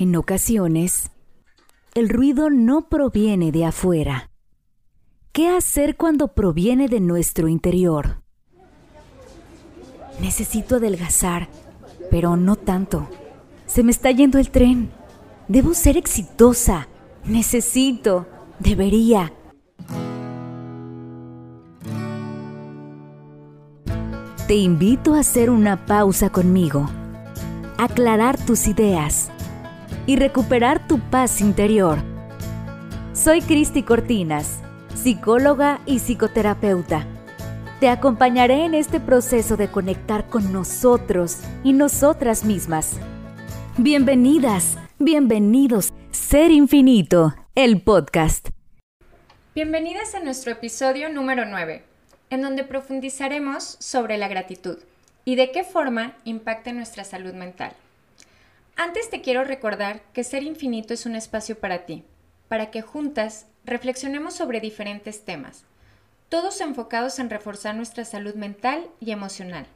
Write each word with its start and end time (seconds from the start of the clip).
En 0.00 0.16
ocasiones, 0.16 1.10
el 1.94 2.08
ruido 2.08 2.48
no 2.48 2.88
proviene 2.88 3.52
de 3.52 3.66
afuera. 3.66 4.30
¿Qué 5.30 5.50
hacer 5.50 5.98
cuando 5.98 6.28
proviene 6.28 6.88
de 6.88 7.00
nuestro 7.00 7.48
interior? 7.48 8.22
Necesito 10.18 10.76
adelgazar, 10.76 11.50
pero 12.10 12.38
no 12.38 12.56
tanto. 12.56 13.10
Se 13.66 13.82
me 13.82 13.90
está 13.90 14.10
yendo 14.10 14.38
el 14.38 14.50
tren. 14.50 14.90
Debo 15.48 15.74
ser 15.74 15.98
exitosa. 15.98 16.88
Necesito. 17.26 18.26
Debería. 18.58 19.34
Te 24.46 24.54
invito 24.54 25.12
a 25.12 25.20
hacer 25.20 25.50
una 25.50 25.84
pausa 25.84 26.30
conmigo, 26.30 26.88
aclarar 27.76 28.42
tus 28.42 28.66
ideas 28.66 29.30
y 30.06 30.16
recuperar 30.16 30.86
tu 30.86 30.98
paz 30.98 31.40
interior. 31.40 31.98
Soy 33.12 33.42
Cristi 33.42 33.82
Cortinas, 33.82 34.60
psicóloga 34.94 35.80
y 35.86 35.98
psicoterapeuta. 35.98 37.06
Te 37.80 37.88
acompañaré 37.88 38.64
en 38.64 38.74
este 38.74 39.00
proceso 39.00 39.56
de 39.56 39.68
conectar 39.68 40.28
con 40.28 40.52
nosotros 40.52 41.38
y 41.64 41.72
nosotras 41.72 42.44
mismas. 42.44 42.98
Bienvenidas, 43.78 44.78
bienvenidos, 44.98 45.92
Ser 46.10 46.50
Infinito, 46.50 47.34
el 47.54 47.82
podcast. 47.82 48.50
Bienvenidas 49.54 50.14
a 50.14 50.20
nuestro 50.20 50.52
episodio 50.52 51.08
número 51.08 51.44
9, 51.44 51.82
en 52.30 52.42
donde 52.42 52.64
profundizaremos 52.64 53.76
sobre 53.80 54.18
la 54.18 54.28
gratitud 54.28 54.78
y 55.24 55.36
de 55.36 55.50
qué 55.50 55.64
forma 55.64 56.14
impacta 56.24 56.72
nuestra 56.72 57.04
salud 57.04 57.34
mental. 57.34 57.72
Antes 58.76 59.10
te 59.10 59.20
quiero 59.20 59.44
recordar 59.44 60.02
que 60.12 60.24
Ser 60.24 60.42
Infinito 60.42 60.94
es 60.94 61.06
un 61.06 61.14
espacio 61.14 61.58
para 61.58 61.84
ti, 61.86 62.04
para 62.48 62.70
que 62.70 62.82
juntas 62.82 63.46
reflexionemos 63.64 64.34
sobre 64.34 64.60
diferentes 64.60 65.24
temas, 65.24 65.64
todos 66.28 66.60
enfocados 66.60 67.18
en 67.18 67.30
reforzar 67.30 67.74
nuestra 67.74 68.04
salud 68.04 68.34
mental 68.34 68.86
y 69.00 69.10
emocional. 69.12 69.66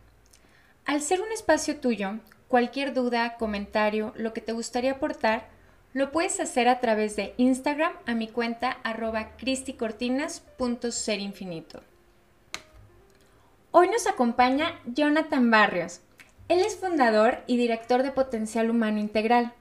Al 0.87 1.01
ser 1.03 1.21
un 1.21 1.33
espacio 1.33 1.77
tuyo, 1.77 2.21
cualquier 2.49 2.95
duda, 2.95 3.37
comentario, 3.37 4.15
lo 4.17 4.33
que 4.33 4.41
te 4.41 4.53
gustaría 4.53 4.93
aportar, 4.93 5.49
lo 5.93 6.13
puedes 6.13 6.41
hacer 6.41 6.67
a 6.69 6.81
través 6.81 7.17
de 7.17 7.35
Instagram 7.37 7.93
a 8.07 8.15
mi 8.15 8.29
cuenta 8.29 8.79
arroba 8.83 9.37
cristicortinas.serinfinito. 9.37 11.83
Hoy 13.71 13.89
nos 13.89 14.07
acompaña 14.07 14.81
Jonathan 14.87 15.51
Barrios, 15.51 16.01
él 16.49 16.61
es 16.61 16.77
fundador 16.77 17.39
y 17.47 17.57
director 17.57 18.03
de 18.03 18.13
Potencial 18.13 18.69
Humano 18.69 18.99
Integral. 18.99 19.55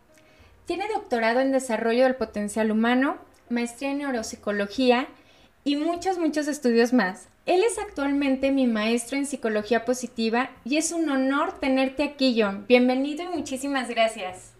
Tiene 0.65 0.87
doctorado 0.89 1.39
en 1.39 1.53
Desarrollo 1.53 2.03
del 2.03 2.15
Potencial 2.15 2.71
Humano, 2.71 3.17
maestría 3.49 3.91
en 3.91 3.99
Neuropsicología 3.99 5.07
y 5.63 5.77
muchos, 5.77 6.17
muchos 6.17 6.47
estudios 6.47 6.91
más. 6.91 7.29
Él 7.45 7.63
es 7.63 7.77
actualmente 7.77 8.51
mi 8.51 8.67
maestro 8.67 9.17
en 9.17 9.25
Psicología 9.25 9.85
Positiva 9.85 10.49
y 10.65 10.77
es 10.77 10.91
un 10.91 11.09
honor 11.09 11.57
tenerte 11.59 12.03
aquí, 12.03 12.41
John. 12.41 12.65
Bienvenido 12.67 13.23
y 13.23 13.27
muchísimas 13.27 13.87
gracias. 13.89 14.51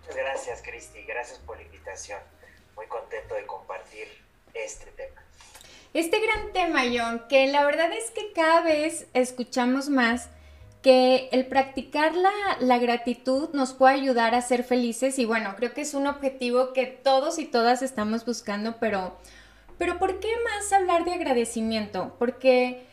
Muchas 0.00 0.16
gracias, 0.16 0.62
Cristi. 0.62 1.02
Gracias 1.04 1.38
por 1.40 1.56
la 1.56 1.62
invitación. 1.62 2.18
Muy 2.76 2.86
contento 2.88 3.34
de 3.34 3.46
compartir 3.46 4.06
este 4.52 4.90
tema. 4.92 5.22
Este 5.94 6.20
gran 6.20 6.52
tema, 6.52 6.82
John, 6.94 7.24
que 7.28 7.46
la 7.46 7.64
verdad 7.64 7.90
es 7.92 8.10
que 8.10 8.32
cada 8.32 8.60
vez 8.60 9.06
escuchamos 9.14 9.88
más 9.88 10.28
que 10.86 11.28
el 11.32 11.46
practicar 11.46 12.12
la, 12.60 12.78
gratitud 12.78 13.48
nos 13.52 13.72
puede 13.72 13.96
ayudar 13.96 14.36
a 14.36 14.40
ser 14.40 14.62
felices 14.62 15.18
y 15.18 15.24
bueno, 15.24 15.54
creo 15.56 15.74
que 15.74 15.80
es 15.80 15.94
un 15.94 16.06
objetivo 16.06 16.72
que 16.72 16.86
todos 16.86 17.40
y 17.40 17.44
todas 17.44 17.82
estamos 17.82 18.24
buscando, 18.24 18.76
pero, 18.78 19.16
pero 19.78 19.98
¿por 19.98 20.20
qué 20.20 20.28
más 20.44 20.72
hablar 20.72 21.04
de 21.04 21.14
agradecimiento? 21.14 22.14
Porque 22.20 22.86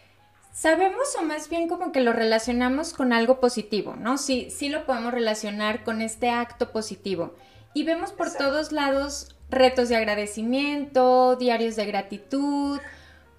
sabemos 0.52 1.16
o 1.20 1.22
más 1.22 1.50
bien 1.50 1.70
como 1.70 1.92
que 1.92 2.02
lo 2.02 2.14
relacionamos 2.14 2.94
con 2.94 3.14
algo 3.14 3.40
positivo, 3.40 3.96
¿no? 3.96 4.18
Sí, 4.18 4.50
sí 4.50 4.70
lo 4.70 4.88
podemos 4.88 5.14
relacionar 5.14 5.84
con 5.84 6.02
este 6.02 6.32
acto 6.32 6.72
positivo. 6.72 7.36
Y 7.76 7.84
vemos 7.84 8.12
por 8.12 8.34
todos 8.34 8.72
lados 8.72 9.36
retos 9.52 9.90
de 9.90 9.98
agradecimiento, 9.98 11.36
diarios 11.36 11.76
de 11.76 11.86
gratitud, 11.86 12.80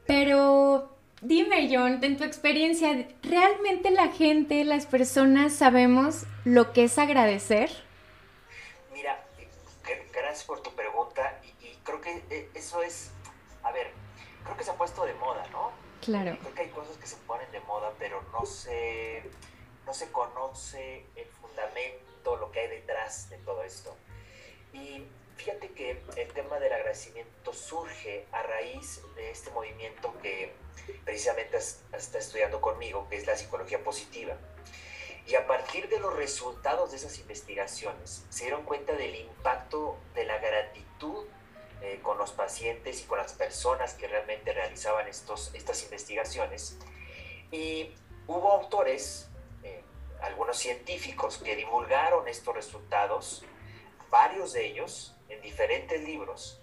pero 0.06 0.93
Dime, 1.24 1.74
John, 1.74 2.04
en 2.04 2.18
tu 2.18 2.24
experiencia, 2.24 3.08
¿realmente 3.22 3.90
la 3.90 4.08
gente, 4.08 4.62
las 4.62 4.84
personas 4.84 5.54
sabemos 5.54 6.24
lo 6.44 6.74
que 6.74 6.84
es 6.84 6.98
agradecer? 6.98 7.70
Mira, 8.92 9.24
gracias 10.12 10.44
por 10.44 10.62
tu 10.62 10.70
pregunta 10.74 11.40
y, 11.62 11.76
creo 11.82 12.02
que 12.02 12.22
eh, 12.28 12.50
eso 12.52 12.82
es, 12.82 13.10
a 13.62 13.72
ver, 13.72 13.90
creo 14.42 14.54
que 14.54 14.64
se 14.64 14.70
ha 14.70 14.74
puesto 14.74 15.06
de 15.06 15.14
moda, 15.14 15.46
¿no? 15.50 15.72
Claro. 16.02 16.36
Creo 16.42 16.54
que 16.54 16.60
hay 16.60 16.68
cosas 16.68 16.98
que 16.98 17.06
se 17.06 17.16
ponen 17.16 17.50
de 17.52 17.60
moda, 17.60 17.90
pero 17.98 18.20
no 18.30 18.44
se, 18.44 19.22
no 19.86 19.94
se 19.94 20.12
conoce 20.12 21.06
el 21.16 21.26
fundamento, 21.40 22.36
lo 22.36 22.52
que 22.52 22.60
hay 22.60 22.68
detrás 22.68 23.30
de 23.30 23.38
todo 23.38 23.62
esto. 23.62 23.96
Y 24.74 25.06
fíjate 25.36 25.72
que 25.72 26.02
el 26.16 26.32
tema 26.32 26.58
del 26.58 26.72
agradecimiento 26.72 27.52
surge 27.52 28.26
a 28.32 28.42
raíz 28.42 29.02
de 29.16 29.30
este 29.30 29.50
movimiento 29.50 30.14
que 30.22 30.52
precisamente 31.04 31.56
está 31.56 32.18
estudiando 32.18 32.60
conmigo, 32.60 33.08
que 33.08 33.16
es 33.16 33.26
la 33.26 33.36
psicología 33.36 33.82
positiva. 33.82 34.36
Y 35.26 35.36
a 35.36 35.46
partir 35.46 35.88
de 35.88 35.98
los 35.98 36.14
resultados 36.14 36.90
de 36.90 36.98
esas 36.98 37.18
investigaciones, 37.18 38.26
se 38.28 38.44
dieron 38.44 38.64
cuenta 38.64 38.92
del 38.92 39.14
impacto 39.14 39.96
de 40.14 40.24
la 40.24 40.38
gratitud 40.38 41.24
eh, 41.80 42.00
con 42.02 42.18
los 42.18 42.32
pacientes 42.32 43.00
y 43.02 43.04
con 43.04 43.18
las 43.18 43.32
personas 43.32 43.94
que 43.94 44.06
realmente 44.06 44.52
realizaban 44.52 45.08
estos, 45.08 45.54
estas 45.54 45.82
investigaciones. 45.82 46.78
Y 47.50 47.94
hubo 48.26 48.52
autores, 48.52 49.30
eh, 49.62 49.82
algunos 50.20 50.58
científicos, 50.58 51.38
que 51.38 51.56
divulgaron 51.56 52.28
estos 52.28 52.54
resultados, 52.54 53.44
varios 54.10 54.52
de 54.52 54.66
ellos 54.66 55.13
en 55.34 55.42
diferentes 55.42 56.02
libros, 56.02 56.60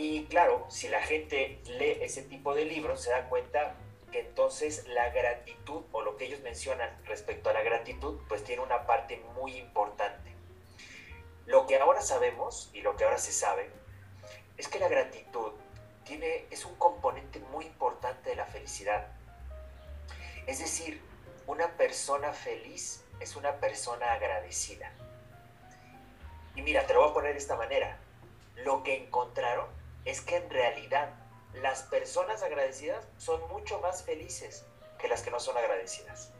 y 0.00 0.26
claro, 0.26 0.64
si 0.68 0.88
la 0.88 1.02
gente 1.02 1.58
lee 1.64 1.98
ese 2.00 2.22
tipo 2.22 2.54
de 2.54 2.64
libros, 2.64 3.02
se 3.02 3.10
da 3.10 3.28
cuenta 3.28 3.74
que 4.12 4.20
entonces 4.20 4.86
la 4.86 5.10
gratitud 5.10 5.82
o 5.90 6.02
lo 6.02 6.16
que 6.16 6.26
ellos 6.26 6.40
mencionan 6.42 6.88
respecto 7.04 7.50
a 7.50 7.52
la 7.52 7.62
gratitud, 7.62 8.20
pues 8.28 8.44
tiene 8.44 8.62
una 8.62 8.86
parte 8.86 9.16
muy 9.34 9.56
importante. 9.56 10.32
Lo 11.46 11.66
que 11.66 11.76
ahora 11.78 12.00
sabemos 12.00 12.70
y 12.72 12.82
lo 12.82 12.96
que 12.96 13.02
ahora 13.02 13.18
se 13.18 13.32
sabe 13.32 13.70
es 14.56 14.68
que 14.68 14.78
la 14.78 14.86
gratitud 14.86 15.50
tiene, 16.04 16.46
es 16.50 16.64
un 16.64 16.76
componente 16.76 17.40
muy 17.40 17.66
importante 17.66 18.30
de 18.30 18.36
la 18.36 18.46
felicidad. 18.46 19.08
Es 20.46 20.60
decir, 20.60 21.02
una 21.48 21.76
persona 21.76 22.32
feliz 22.32 23.04
es 23.18 23.34
una 23.34 23.56
persona 23.56 24.12
agradecida. 24.12 24.92
Y 26.58 26.62
mira, 26.62 26.84
te 26.88 26.92
lo 26.92 27.02
voy 27.02 27.10
a 27.10 27.14
poner 27.14 27.32
de 27.34 27.38
esta 27.38 27.54
manera. 27.54 28.00
Lo 28.56 28.82
que 28.82 28.96
encontraron 28.96 29.68
es 30.04 30.20
que 30.20 30.34
en 30.38 30.50
realidad 30.50 31.14
las 31.54 31.84
personas 31.84 32.42
agradecidas 32.42 33.06
son 33.16 33.40
mucho 33.48 33.78
más 33.78 34.02
felices 34.02 34.66
que 34.98 35.06
las 35.06 35.22
que 35.22 35.30
no 35.30 35.38
son 35.38 35.56
agradecidas. 35.56 36.32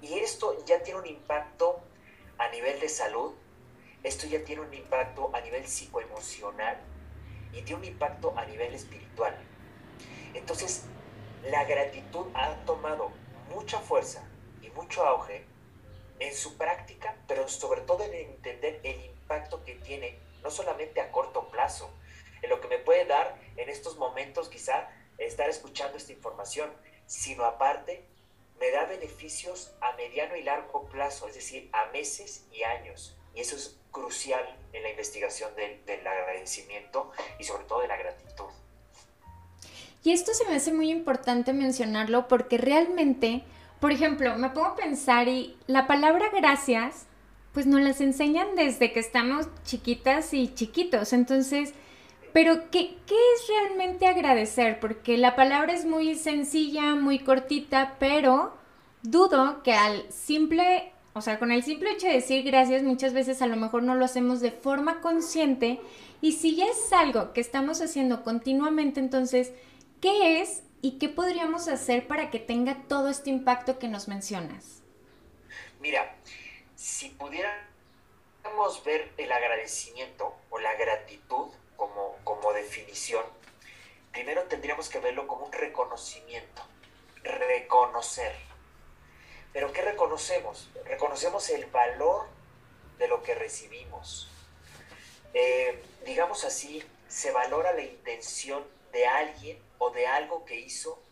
Y 0.00 0.18
esto 0.20 0.64
ya 0.66 0.84
tiene 0.84 1.00
un 1.00 1.06
impacto 1.06 1.80
a 2.38 2.48
nivel 2.50 2.78
de 2.78 2.88
salud, 2.88 3.32
esto 4.04 4.28
ya 4.28 4.44
tiene 4.44 4.62
un 4.62 4.72
impacto 4.72 5.30
a 5.34 5.40
nivel 5.40 5.66
psicoemocional 5.66 6.78
y 7.52 7.62
tiene 7.62 7.80
un 7.80 7.84
impacto 7.84 8.32
a 8.36 8.44
nivel 8.44 8.72
espiritual. 8.72 9.36
Entonces, 10.32 10.84
la 11.50 11.64
gratitud 11.64 12.26
ha 12.34 12.54
tomado 12.64 13.10
mucha 13.52 13.80
fuerza 13.80 14.22
y 14.62 14.70
mucho 14.70 15.04
auge 15.04 15.44
en 16.18 16.34
su 16.34 16.56
práctica, 16.56 17.16
pero 17.26 17.48
sobre 17.48 17.80
todo 17.82 18.04
en 18.04 18.14
entender 18.14 18.80
el 18.82 19.04
impacto 19.04 19.64
que 19.64 19.74
tiene, 19.76 20.18
no 20.42 20.50
solamente 20.50 21.00
a 21.00 21.10
corto 21.10 21.48
plazo, 21.48 21.90
en 22.42 22.50
lo 22.50 22.60
que 22.60 22.68
me 22.68 22.78
puede 22.78 23.04
dar 23.06 23.38
en 23.56 23.68
estos 23.68 23.96
momentos 23.96 24.48
quizá 24.48 24.88
estar 25.18 25.48
escuchando 25.48 25.96
esta 25.96 26.12
información, 26.12 26.70
sino 27.06 27.44
aparte 27.44 28.04
me 28.60 28.70
da 28.70 28.84
beneficios 28.84 29.72
a 29.80 29.92
mediano 29.96 30.36
y 30.36 30.42
largo 30.42 30.84
plazo, 30.86 31.26
es 31.28 31.34
decir, 31.34 31.68
a 31.72 31.86
meses 31.86 32.44
y 32.52 32.62
años. 32.62 33.16
Y 33.34 33.40
eso 33.40 33.56
es 33.56 33.76
crucial 33.90 34.56
en 34.72 34.82
la 34.82 34.90
investigación 34.90 35.54
del, 35.56 35.84
del 35.84 36.06
agradecimiento 36.06 37.10
y 37.38 37.44
sobre 37.44 37.64
todo 37.64 37.80
de 37.80 37.88
la 37.88 37.96
gratitud. 37.96 38.46
Y 40.04 40.12
esto 40.12 40.34
se 40.34 40.44
me 40.46 40.56
hace 40.56 40.72
muy 40.72 40.90
importante 40.90 41.52
mencionarlo 41.52 42.26
porque 42.26 42.58
realmente, 42.58 43.42
por 43.82 43.90
ejemplo, 43.90 44.38
me 44.38 44.50
pongo 44.50 44.68
a 44.68 44.76
pensar 44.76 45.26
y 45.26 45.56
la 45.66 45.88
palabra 45.88 46.26
gracias, 46.32 47.06
pues 47.52 47.66
nos 47.66 47.80
las 47.80 48.00
enseñan 48.00 48.54
desde 48.54 48.92
que 48.92 49.00
estamos 49.00 49.48
chiquitas 49.64 50.32
y 50.34 50.54
chiquitos. 50.54 51.12
Entonces, 51.12 51.74
pero, 52.32 52.70
¿qué, 52.70 52.96
es 53.08 53.48
realmente 53.48 54.06
agradecer? 54.06 54.78
Porque 54.78 55.18
la 55.18 55.34
palabra 55.34 55.72
es 55.72 55.84
muy 55.84 56.14
sencilla, 56.14 56.94
muy 56.94 57.18
cortita, 57.18 57.96
pero 57.98 58.56
dudo 59.02 59.64
que 59.64 59.72
al 59.72 60.04
simple 60.12 60.92
O 61.14 61.20
sea, 61.20 61.40
con 61.40 61.50
el 61.50 61.64
simple 61.64 61.90
hecho 61.90 62.06
de 62.06 62.14
decir 62.14 62.44
gracias, 62.44 62.84
muchas 62.84 63.12
veces 63.12 63.42
a 63.42 63.48
lo 63.48 63.56
mejor 63.56 63.82
no 63.82 63.96
lo 63.96 64.04
hacemos 64.04 64.40
de 64.40 64.52
forma 64.52 65.00
consciente. 65.00 65.80
Y 66.20 66.32
si 66.34 66.54
ya 66.54 66.66
es 66.66 66.92
algo 66.92 67.32
que 67.32 67.40
estamos 67.40 67.82
haciendo 67.82 68.22
continuamente, 68.22 69.00
entonces, 69.00 69.52
¿qué 70.00 70.40
es 70.40 70.62
y 70.82 70.98
qué 70.98 71.08
podríamos 71.08 71.68
hacer 71.68 72.06
para 72.06 72.30
que 72.30 72.38
tenga 72.38 72.82
todo 72.88 73.08
este 73.08 73.30
impacto 73.30 73.78
que 73.78 73.88
nos 73.88 74.08
mencionas? 74.08 74.82
Mira, 75.80 76.14
si 76.76 77.08
pudiéramos 77.08 78.84
ver 78.84 79.10
el 79.16 79.32
agradecimiento 79.32 80.34
o 80.50 80.58
la 80.58 80.74
gratitud 80.74 81.48
como, 81.76 82.16
como 82.24 82.52
definición, 82.52 83.24
primero 84.12 84.42
tendríamos 84.42 84.90
que 84.90 84.98
verlo 84.98 85.26
como 85.26 85.46
un 85.46 85.52
reconocimiento, 85.52 86.62
reconocer 87.22 88.52
pero 89.52 89.72
¿qué 89.72 89.82
reconocemos? 89.82 90.70
Reconocemos 90.86 91.50
el 91.50 91.66
valor 91.66 92.26
de 92.98 93.08
lo 93.08 93.22
que 93.22 93.34
recibimos. 93.34 94.28
Eh, 95.34 95.82
digamos 96.04 96.44
así, 96.44 96.82
se 97.08 97.32
valora 97.32 97.72
la 97.72 97.82
intención 97.82 98.64
de 98.92 99.06
alguien 99.06 99.58
o 99.82 99.90
de 99.90 100.06
algo 100.06 100.44
que 100.44 100.60
hizo 100.60 101.02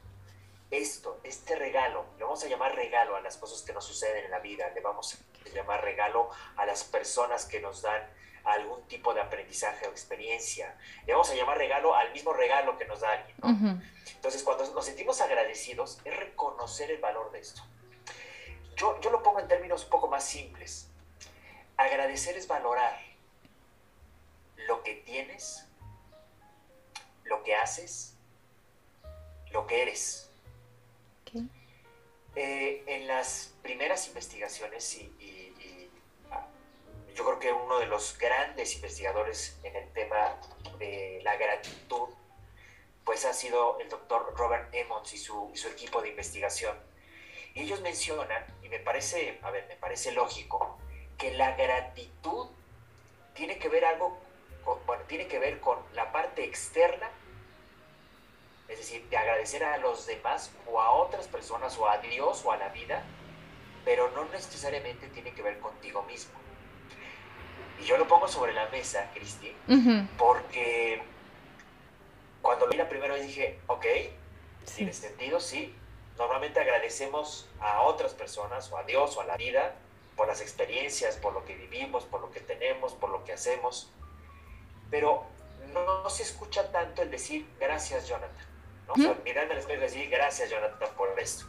esto, 0.71 1.19
este 1.25 1.57
regalo, 1.57 2.07
le 2.19 2.23
vamos 2.23 2.45
a 2.45 2.47
llamar 2.47 2.77
regalo 2.77 3.17
a 3.17 3.21
las 3.21 3.37
cosas 3.37 3.63
que 3.63 3.73
nos 3.73 3.85
suceden 3.85 4.27
en 4.27 4.31
la 4.31 4.39
vida, 4.39 4.71
le 4.73 4.81
vamos 4.81 5.15
a 5.15 5.49
llamar 5.49 5.83
regalo 5.83 6.31
a 6.57 6.65
las 6.67 6.85
personas 6.85 7.47
que 7.47 7.61
nos 7.61 7.83
dan 7.83 8.09
algún 8.45 8.87
tipo 8.87 9.13
de 9.13 9.21
aprendizaje 9.21 9.89
o 9.89 9.91
experiencia, 9.91 10.79
le 11.05 11.13
vamos 11.13 11.29
a 11.31 11.35
llamar 11.35 11.59
regalo 11.59 11.97
al 11.97 12.13
mismo 12.13 12.33
regalo 12.33 12.79
que 12.79 12.85
nos 12.85 13.01
da 13.01 13.11
alguien. 13.11 13.83
Entonces, 14.15 14.45
cuando 14.45 14.73
nos 14.73 14.85
sentimos 14.85 15.21
agradecidos, 15.21 15.99
es 16.05 16.17
reconocer 16.17 16.93
el 16.93 17.01
valor 17.01 17.33
de 17.33 17.41
esto. 17.41 17.63
Yo, 18.77 18.99
lo 19.11 19.21
pongo 19.25 19.41
en 19.41 19.49
términos 19.49 19.83
un 19.83 19.91
poco 19.91 20.07
más 20.07 20.25
simples. 20.25 20.89
Agradecer 21.77 22.37
es 22.37 22.47
valorar 22.47 23.01
lo 24.69 24.85
que 24.85 24.95
tienes, 24.95 25.67
lo 27.25 27.43
que 27.43 27.57
haces, 27.57 28.17
lo 29.53 29.67
que 29.67 29.83
eres. 29.83 30.31
Eh, 32.37 32.85
en 32.87 33.09
las 33.09 33.55
primeras 33.63 34.07
investigaciones, 34.07 34.97
y, 34.97 35.91
ah, 36.31 36.47
yo 37.15 37.25
creo 37.25 37.39
que 37.39 37.53
uno 37.53 37.79
de 37.81 37.87
los 37.87 38.17
grandes 38.19 38.77
investigadores 38.77 39.59
en 39.65 39.75
el 39.75 39.93
tema 39.93 40.37
de 40.79 41.21
la 41.25 41.37
gratitud, 41.37 42.09
pues 43.05 43.25
ha 43.25 43.33
sido 43.33 43.81
el 43.81 43.89
doctor 43.89 44.33
Robert 44.37 44.73
Emmons 44.73 45.13
y 45.13 45.19
su, 45.19 45.51
y 45.53 45.57
su 45.57 45.69
equipo 45.69 46.01
de 46.01 46.11
investigación 46.11 46.77
ellos 47.55 47.81
mencionan, 47.81 48.45
y 48.63 48.69
me 48.69 48.79
parece, 48.79 49.39
a 49.43 49.51
ver, 49.51 49.67
me 49.69 49.77
parece 49.77 50.13
lógico, 50.13 50.79
que 51.19 51.33
la 51.33 51.57
gratitud 51.57 52.49
tiene 53.35 53.59
que 53.59 53.69
ver 53.69 53.85
algo, 53.85 54.19
bueno, 54.87 55.03
tiene 55.07 55.27
que 55.27 55.39
ver 55.39 55.61
con 55.61 55.79
la 55.95 56.13
parte 56.13 56.45
externa, 56.45 57.11
es 58.71 58.79
decir, 58.79 59.07
de 59.09 59.17
agradecer 59.17 59.65
a 59.65 59.79
los 59.79 60.07
demás 60.07 60.53
o 60.67 60.81
a 60.81 60.93
otras 60.93 61.29
personas 61.29 61.77
o 61.79 61.89
a 61.89 61.99
Dios 61.99 62.43
o 62.45 62.53
a 62.53 62.57
la 62.57 62.69
vida, 62.69 63.03
pero 63.85 64.11
no 64.11 64.25
necesariamente 64.27 65.09
tiene 65.09 65.33
que 65.33 65.43
ver 65.43 65.59
contigo 65.59 66.03
mismo. 66.05 66.33
Y 67.81 67.85
yo 67.85 67.97
lo 67.97 68.07
pongo 68.07 68.29
sobre 68.29 68.53
la 68.53 68.69
mesa, 68.69 69.11
Cristi, 69.15 69.55
porque 70.19 71.03
cuando 72.43 72.67
lo 72.67 72.73
vi 72.73 72.79
la 72.79 72.89
primera 72.89 73.15
vez 73.15 73.27
dije, 73.27 73.59
ok, 73.67 73.87
tiene 74.77 74.93
sentido, 74.93 75.41
sí, 75.41 75.75
Normalmente 76.21 76.61
agradecemos 76.61 77.49
a 77.61 77.81
otras 77.81 78.13
personas 78.13 78.71
o 78.71 78.77
a 78.77 78.83
Dios 78.83 79.17
o 79.17 79.23
a 79.23 79.25
la 79.25 79.39
vida 79.39 79.75
por 80.17 80.29
las 80.29 80.43
experiencias, 80.43 81.17
por 81.17 81.33
lo 81.33 81.47
que 81.47 81.55
vivimos, 81.55 82.05
por 82.05 82.21
lo 82.21 82.31
que 82.31 82.41
tenemos, 82.41 82.93
por 82.93 83.09
lo 83.09 83.25
que 83.25 83.33
hacemos. 83.33 83.91
Pero 84.91 85.25
no, 85.73 86.11
se 86.11 86.23
escucha 86.23 86.71
tanto 86.73 87.01
el 87.01 87.11
decir 87.11 87.49
gracias 87.59 88.07
Jonathan. 88.07 88.50
¿No? 88.97 89.03
O 89.03 89.07
sea, 89.07 89.43
al 89.43 89.59
espejo 89.59 89.79
y 89.79 89.83
decir 89.83 90.11
gracias 90.11 90.51
Jonathan 90.51 90.89
por 90.97 91.19
esto. 91.19 91.47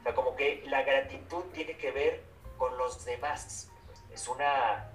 O 0.00 0.02
sea, 0.02 0.14
como 0.14 0.36
que 0.36 0.62
la 0.66 0.82
gratitud 0.82 1.44
tiene 1.52 1.76
que 1.76 1.90
ver 1.90 2.22
con 2.56 2.76
los 2.78 3.04
demás. 3.04 3.68
Es 4.12 4.28
una, 4.28 4.90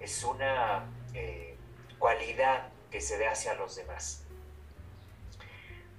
es 0.00 0.24
una 0.24 0.86
eh, 1.14 1.56
cualidad 1.98 2.68
que 2.90 3.00
se 3.00 3.16
ve 3.16 3.26
hacia 3.26 3.54
los 3.54 3.76
demás. 3.76 4.24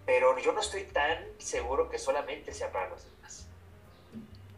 Pero 0.05 0.37
yo 0.39 0.51
no 0.51 0.61
estoy 0.61 0.83
tan 0.83 1.25
seguro 1.39 1.89
que 1.89 1.97
solamente 1.97 2.53
sea 2.53 2.71
para 2.71 2.89
los 2.89 3.03
demás. 3.03 3.47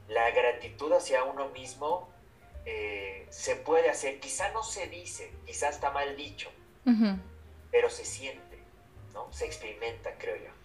La 0.07 0.29
gratitud 0.31 0.91
hacia 0.91 1.23
uno 1.23 1.49
mismo 1.49 2.09
eh, 2.65 3.25
se 3.29 3.55
puede 3.55 3.89
hacer, 3.89 4.19
quizá 4.19 4.51
no 4.51 4.61
se 4.61 4.87
dice, 4.87 5.31
quizá 5.45 5.69
está 5.69 5.91
mal 5.91 6.17
dicho, 6.17 6.51
pero 7.71 7.89
se 7.89 8.03
siente, 8.05 8.59
¿no? 9.13 9.31
Se 9.31 9.45
experimenta, 9.45 10.17
creo 10.17 10.35
yo. 10.35 10.56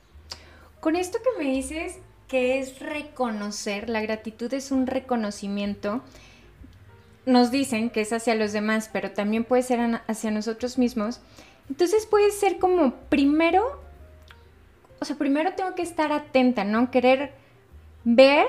Con 0.82 0.96
esto 0.96 1.18
que 1.22 1.42
me 1.42 1.50
dices 1.50 2.00
que 2.28 2.58
es 2.58 2.80
reconocer, 2.80 3.88
la 3.88 4.02
gratitud 4.02 4.52
es 4.52 4.70
un 4.70 4.86
reconocimiento, 4.86 6.02
nos 7.24 7.50
dicen 7.50 7.88
que 7.88 8.02
es 8.02 8.12
hacia 8.12 8.34
los 8.34 8.52
demás, 8.52 8.90
pero 8.92 9.12
también 9.12 9.44
puede 9.44 9.62
ser 9.62 10.02
hacia 10.06 10.30
nosotros 10.30 10.76
mismos. 10.76 11.22
Entonces 11.70 12.04
puede 12.04 12.30
ser 12.32 12.58
como 12.58 12.96
primero 13.08 13.80
o 15.02 15.04
sea, 15.04 15.16
primero 15.16 15.52
tengo 15.54 15.74
que 15.74 15.82
estar 15.82 16.12
atenta, 16.12 16.62
¿no? 16.62 16.92
Querer 16.92 17.32
ver 18.04 18.46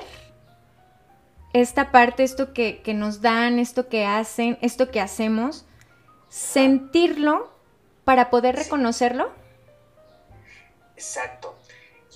esta 1.52 1.90
parte, 1.90 2.22
esto 2.22 2.52
que, 2.52 2.80
nos 2.94 3.20
dan, 3.20 3.58
esto 3.58 3.88
que 3.88 4.06
hacen, 4.06 4.56
esto 4.60 4.92
que 4.92 5.00
hacemos, 5.00 5.66
sentirlo 6.28 7.52
para 8.04 8.30
poder 8.30 8.54
reconocerlo. 8.54 9.32
Exacto. 10.94 11.56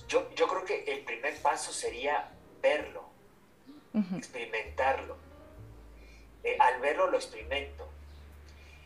Yo, 0.09 0.29
yo, 0.35 0.47
creo 0.47 0.65
que 0.65 0.83
el 0.91 1.05
primer 1.05 1.41
paso 1.41 1.71
sería 1.71 2.29
verlo, 2.61 3.05
experimentarlo. 4.17 5.15
Eh, 6.43 6.57
al 6.59 6.81
verlo 6.81 7.09
lo 7.09 7.17
experimento 7.17 7.89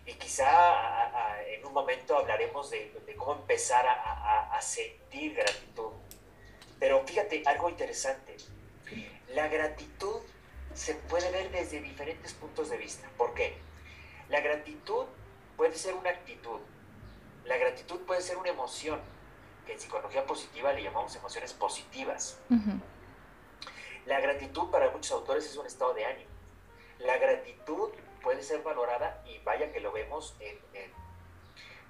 y 0.05 0.13
quizá 0.15 1.41
en 1.47 1.65
un 1.65 1.73
momento 1.73 2.17
hablaremos 2.17 2.69
de, 2.71 2.91
cómo 3.17 3.39
empezar 3.39 3.85
a, 3.87 4.61
sentir 4.61 5.35
gratitud. 5.35 5.91
Pero 6.79 7.05
fíjate, 7.05 7.43
algo 7.45 7.69
interesante, 7.69 8.37
la 9.29 9.47
gratitud 9.47 10.21
se 10.73 10.95
puede 10.95 11.29
ver 11.31 11.51
desde 11.51 11.81
diferentes 11.81 12.33
puntos 12.33 12.69
de 12.69 12.77
vista. 12.77 13.09
¿Por 13.17 13.33
qué? 13.33 13.57
La 14.29 14.39
gratitud 14.41 15.05
puede 15.57 15.75
ser 15.75 15.93
una 15.95 16.09
actitud, 16.09 16.59
la 17.45 17.57
gratitud 17.57 17.99
puede 18.01 18.21
ser 18.21 18.37
una 18.37 18.49
emoción, 18.49 19.01
que 19.65 19.73
en 19.73 19.79
psicología 19.79 20.25
positiva 20.25 20.73
le 20.73 20.83
llamamos 20.83 21.15
emociones 21.15 21.53
positivas. 21.53 22.39
La 24.05 24.19
gratitud 24.19 24.69
para 24.69 24.89
muchos 24.91 25.11
autores 25.11 25.45
es 25.45 25.55
un 25.55 25.65
estado 25.65 25.93
de 25.93 26.05
ánimo. 26.05 26.29
La 26.99 27.17
gratitud 27.17 27.89
puede 28.21 28.43
ser 28.43 28.61
valorada 28.61 29.23
y 29.25 29.39
vaya 29.39 29.71
que 29.71 29.79
lo 29.79 29.91
vemos 29.91 30.35
en, 30.39 30.59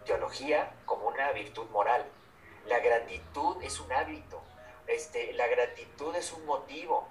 teología 0.06 0.74
como 0.86 1.08
una 1.08 1.32
virtud 1.32 1.70
moral. 1.70 2.06
La 2.66 2.80
gratitud 2.80 3.62
es 3.64 3.80
un 3.80 3.92
hábito, 3.92 4.42
este, 4.88 5.34
la 5.34 5.48
gratitud 5.48 6.16
es 6.16 6.32
un 6.34 6.46
motivo, 6.46 7.08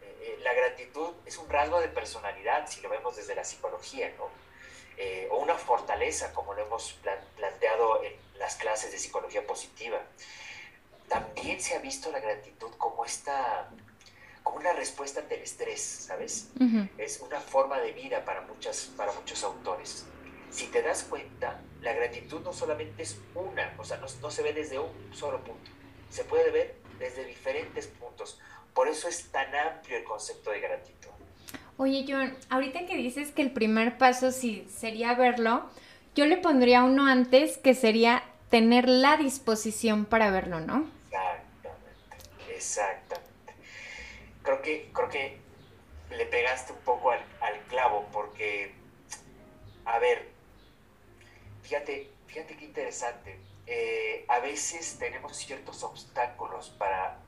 eh, 0.00 0.18
eh, 0.20 0.38
la 0.42 0.52
gratitud 0.52 1.12
es 1.26 1.38
un 1.38 1.48
rasgo 1.48 1.80
de 1.80 1.88
personalidad, 1.88 2.68
si 2.68 2.80
lo 2.80 2.88
vemos 2.88 3.16
desde 3.16 3.34
la 3.34 3.44
psicología, 3.44 4.12
¿no? 4.16 4.28
Eh, 4.96 5.28
o 5.30 5.38
una 5.38 5.54
fortaleza, 5.54 6.32
como 6.34 6.52
lo 6.52 6.62
hemos 6.62 6.98
planteado 7.36 8.04
en 8.04 8.12
las 8.38 8.56
clases 8.56 8.92
de 8.92 8.98
psicología 8.98 9.46
positiva. 9.46 9.98
También 11.08 11.60
se 11.60 11.74
ha 11.74 11.78
visto 11.78 12.10
la 12.12 12.20
gratitud 12.20 12.70
como 12.76 13.04
esta 13.04 13.70
como 14.42 14.58
una 14.58 14.72
respuesta 14.72 15.20
ante 15.20 15.36
el 15.36 15.42
estrés, 15.42 15.80
¿sabes? 15.80 16.48
Es 16.98 17.20
una 17.20 17.40
forma 17.40 17.78
de 17.78 17.92
vida 17.92 18.24
para, 18.24 18.40
muchas, 18.42 18.90
para 18.96 19.12
muchos 19.12 19.44
autores. 19.44 20.06
Si 20.50 20.66
te 20.66 20.82
das 20.82 21.04
cuenta, 21.04 21.60
la 21.82 21.92
gratitud 21.92 22.40
no 22.40 22.52
solamente 22.52 23.02
es 23.02 23.18
una, 23.34 23.74
o 23.78 23.84
sea, 23.84 23.98
no, 23.98 24.06
no 24.20 24.30
se 24.30 24.42
ve 24.42 24.52
desde 24.52 24.78
un 24.78 25.14
solo 25.14 25.44
punto, 25.44 25.70
se 26.10 26.24
puede 26.24 26.50
ver 26.50 26.76
desde 26.98 27.24
diferentes 27.24 27.86
puntos. 27.86 28.40
Por 28.74 28.88
eso 28.88 29.08
es 29.08 29.30
tan 29.30 29.54
amplio 29.54 29.98
el 29.98 30.04
concepto 30.04 30.50
de 30.50 30.60
gratitud. 30.60 31.10
Oye, 31.82 32.04
John, 32.06 32.36
ahorita 32.50 32.84
que 32.84 32.96
dices 32.96 33.32
que 33.32 33.40
el 33.40 33.52
primer 33.52 33.96
paso 33.96 34.32
sí 34.32 34.66
sería 34.68 35.14
verlo, 35.14 35.64
yo 36.14 36.26
le 36.26 36.36
pondría 36.36 36.84
uno 36.84 37.06
antes 37.06 37.56
que 37.56 37.74
sería 37.74 38.22
tener 38.50 38.86
la 38.86 39.16
disposición 39.16 40.04
para 40.04 40.30
verlo, 40.30 40.60
¿no? 40.60 40.84
Exactamente, 41.06 42.54
exactamente 42.54 43.30
creo 44.42 44.62
que, 44.62 44.90
creo 44.92 45.08
que 45.08 45.38
le 46.10 46.26
pegaste 46.26 46.72
un 46.72 46.80
poco 46.80 47.12
al, 47.12 47.20
clavo 47.68 48.08
porque, 48.12 48.74
a 49.84 49.98
ver, 50.00 50.28
fíjate, 51.62 52.10
fíjate 52.26 52.56
qué 52.56 52.64
interesante. 52.64 53.38
Eh, 53.66 54.24
a 54.28 54.40
veces 54.40 54.98
tenemos 54.98 55.36
ciertos 55.36 55.82
obstáculos 55.84 56.70
para, 56.70 57.18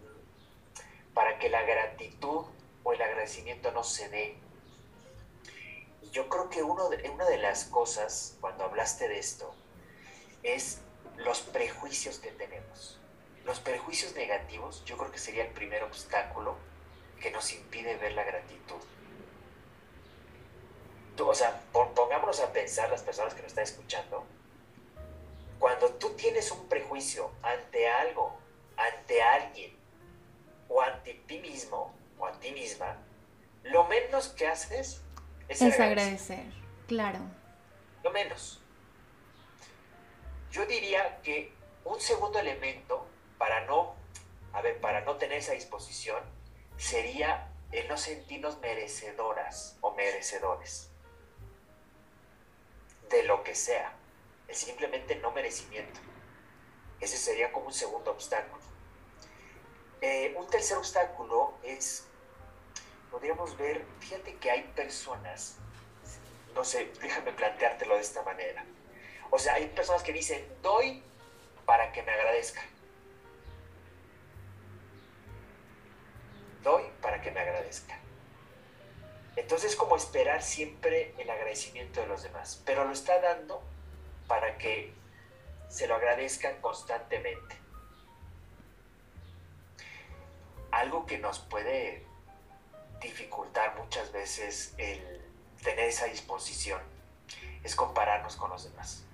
para 1.15 1.39
que 1.39 1.49
la 1.49 1.63
gratitud 1.63 2.45
o 2.83 2.93
el 2.93 3.01
agradecimiento 3.01 3.71
no 3.71 3.85
se 3.85 4.09
dé. 4.09 4.42
Yo 6.13 6.29
creo 6.29 6.51
que 6.51 6.63
uno 6.63 6.91
de, 6.91 7.09
una 7.11 7.25
de 7.25 7.39
las 7.39 7.65
cosas, 7.65 8.37
cuando 8.41 8.65
hablaste 8.65 9.09
de 9.09 9.19
esto, 9.19 9.53
es 10.43 10.79
los 11.17 11.41
prejuicios 11.41 12.19
que 12.19 12.31
tenemos. 12.31 13.01
Los 13.45 13.61
prejuicios 13.61 14.15
negativos, 14.15 14.85
yo 14.85 14.99
creo 14.99 15.11
que 15.11 15.19
sería 15.19 15.45
el 15.45 15.53
primer 15.53 15.83
obstáculo 15.83 16.57
que 17.19 17.31
nos 17.31 17.53
impide 17.53 17.97
ver 17.97 18.13
la 18.13 18.25
gratitud. 18.25 18.77
o 21.19 21.35
sea, 21.35 21.63
pongámonos 21.73 22.41
a 22.41 22.53
pensar 22.53 22.91
las 22.91 23.03
personas 23.03 23.33
que 23.33 23.41
nos 23.41 23.53
están 23.53 23.65
escuchando. 23.65 24.27
Cuando 25.59 25.89
tú 25.95 26.11
tienes 26.11 26.51
un 26.51 26.69
prejuicio 26.69 27.31
ante 27.43 27.89
algo, 27.89 28.39
ante 28.77 29.23
alguien, 29.23 29.79
o 30.69 30.83
ante 30.83 31.15
ti 31.27 31.39
mismo, 31.39 31.95
o 32.19 32.27
a 32.27 32.33
ti 32.33 32.51
misma, 32.51 32.99
lo 33.63 33.85
menos 33.85 34.29
que 34.29 34.47
haces 34.47 35.01
es, 35.53 35.81
agradecer. 35.81 36.45
Claro. 36.87 37.21
Lo 38.03 38.11
menos. 38.11 38.61
Yo 40.51 40.67
diría 40.67 41.21
que 41.23 41.53
un 41.85 42.01
segundo 42.01 42.39
elemento 42.39 43.07
para 43.39 43.65
no, 43.65 43.95
a 44.53 44.61
ver, 44.61 44.81
para 44.81 45.01
no 45.03 45.17
tener 45.17 45.39
esa 45.39 45.53
disposición 45.53 46.23
sería 46.77 47.49
el 47.71 47.89
no 47.89 47.97
sentirnos 47.97 48.61
merecedoras 48.61 49.77
o 49.81 49.95
merecedores 49.95 50.91
de 53.09 53.23
lo 53.25 53.43
que 53.43 53.55
sea, 53.55 53.93
el 54.49 54.55
simplemente 54.55 55.17
no 55.17 55.31
merecimiento. 55.33 56.01
Ese 57.01 57.17
sería 57.17 57.53
como 57.53 57.67
un 57.67 57.73
segundo 57.73 58.11
obstáculo. 58.11 58.63
Eh, 60.01 60.35
un 60.37 60.49
tercer 60.49 60.77
obstáculo 60.77 61.55
es 61.63 62.07
podríamos 63.13 63.57
ver, 63.59 63.85
fíjate 64.01 64.35
que 64.37 64.51
hay 64.51 64.63
personas, 64.75 65.59
no 66.55 66.65
sé, 66.65 66.91
déjame 67.01 67.33
planteártelo 67.33 67.95
de 67.95 68.01
esta 68.01 68.23
manera. 68.23 68.65
O 69.31 69.39
sea, 69.39 69.55
hay 69.55 69.67
personas 69.69 70.03
que 70.03 70.15
dicen, 70.15 70.43
doy 70.63 71.03
para 71.67 71.93
que 71.93 72.03
me 72.03 72.11
agradezca. 72.11 72.63
Doy 76.63 76.85
para 77.03 77.21
que 77.21 77.31
me 77.31 77.41
agradezca. 77.41 77.99
Entonces 79.37 79.73
es 79.73 79.77
como 79.77 79.97
esperar 79.97 80.43
siempre 80.43 81.15
el 81.19 81.29
agradecimiento 81.29 82.01
de 82.01 82.07
los 82.07 82.23
demás, 82.23 82.63
pero 82.65 82.85
lo 82.85 82.93
está 82.93 83.21
dando 83.21 83.63
para 84.27 84.57
que 84.57 84.95
se 85.69 85.87
lo 85.87 85.97
agradezcan 85.97 86.61
constantemente. 86.63 87.57
Algo 90.71 91.05
que 91.05 91.19
nos 91.19 91.39
puede 91.41 92.07
dificultar 93.03 93.77
muchas 93.79 94.13
veces 94.13 94.75
el 94.79 95.21
tener 95.63 95.89
esa 95.89 96.07
disposición 96.07 96.81
es 97.63 97.75
compararnos 97.75 98.37
con 98.37 98.51
los 98.51 98.65
demás. 98.65 99.05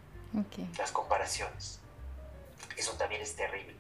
Las 0.77 0.93
comparaciones. 0.93 1.81
Eso 2.77 2.93
también 2.93 3.23
es 3.23 3.35
terrible, 3.35 3.75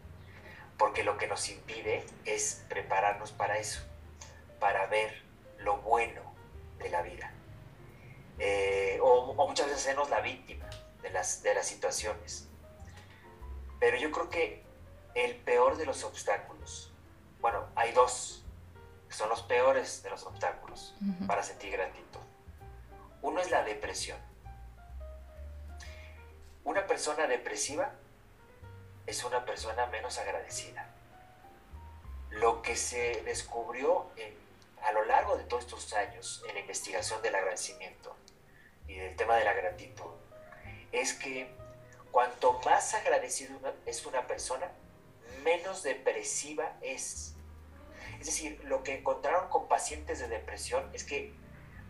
porque 0.77 1.05
lo 1.05 1.17
que 1.19 1.27
nos 1.27 1.49
impide 1.51 2.05
es 2.25 2.65
prepararnos 2.69 3.33
para 3.33 3.59
eso, 3.59 3.83
para 4.59 4.87
ver 4.87 5.23
lo 5.59 5.77
bueno 5.79 6.23
de 6.79 6.89
la 6.89 7.03
vida. 7.03 7.33
Eh, 8.39 8.99
o, 9.03 9.35
muchas 9.35 9.67
veces 9.67 9.83
hacernos 9.83 10.11
la 10.11 10.21
víctima 10.21 10.69
de 11.03 11.11
las, 11.11 11.43
de 11.43 11.55
las 11.55 11.67
situaciones. 11.67 12.49
Pero 13.79 13.97
yo 13.99 14.11
creo 14.11 14.31
que 14.31 14.65
el 15.15 15.37
peor 15.37 15.77
de 15.77 15.87
los 15.87 16.03
obstáculos, 16.05 16.93
bueno, 17.41 17.67
hay 17.77 17.93
dos 17.93 18.38
son 19.11 19.29
los 19.29 19.43
peores 19.43 20.03
de 20.03 20.11
los 20.11 20.25
obstáculos 20.25 20.95
para 21.27 21.43
sentir 21.43 21.73
gratitud. 21.73 22.21
Uno 23.23 23.41
es 23.41 23.51
la 23.51 23.63
depresión. 23.63 24.19
Una 26.65 26.87
persona 26.87 27.27
depresiva 27.27 27.93
es 29.07 29.25
una 29.25 29.45
persona 29.45 29.87
menos 29.87 30.19
agradecida. 30.19 30.87
Lo 32.31 32.61
que 32.61 32.77
se 32.77 33.23
descubrió 33.23 34.11
a 34.83 34.93
lo 34.93 35.05
largo 35.05 35.37
de 35.37 35.45
todos 35.45 35.65
estos 35.65 35.93
años 35.95 36.45
en 36.49 36.55
la 36.55 36.61
investigación 36.61 37.23
del 37.23 37.35
agradecimiento 37.35 38.15
y 38.87 38.97
del 38.97 39.17
tema 39.17 39.37
de 39.37 39.45
la 39.45 39.55
gratitud 39.55 40.11
es 40.93 41.15
que 41.15 41.51
cuanto 42.11 42.61
más 42.65 42.95
agradecido 42.95 43.59
es 43.87 44.05
una 44.07 44.27
persona, 44.27 44.71
menos 45.43 45.83
depresiva 45.83 46.77
es. 46.81 47.35
Es 48.21 48.27
decir, 48.27 48.61
lo 48.65 48.83
que 48.83 48.99
encontraron 48.99 49.49
con 49.49 49.69
pacientes 49.69 50.19
de 50.19 50.29
depresión 50.29 50.89
es 50.93 51.05
que 51.05 51.33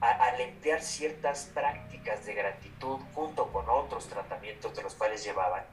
al 0.00 0.40
emplear 0.40 0.82
ciertas 0.82 1.46
prácticas 1.54 2.24
de 2.24 2.34
gratitud 2.34 2.98
junto 3.14 3.50
con 3.52 3.68
otros 3.68 4.08
tratamientos 4.08 4.74
de 4.76 4.82
los 4.82 4.94
cuales 4.94 5.24
llevaban, 5.24 5.64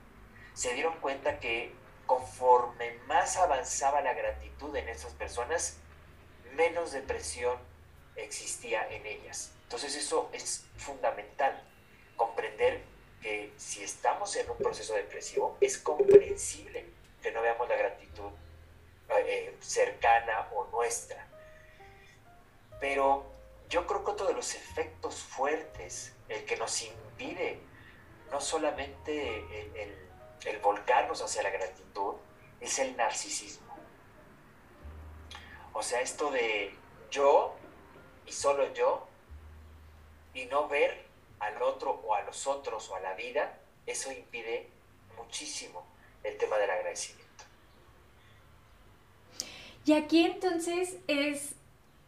se 0.53 0.73
dieron 0.73 0.97
cuenta 0.99 1.39
que 1.39 1.73
conforme 2.05 2.97
más 3.07 3.37
avanzaba 3.37 4.01
la 4.01 4.13
gratitud 4.13 4.75
en 4.75 4.89
esas 4.89 5.13
personas, 5.13 5.77
menos 6.55 6.91
depresión 6.91 7.57
existía 8.15 8.87
en 8.89 9.05
ellas. 9.05 9.51
Entonces 9.63 9.95
eso 9.95 10.29
es 10.31 10.65
fundamental, 10.77 11.61
comprender 12.15 12.81
que 13.21 13.51
si 13.57 13.83
estamos 13.83 14.35
en 14.35 14.49
un 14.49 14.57
proceso 14.57 14.93
depresivo, 14.93 15.57
es 15.59 15.77
comprensible 15.77 16.85
que 17.21 17.31
no 17.31 17.41
veamos 17.41 17.67
la 17.67 17.75
gratitud 17.75 18.31
eh, 19.09 19.55
cercana 19.59 20.49
o 20.53 20.65
nuestra. 20.65 21.27
Pero 22.79 23.25
yo 23.69 23.85
creo 23.87 24.03
que 24.03 24.11
otro 24.11 24.27
de 24.27 24.33
los 24.33 24.53
efectos 24.55 25.15
fuertes, 25.15 26.13
el 26.29 26.45
que 26.45 26.57
nos 26.57 26.81
impide 26.81 27.59
no 28.31 28.41
solamente 28.41 29.39
el, 29.75 30.09
el 30.45 30.59
volcarnos 30.59 31.21
hacia 31.21 31.43
la 31.43 31.49
gratitud, 31.49 32.15
es 32.59 32.79
el 32.79 32.95
narcisismo. 32.97 33.75
O 35.73 35.83
sea, 35.83 36.01
esto 36.01 36.31
de 36.31 36.73
yo 37.11 37.55
y 38.25 38.31
solo 38.31 38.73
yo, 38.73 39.07
y 40.33 40.45
no 40.45 40.67
ver 40.67 41.05
al 41.39 41.61
otro 41.61 41.91
o 41.91 42.15
a 42.15 42.21
los 42.21 42.47
otros 42.47 42.89
o 42.89 42.95
a 42.95 42.99
la 42.99 43.13
vida, 43.13 43.59
eso 43.85 44.11
impide 44.11 44.69
muchísimo 45.17 45.85
el 46.23 46.37
tema 46.37 46.57
del 46.57 46.69
agradecimiento. 46.69 47.24
Y 49.85 49.93
aquí 49.93 50.23
entonces 50.23 50.97
es, 51.07 51.53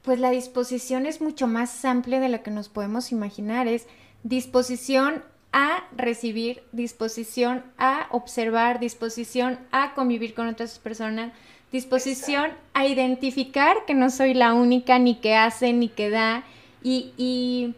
pues 0.02 0.20
la 0.20 0.32
disposición 0.32 1.06
es 1.06 1.22
mucho 1.22 1.46
más 1.46 1.86
amplia 1.86 2.20
de 2.20 2.30
lo 2.30 2.42
que 2.42 2.50
nos 2.50 2.70
podemos 2.70 3.12
imaginar, 3.12 3.68
es 3.68 3.86
disposición 4.24 5.24
a 5.54 5.88
recibir, 5.96 6.64
disposición 6.72 7.64
a 7.78 8.08
observar, 8.12 8.80
disposición 8.80 9.60
a 9.72 9.94
convivir 9.94 10.34
con 10.34 10.48
otras 10.48 10.80
personas, 10.80 11.32
disposición 11.72 12.52
a 12.74 12.88
identificar 12.88 13.86
que 13.86 13.94
no 13.94 14.10
soy 14.10 14.34
la 14.34 14.54
única, 14.54 14.98
ni 14.98 15.16
que 15.20 15.36
hace, 15.36 15.72
ni 15.72 15.90
que 15.90 16.10
da, 16.10 16.44
y, 16.82 17.14
y, 17.18 17.76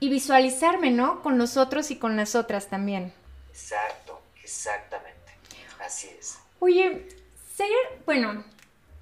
y 0.00 0.08
visualizarme, 0.08 0.90
¿no? 0.90 1.22
Con 1.22 1.38
los 1.38 1.56
otros 1.56 1.90
y 1.90 1.96
con 1.96 2.16
las 2.16 2.34
otras 2.34 2.68
también. 2.68 3.12
Exacto, 3.50 4.20
exactamente. 4.42 5.32
Así 5.84 6.08
es. 6.18 6.38
Oye, 6.58 7.06
ser, 7.54 7.68
bueno, 8.06 8.44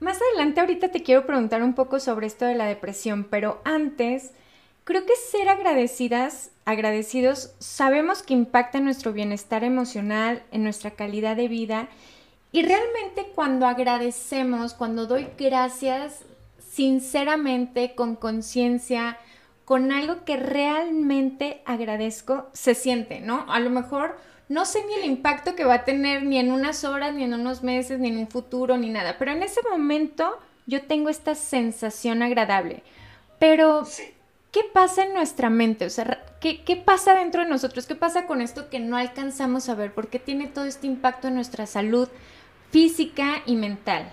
más 0.00 0.18
adelante 0.20 0.60
ahorita 0.60 0.88
te 0.88 1.02
quiero 1.02 1.26
preguntar 1.26 1.62
un 1.62 1.74
poco 1.74 2.00
sobre 2.00 2.26
esto 2.26 2.46
de 2.46 2.54
la 2.54 2.64
depresión, 2.64 3.24
pero 3.24 3.60
antes, 3.64 4.32
creo 4.84 5.04
que 5.06 5.14
ser 5.14 5.48
agradecidas, 5.48 6.50
agradecidos, 6.64 7.54
sabemos 7.58 8.22
que 8.22 8.34
impacta 8.34 8.78
en 8.78 8.84
nuestro 8.84 9.12
bienestar 9.12 9.62
emocional, 9.62 10.42
en 10.50 10.64
nuestra 10.64 10.92
calidad 10.92 11.36
de 11.36 11.48
vida. 11.48 11.88
Y 12.50 12.62
realmente 12.62 13.30
cuando 13.34 13.66
agradecemos, 13.66 14.74
cuando 14.74 15.06
doy 15.06 15.28
gracias 15.38 16.24
sinceramente, 16.70 17.94
con 17.94 18.16
conciencia, 18.16 19.18
con 19.64 19.92
algo 19.92 20.24
que 20.24 20.36
realmente 20.36 21.62
agradezco, 21.64 22.48
se 22.52 22.74
siente, 22.74 23.20
¿no? 23.20 23.44
A 23.48 23.60
lo 23.60 23.70
mejor 23.70 24.16
no 24.50 24.66
sé 24.66 24.84
ni 24.84 24.94
el 24.94 25.04
impacto 25.04 25.54
que 25.54 25.64
va 25.64 25.74
a 25.74 25.84
tener 25.84 26.24
ni 26.24 26.36
en 26.36 26.50
unas 26.50 26.82
horas, 26.82 27.14
ni 27.14 27.22
en 27.22 27.34
unos 27.34 27.62
meses, 27.62 28.00
ni 28.00 28.08
en 28.08 28.18
un 28.18 28.28
futuro, 28.28 28.76
ni 28.76 28.90
nada. 28.90 29.16
Pero 29.16 29.30
en 29.30 29.44
ese 29.44 29.60
momento 29.70 30.40
yo 30.66 30.82
tengo 30.82 31.08
esta 31.08 31.36
sensación 31.36 32.20
agradable. 32.20 32.82
Pero, 33.38 33.86
¿qué 34.50 34.62
pasa 34.64 35.04
en 35.04 35.14
nuestra 35.14 35.50
mente? 35.50 35.86
O 35.86 35.90
sea, 35.90 36.24
¿qué, 36.40 36.64
¿qué, 36.64 36.74
pasa 36.74 37.14
dentro 37.14 37.44
de 37.44 37.48
nosotros? 37.48 37.86
¿Qué 37.86 37.94
pasa 37.94 38.26
con 38.26 38.42
esto 38.42 38.68
que 38.70 38.80
no 38.80 38.96
alcanzamos 38.96 39.68
a 39.68 39.76
ver? 39.76 39.94
¿Por 39.94 40.08
qué 40.08 40.18
tiene 40.18 40.48
todo 40.48 40.64
este 40.64 40.88
impacto 40.88 41.28
en 41.28 41.36
nuestra 41.36 41.66
salud 41.66 42.08
física 42.72 43.44
y 43.46 43.54
mental? 43.54 44.12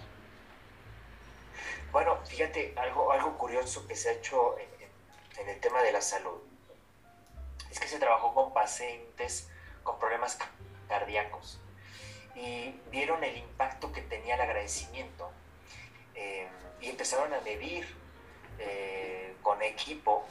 Bueno, 1.91 2.15
fíjate, 2.27 2.75
algo, 2.77 3.11
algo 3.11 3.35
curioso 3.39 3.87
que 3.87 3.95
se 3.95 4.09
ha 4.09 4.13
hecho 4.13 4.55
en, 4.59 5.41
en 5.41 5.49
el 5.49 5.59
tema 5.59 5.81
de 5.81 5.93
la 5.93 6.01
salud 6.01 6.37
es 7.71 7.79
que 7.79 7.87
se 7.87 7.97
trabajó 7.97 8.35
con 8.35 8.53
pacientes 8.53 9.49
con 9.87 9.97
problemas 9.99 10.37
cardíacos. 10.89 11.59
Y 12.35 12.75
vieron 12.91 13.23
el 13.23 13.37
impacto 13.37 13.91
que 13.93 14.01
tenía 14.01 14.35
el 14.35 14.41
agradecimiento 14.41 15.31
eh, 16.13 16.47
y 16.81 16.89
empezaron 16.89 17.33
a 17.33 17.39
medir 17.39 17.87
eh, 18.59 19.33
con 19.41 19.63
equipo 19.63 20.25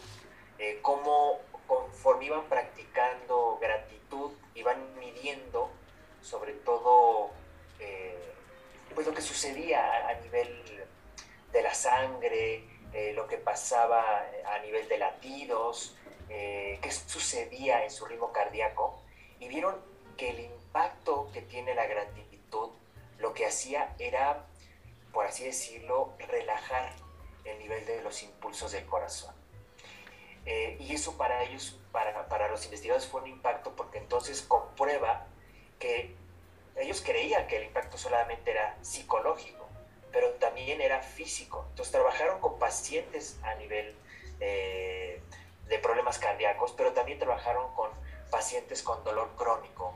eh, 0.59 0.79
cómo 0.83 1.41
conforme 1.67 2.27
iban 2.27 2.45
practicando 2.45 3.59
gratitud, 3.61 4.33
iban 4.55 4.79
midiendo 4.99 5.71
sobre 6.21 6.53
todo 6.53 7.31
pues 8.95 9.07
lo 9.07 9.13
que 9.13 9.21
sucedía 9.21 10.09
a, 10.09 10.15
nivel 10.15 10.49
de 11.53 11.63
la 11.63 11.75
sangre, 11.75 12.65
lo 13.15 13.27
que 13.27 13.37
pasaba 13.37 14.25
a 14.47 14.59
nivel 14.61 14.89
de 14.89 14.97
latidos, 14.97 15.95
qué 16.29 16.91
sucedía 16.91 17.85
en 17.85 17.91
su 17.91 18.07
ritmo 18.07 18.33
cardíaco, 18.33 18.99
y 19.41 19.49
vieron 19.49 19.77
que 20.17 20.31
el 20.31 20.41
impacto 20.41 21.31
que 21.33 21.43
tiene 21.43 21.75
la 21.75 21.87
gratitud 21.87 22.71
lo 23.19 23.33
que 23.33 23.47
hacía 23.47 23.95
era, 23.99 24.47
por 25.13 25.27
así 25.27 25.45
decirlo, 25.45 26.13
relajar 26.19 26.93
el 27.45 27.59
nivel 27.59 27.85
de 27.87 28.03
los 28.03 28.23
impulsos 28.23 28.73
del 28.73 28.85
corazón. 28.87 29.35
Eh, 30.45 30.77
y 30.81 30.95
eso 30.95 31.17
para 31.17 31.43
ellos, 31.43 31.79
para, 31.93 32.29
para 32.29 32.49
los 32.49 32.65
investigadores 32.65 33.07
fue 33.09 33.23
un 33.23 33.29
impacto 33.29 33.75
porque 33.75 33.99
entonces 33.99 34.43
comprueba 34.43 35.27
que 35.79 36.15
ellos 36.77 37.03
creían 37.05 37.47
que 37.47 37.57
el 37.57 37.65
impacto 37.65 37.99
solamente 37.99 38.51
era 38.51 38.77
psicológico, 38.83 39.67
pero 40.13 40.31
también 40.35 40.81
era 40.81 41.03
físico. 41.03 41.67
Entonces 41.71 41.93
trabajaron 41.93 42.41
con 42.41 42.59
pacientes 42.59 43.39
a 43.43 43.55
nivel 43.55 43.97
eh, 44.41 45.21
de 45.69 45.79
problemas 45.79 46.19
cardíacos, 46.19 46.73
pero 46.77 46.93
también 46.93 47.19
trabajaron 47.19 47.75
con 47.75 47.91
pacientes 48.31 48.83
con 48.83 49.03
dolor 49.05 49.31
crónico. 49.37 49.95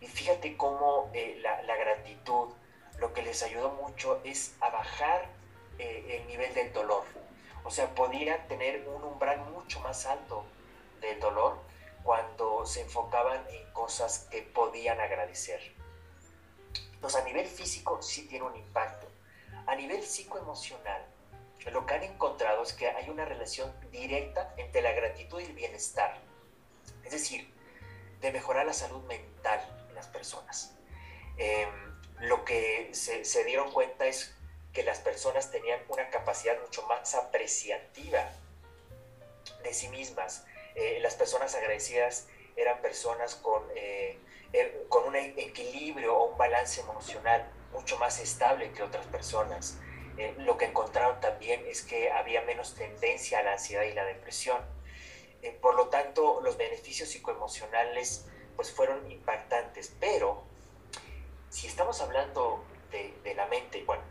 Y 0.00 0.06
fíjate 0.06 0.56
cómo 0.56 1.10
eh, 1.12 1.38
la, 1.42 1.76
gratitud 1.76 2.48
lo 2.98 3.12
que 3.12 3.22
les 3.22 3.42
ayudó 3.42 3.70
mucho 3.70 4.20
es 4.24 4.54
a 4.60 4.70
bajar 4.70 5.28
el 5.78 6.26
nivel 6.26 6.52
del 6.52 6.72
dolor. 6.74 7.04
O 7.64 7.70
sea, 7.70 7.94
podían 7.94 8.46
tener 8.48 8.86
un 8.88 9.02
umbral 9.02 9.40
mucho 9.50 9.80
más 9.80 10.06
alto 10.06 10.44
del 11.00 11.18
dolor 11.20 11.58
cuando 12.02 12.66
se 12.66 12.82
enfocaban 12.82 13.44
en 13.50 13.72
cosas 13.72 14.26
que 14.30 14.42
podían 14.42 15.00
agradecer. 15.00 15.60
Entonces, 16.94 17.20
a 17.20 17.24
nivel 17.24 17.46
físico 17.46 18.00
sí 18.02 18.26
tiene 18.28 18.44
un 18.44 18.56
impacto. 18.56 19.06
A 19.66 19.74
nivel 19.74 20.02
psicoemocional, 20.02 21.04
lo 21.70 21.86
que 21.86 21.94
han 21.94 22.02
encontrado 22.02 22.62
es 22.62 22.72
que 22.72 22.88
hay 22.88 23.08
una 23.10 23.24
relación 23.24 23.72
directa 23.90 24.54
entre 24.56 24.82
la 24.82 24.92
gratitud 24.92 25.40
y 25.40 25.44
el 25.44 25.52
bienestar. 25.52 26.18
Es 27.04 27.12
decir, 27.12 27.52
de 28.20 28.32
mejorar 28.32 28.66
la 28.66 28.72
salud 28.72 29.02
mental 29.04 29.60
en 29.88 29.94
las 29.94 30.06
personas. 30.08 30.76
Em, 31.36 31.68
lo 32.20 32.44
que 32.44 32.90
se, 32.92 33.44
dieron 33.44 33.72
cuenta 33.72 34.06
es 34.06 34.34
que 34.72 34.82
las 34.82 34.98
personas 34.98 35.50
tenían 35.50 35.80
una 35.88 36.10
capacidad 36.10 36.60
mucho 36.60 36.86
más 36.86 37.14
apreciativa 37.14 38.30
de 39.62 39.74
sí 39.74 39.88
mismas. 39.88 40.44
Eh, 40.74 40.98
las 41.00 41.14
personas 41.14 41.54
agradecidas 41.54 42.28
eran 42.56 42.80
personas 42.82 43.34
con, 43.36 43.62
eh, 43.74 44.18
er, 44.52 44.86
con 44.88 45.04
un 45.04 45.16
equilibrio 45.16 46.16
o 46.16 46.32
un 46.32 46.38
balance 46.38 46.80
emocional 46.80 47.50
mucho 47.72 47.98
más 47.98 48.20
estable 48.20 48.72
que 48.72 48.82
otras 48.82 49.06
personas. 49.06 49.78
Eh, 50.18 50.34
lo 50.38 50.58
que 50.58 50.66
encontraron 50.66 51.20
también 51.20 51.64
es 51.66 51.82
que 51.82 52.10
había 52.10 52.42
menos 52.42 52.74
tendencia 52.74 53.38
a 53.38 53.42
la 53.42 53.52
ansiedad 53.52 53.84
y 53.84 53.92
la 53.92 54.04
depresión. 54.04 54.60
Por 55.60 55.74
lo 55.74 55.88
tanto, 55.88 56.40
los 56.42 56.56
beneficios 56.56 57.08
psicoemocionales 57.08 58.26
pues 58.56 58.70
fueron 58.72 59.10
impactantes, 59.10 59.94
pero 59.98 60.42
si 61.48 61.66
estamos 61.66 62.00
hablando 62.00 62.64
de, 62.90 63.14
de 63.24 63.34
la 63.34 63.46
mente, 63.46 63.82
bueno, 63.84 64.02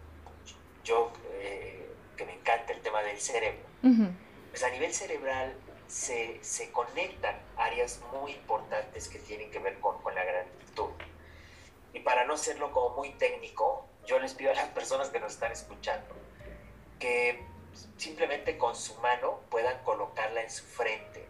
yo 0.84 1.12
eh, 1.34 1.88
que 2.18 2.26
me 2.26 2.34
encanta 2.34 2.74
el 2.74 2.82
tema 2.82 3.02
del 3.02 3.20
cerebro, 3.20 3.62
pues 4.50 4.64
a 4.64 4.70
nivel 4.70 4.94
cerebral 4.94 5.56
se, 5.88 6.44
se, 6.44 6.72
conectan 6.72 7.40
áreas 7.58 8.02
muy 8.12 8.32
importantes 8.34 9.08
que 9.08 9.20
tienen 9.20 9.52
que 9.52 9.60
ver 9.60 9.80
con, 9.80 10.02
con 10.02 10.14
la 10.16 10.24
gratitud. 10.24 10.90
Y 11.94 12.00
para 12.00 12.26
no 12.26 12.38
serlo 12.38 12.72
como 12.72 12.96
muy 12.96 13.12
técnico, 13.14 13.88
yo 14.06 14.20
les 14.20 14.34
pido 14.34 14.52
a 14.52 14.56
las 14.56 14.70
personas 14.70 15.10
que 15.10 15.20
nos 15.20 15.34
están 15.34 15.52
escuchando 15.52 16.16
que 17.00 17.44
simplemente 17.98 18.58
con 18.58 18.76
su 18.76 18.96
mano 18.96 19.42
puedan 19.50 19.84
colocarla 19.84 20.42
en 20.42 20.50
su 20.50 20.66
frente. 20.66 21.28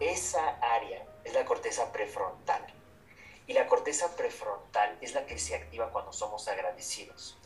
Esa 0.00 0.58
área 0.60 1.06
es 1.24 1.32
la 1.34 1.44
corteza 1.44 1.92
prefrontal. 1.92 2.64
Y 3.46 3.52
la 3.52 3.66
corteza 3.66 4.14
prefrontal 4.16 4.98
es 5.00 5.14
la 5.14 5.24
que 5.24 5.38
se 5.38 5.54
activa 5.54 5.92
cuando 5.92 6.12
somos 6.12 6.48
agradecidos 6.48 7.38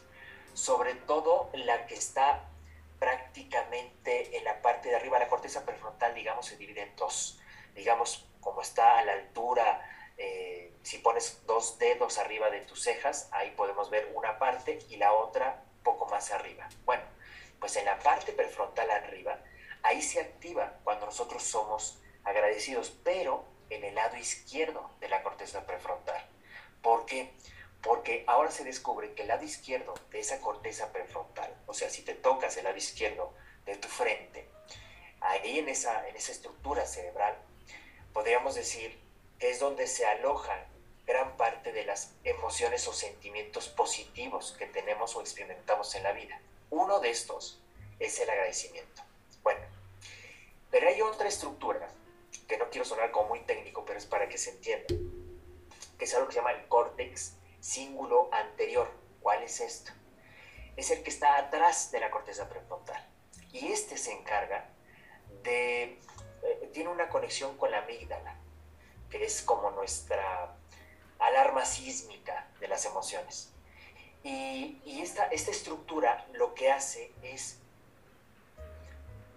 sobre 0.54 0.94
todo 0.94 1.50
la 1.52 1.86
que 1.86 1.94
está 1.94 2.48
prácticamente 2.98 4.36
en 4.36 4.44
la 4.44 4.60
parte 4.60 4.90
de 4.90 4.96
arriba, 4.96 5.18
la 5.18 5.28
corteza 5.28 5.64
prefrontal, 5.64 6.14
digamos, 6.14 6.46
se 6.46 6.56
divide 6.56 6.82
en 6.82 6.96
dos. 6.96 7.40
Digamos, 7.74 8.26
como 8.40 8.60
está 8.60 8.98
a 8.98 9.04
la 9.04 9.12
altura, 9.12 9.88
eh, 10.18 10.74
si 10.82 10.98
pones 10.98 11.40
dos 11.46 11.78
dedos 11.78 12.18
arriba 12.18 12.50
de 12.50 12.60
tus 12.60 12.82
cejas, 12.82 13.28
ahí 13.32 13.52
podemos 13.52 13.88
ver 13.90 14.12
una 14.14 14.38
parte 14.38 14.80
y 14.90 14.96
la 14.96 15.12
otra 15.12 15.62
poco 15.82 16.06
más 16.06 16.30
arriba. 16.30 16.68
Bueno, 16.84 17.02
pues 17.60 17.76
en 17.76 17.84
la 17.84 17.98
parte 17.98 18.32
prefrontal 18.32 18.90
arriba, 18.90 19.38
ahí 19.82 20.02
se 20.02 20.20
activa 20.20 20.78
cuando 20.82 21.06
nosotros 21.06 21.42
somos 21.42 22.00
agradecidos, 22.24 22.92
pero 23.04 23.44
en 23.68 23.84
el 23.84 23.94
lado 23.94 24.16
izquierdo 24.16 24.90
de 25.00 25.08
la 25.08 25.22
corteza 25.22 25.64
prefrontal. 25.66 26.26
¿Por 26.82 27.06
qué? 27.06 27.32
porque 27.82 28.24
ahora 28.26 28.50
se 28.50 28.64
descubre 28.64 29.12
que 29.14 29.22
el 29.22 29.28
lado 29.28 29.44
izquierdo 29.44 29.94
de 30.10 30.20
esa 30.20 30.40
corteza 30.40 30.92
prefrontal, 30.92 31.54
o 31.66 31.74
sea, 31.74 31.88
si 31.88 32.02
te 32.02 32.14
tocas 32.14 32.56
el 32.56 32.64
lado 32.64 32.76
izquierdo 32.76 33.32
de 33.64 33.76
tu 33.76 33.88
frente, 33.88 34.48
ahí 35.20 35.58
en 35.58 35.68
esa, 35.68 36.06
en 36.08 36.16
esa 36.16 36.32
estructura 36.32 36.84
cerebral, 36.86 37.36
podríamos 38.12 38.54
decir 38.54 38.98
que 39.38 39.50
es 39.50 39.60
donde 39.60 39.86
se 39.86 40.06
alojan 40.06 40.62
gran 41.06 41.36
parte 41.36 41.72
de 41.72 41.84
las 41.84 42.12
emociones 42.24 42.86
o 42.86 42.92
sentimientos 42.92 43.68
positivos 43.68 44.54
que 44.58 44.66
tenemos 44.66 45.16
o 45.16 45.20
experimentamos 45.20 45.94
en 45.94 46.02
la 46.02 46.12
vida. 46.12 46.40
Uno 46.70 47.00
de 47.00 47.10
estos 47.10 47.60
es 47.98 48.18
el 48.20 48.30
agradecimiento. 48.30 49.02
Bueno, 49.42 49.60
pero 50.70 50.88
hay 50.88 51.02
otra 51.02 51.28
estructura, 51.28 51.88
que 52.48 52.56
no 52.58 52.70
quiero 52.70 52.84
sonar 52.84 53.10
como 53.10 53.30
muy 53.30 53.40
técnico, 53.40 53.84
pero 53.84 53.98
es 53.98 54.06
para 54.06 54.28
que 54.28 54.38
se 54.38 54.50
entienda, 54.50 54.86
que 55.98 56.04
es 56.04 56.14
algo 56.14 56.28
que 56.28 56.34
se 56.34 56.38
llama 56.38 56.52
el 56.52 56.66
córtex 56.68 57.34
cíngulo 57.60 58.28
anterior. 58.32 58.90
¿Cuál 59.20 59.42
es 59.42 59.60
esto? 59.60 59.92
Es 60.76 60.90
el 60.90 61.02
que 61.02 61.10
está 61.10 61.36
atrás 61.36 61.90
de 61.90 62.00
la 62.00 62.10
corteza 62.10 62.48
prefrontal. 62.48 63.04
Y 63.52 63.68
este 63.68 63.96
se 63.96 64.12
encarga 64.12 64.70
de... 65.42 65.98
Eh, 66.42 66.70
tiene 66.72 66.88
una 66.88 67.08
conexión 67.08 67.56
con 67.58 67.70
la 67.70 67.78
amígdala, 67.78 68.36
que 69.10 69.24
es 69.24 69.42
como 69.42 69.70
nuestra 69.72 70.56
alarma 71.18 71.64
sísmica 71.66 72.48
de 72.60 72.68
las 72.68 72.84
emociones. 72.86 73.52
Y, 74.22 74.80
y 74.84 75.00
esta, 75.00 75.24
esta 75.26 75.50
estructura 75.50 76.26
lo 76.32 76.54
que 76.54 76.70
hace 76.70 77.12
es 77.22 77.58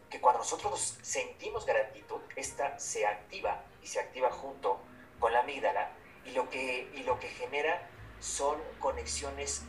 que 0.10 0.22
cuando 0.22 0.39
nosotros 0.39 0.98
sentimos 1.02 1.65
gratitud, 1.65 2.22
esta 2.36 2.78
se 2.78 3.06
activa 3.08 3.63
y 3.82 3.88
se 3.88 4.00
activa 4.00 4.30
junto 4.30 4.80
con 5.19 5.34
la 5.34 5.39
amígdala 5.39 5.91
y 6.26 6.32
lo 6.32 6.50
que, 6.50 6.89
y 6.93 7.04
lo 7.04 7.19
que 7.19 7.30
genera 7.30 7.89
son 8.19 8.60
conexiones 8.80 9.63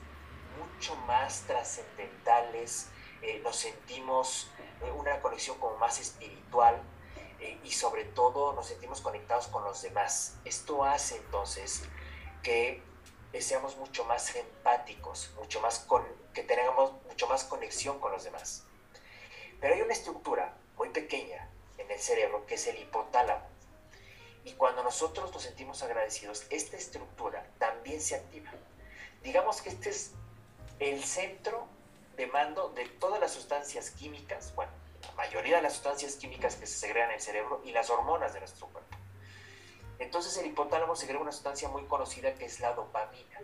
mucho 0.59 0.96
más 1.07 1.42
trascendentales, 1.46 2.88
eh, 3.22 3.40
nos 3.42 3.57
sentimos 3.57 4.50
eh, 4.83 4.90
una 4.90 5.20
conexión 5.20 5.59
como 5.59 5.77
más 5.79 5.98
espiritual 5.98 6.81
eh, 7.40 7.59
y 7.64 7.72
sobre 7.72 8.05
todo 8.05 8.53
nos 8.53 8.66
sentimos 8.66 9.00
conectados 9.00 9.46
con 9.48 9.64
los 9.64 9.83
demás. 9.83 10.37
Esto 10.44 10.85
hace 10.85 11.16
entonces 11.16 11.85
que 12.42 12.83
seamos 13.42 13.77
mucho 13.77 14.05
más 14.05 14.35
empáticos, 14.35 15.31
mucho 15.37 15.61
más 15.61 15.81
con, 15.81 16.05
que 16.33 16.42
tengamos 16.42 16.92
mucho 17.09 17.27
más 17.27 17.44
conexión 17.44 17.99
con 17.99 18.12
los 18.12 18.25
demás. 18.25 18.64
Pero 19.61 19.75
hay 19.75 19.83
una 19.83 19.92
estructura 19.92 20.55
muy 20.77 20.90
pequeña 20.90 21.49
en 21.79 21.90
el 21.90 21.99
cerebro 21.99 22.47
que 22.47 22.55
es 22.55 22.66
el 22.66 22.79
hipotálamo. 22.79 23.47
Y 24.44 24.53
cuando 24.53 24.83
nosotros 24.83 25.33
nos 25.33 25.42
sentimos 25.42 25.83
agradecidos, 25.83 26.47
esta 26.51 26.77
estructura 26.77 27.47
también 27.59 28.01
se 28.01 28.14
activa. 28.14 28.51
Digamos 29.23 29.62
que 29.62 29.70
este 29.70 29.90
es 29.90 30.12
el 30.79 31.03
centro 31.03 31.66
de 32.16 32.27
mando 32.27 32.68
de 32.70 32.87
todas 32.87 33.20
las 33.20 33.33
sustancias 33.33 33.90
químicas, 33.90 34.55
bueno, 34.55 34.73
la 35.03 35.12
mayoría 35.14 35.57
de 35.57 35.62
las 35.62 35.75
sustancias 35.75 36.16
químicas 36.16 36.57
que 36.57 36.66
se 36.66 36.79
segregan 36.79 37.11
en 37.11 37.16
el 37.16 37.20
cerebro 37.23 37.62
y 37.64 37.73
las 37.73 37.90
hormonas 37.90 38.33
de 38.33 38.40
nuestro 38.40 38.66
cuerpo. 38.68 38.93
Entonces 39.98 40.37
el 40.38 40.46
hipotálamo 40.46 40.96
segrega 40.96 41.20
una 41.20 41.33
sustancia 41.33 41.68
muy 41.68 41.85
conocida 41.85 42.35
que 42.35 42.44
es 42.44 42.61
la 42.61 42.74
dopamina. 42.74 43.40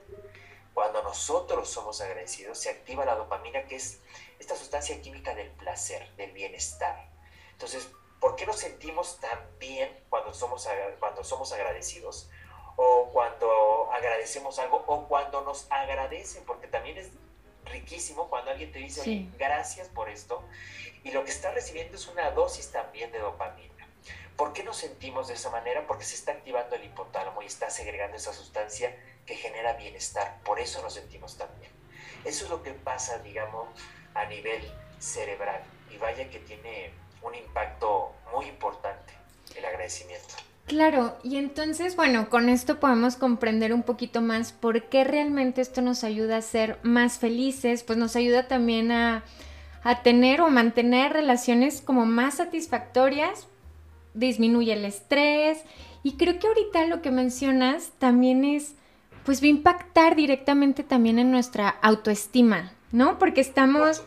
Cuando 0.74 1.02
nosotros 1.02 1.68
somos 1.68 2.00
agradecidos, 2.00 2.58
se 2.58 2.70
activa 2.70 3.04
la 3.04 3.16
dopamina, 3.16 3.64
que 3.64 3.76
es 3.76 4.00
esta 4.38 4.56
sustancia 4.56 5.00
química 5.00 5.34
del 5.34 5.50
placer, 5.50 6.14
del 6.16 6.32
bienestar. 6.32 7.08
Entonces, 7.52 7.90
¿Por 8.20 8.36
qué 8.36 8.44
nos 8.44 8.56
sentimos 8.56 9.18
tan 9.18 9.38
bien 9.58 9.90
cuando 10.10 10.34
somos, 10.34 10.68
cuando 11.00 11.24
somos 11.24 11.52
agradecidos? 11.52 12.28
O 12.76 13.08
cuando 13.12 13.90
agradecemos 13.92 14.58
algo, 14.58 14.84
o 14.86 15.08
cuando 15.08 15.40
nos 15.40 15.66
agradecen, 15.70 16.44
porque 16.44 16.66
también 16.66 16.98
es 16.98 17.10
riquísimo 17.64 18.28
cuando 18.28 18.50
alguien 18.50 18.72
te 18.72 18.78
dice, 18.78 19.26
gracias 19.38 19.88
por 19.88 20.08
esto, 20.08 20.42
y 21.02 21.10
lo 21.12 21.24
que 21.24 21.30
está 21.30 21.50
recibiendo 21.50 21.96
es 21.96 22.06
una 22.08 22.30
dosis 22.30 22.70
también 22.70 23.10
de 23.10 23.18
dopamina. 23.18 23.79
¿Por 24.40 24.54
qué 24.54 24.64
nos 24.64 24.78
sentimos 24.78 25.28
de 25.28 25.34
esa 25.34 25.50
manera? 25.50 25.86
Porque 25.86 26.02
se 26.02 26.14
está 26.14 26.32
activando 26.32 26.74
el 26.74 26.82
hipotálamo 26.82 27.42
y 27.42 27.44
está 27.44 27.68
segregando 27.68 28.16
esa 28.16 28.32
sustancia 28.32 28.96
que 29.26 29.34
genera 29.34 29.74
bienestar. 29.74 30.38
Por 30.46 30.58
eso 30.58 30.80
nos 30.80 30.94
sentimos 30.94 31.36
tan 31.36 31.48
bien. 31.58 31.70
Eso 32.24 32.46
es 32.46 32.50
lo 32.50 32.62
que 32.62 32.72
pasa, 32.72 33.18
digamos, 33.18 33.68
a 34.14 34.24
nivel 34.24 34.62
cerebral. 34.98 35.60
Y 35.90 35.98
vaya 35.98 36.30
que 36.30 36.38
tiene 36.38 36.90
un 37.20 37.34
impacto 37.34 38.14
muy 38.32 38.46
importante 38.46 39.12
el 39.56 39.64
agradecimiento. 39.66 40.34
Claro, 40.66 41.18
y 41.22 41.36
entonces, 41.36 41.94
bueno, 41.94 42.30
con 42.30 42.48
esto 42.48 42.80
podemos 42.80 43.16
comprender 43.16 43.74
un 43.74 43.82
poquito 43.82 44.22
más 44.22 44.52
por 44.52 44.88
qué 44.88 45.04
realmente 45.04 45.60
esto 45.60 45.82
nos 45.82 46.02
ayuda 46.02 46.38
a 46.38 46.42
ser 46.42 46.78
más 46.82 47.18
felices, 47.18 47.82
pues 47.82 47.98
nos 47.98 48.16
ayuda 48.16 48.48
también 48.48 48.90
a, 48.90 49.22
a 49.82 50.02
tener 50.02 50.40
o 50.40 50.48
mantener 50.48 51.12
relaciones 51.12 51.82
como 51.82 52.06
más 52.06 52.36
satisfactorias, 52.36 53.49
disminuye 54.14 54.72
el 54.72 54.84
estrés 54.84 55.58
y 56.02 56.12
creo 56.12 56.38
que 56.38 56.46
ahorita 56.46 56.86
lo 56.86 57.02
que 57.02 57.10
mencionas 57.10 57.92
también 57.98 58.44
es, 58.44 58.74
pues 59.24 59.42
va 59.42 59.46
a 59.46 59.50
impactar 59.50 60.16
directamente 60.16 60.82
también 60.82 61.18
en 61.18 61.30
nuestra 61.30 61.68
autoestima, 61.68 62.72
¿no? 62.92 63.18
Porque 63.18 63.40
estamos 63.40 64.02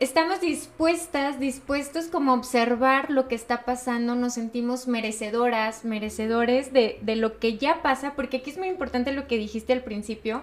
estamos 0.00 0.40
dispuestas, 0.40 1.38
dispuestos 1.40 2.06
como 2.06 2.32
a 2.32 2.34
observar 2.34 3.10
lo 3.10 3.28
que 3.28 3.34
está 3.34 3.64
pasando, 3.64 4.14
nos 4.14 4.34
sentimos 4.34 4.86
merecedoras, 4.86 5.84
merecedores 5.84 6.72
de, 6.72 6.98
de, 7.00 7.16
lo 7.16 7.38
que 7.38 7.56
ya 7.56 7.80
pasa, 7.80 8.14
porque 8.14 8.38
aquí 8.38 8.50
es 8.50 8.58
muy 8.58 8.68
importante 8.68 9.12
lo 9.12 9.26
que 9.26 9.38
dijiste 9.38 9.72
al 9.72 9.82
principio, 9.82 10.42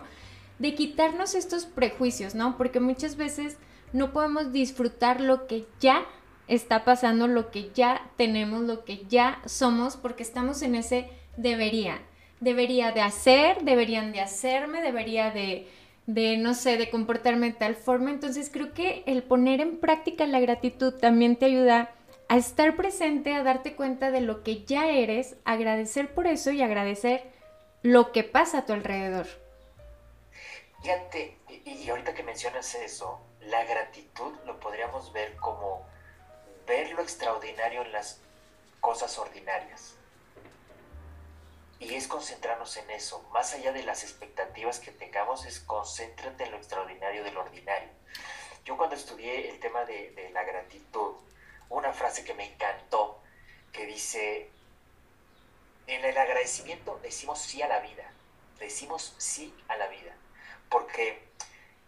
de 0.58 0.74
quitarnos 0.74 1.36
estos 1.36 1.66
prejuicios, 1.66 2.34
¿no? 2.34 2.58
Porque 2.58 2.80
muchas 2.80 3.18
veces 3.18 3.58
no 3.94 4.14
podemos 4.14 4.52
disfrutar 4.52 5.22
lo 5.22 5.48
que 5.48 5.66
ya 5.80 6.06
está 6.54 6.84
pasando, 6.84 7.28
lo 7.28 7.52
que 7.52 7.72
ya 7.74 8.10
tenemos, 8.18 8.62
lo 8.62 8.86
que 8.86 9.06
ya 9.08 9.42
somos, 9.46 9.98
porque 9.98 10.24
estamos 10.24 10.62
en 10.62 10.76
ese 10.76 11.10
debería. 11.38 12.00
Debería 12.40 12.92
de 12.92 13.02
hacer, 13.02 13.64
deberían 13.64 14.12
de 14.12 14.22
hacerme, 14.22 14.82
debería 14.82 15.32
de 15.32 15.68
de, 16.06 16.38
no 16.38 16.54
sé, 16.54 16.78
de 16.78 16.90
comportarme 16.90 17.48
de 17.48 17.58
tal 17.58 17.76
forma. 17.76 18.12
Entonces 18.12 18.50
creo 18.52 18.74
que 18.74 19.04
el 19.06 19.24
poner 19.24 19.62
en 19.62 19.80
práctica 19.80 20.26
la 20.26 20.40
gratitud 20.40 20.94
también 20.94 21.36
te 21.36 21.46
ayuda 21.46 21.92
a 22.28 22.38
estar 22.38 22.76
presente, 22.76 23.34
a 23.34 23.44
darte 23.44 23.76
cuenta 23.76 24.12
de 24.12 24.22
lo 24.22 24.44
que 24.44 24.64
ya 24.64 24.90
eres, 24.90 25.36
agradecer 25.46 26.14
por 26.14 26.28
eso 26.28 26.52
y 26.52 26.62
agradecer 26.62 27.24
lo 27.82 28.12
que 28.12 28.24
pasa 28.24 28.60
a 28.60 28.66
tu 28.66 28.74
alrededor. 28.74 29.28
Fíjate, 30.82 31.38
y 31.66 31.90
ahorita 31.90 32.14
que 32.14 32.24
mencionas 32.24 32.74
eso, 32.76 33.20
la 33.42 33.64
gratitud 33.66 34.34
lo 34.46 34.60
podríamos 34.60 35.12
ver 35.14 35.36
como 35.36 35.86
ver 36.65 36.91
lo 36.91 37.02
extraordinario 37.02 37.82
en 37.82 37.91
las 37.91 38.19
cosas 38.80 39.17
ordinarias. 39.17 39.95
Y 41.80 41.95
es 41.95 42.08
concentrarnos 42.08 42.78
en 42.78 42.89
eso. 42.91 43.24
Más 43.34 43.54
allá 43.54 43.71
de 43.71 43.84
las 43.84 44.04
expectativas 44.04 44.80
que 44.80 44.91
tengamos, 44.91 45.45
es 45.45 45.60
concéntrate 45.60 46.43
en 46.43 46.52
lo 46.52 46.58
extraordinario 46.58 47.24
del 47.24 47.38
ordinario. 47.38 47.89
Yo 48.65 48.78
cuando 48.78 48.95
estudié 48.95 49.50
el 49.50 49.60
tema 49.60 49.86
de, 49.86 50.30
la 50.32 50.43
gratitud, 50.43 51.15
una 51.69 51.91
frase 51.93 52.24
que 52.24 52.36
me 52.36 52.54
encantó, 52.54 53.19
que 53.71 53.86
dice, 53.88 54.52
en 55.88 56.06
el 56.06 56.17
agradecimiento 56.17 57.00
decimos 57.02 57.39
sí 57.39 57.62
a 57.63 57.67
la 57.67 57.80
vida, 57.80 58.12
decimos 58.60 59.15
sí 59.17 59.54
a 59.67 59.78
la 59.78 59.88
vida, 59.88 60.13
porque 60.69 61.28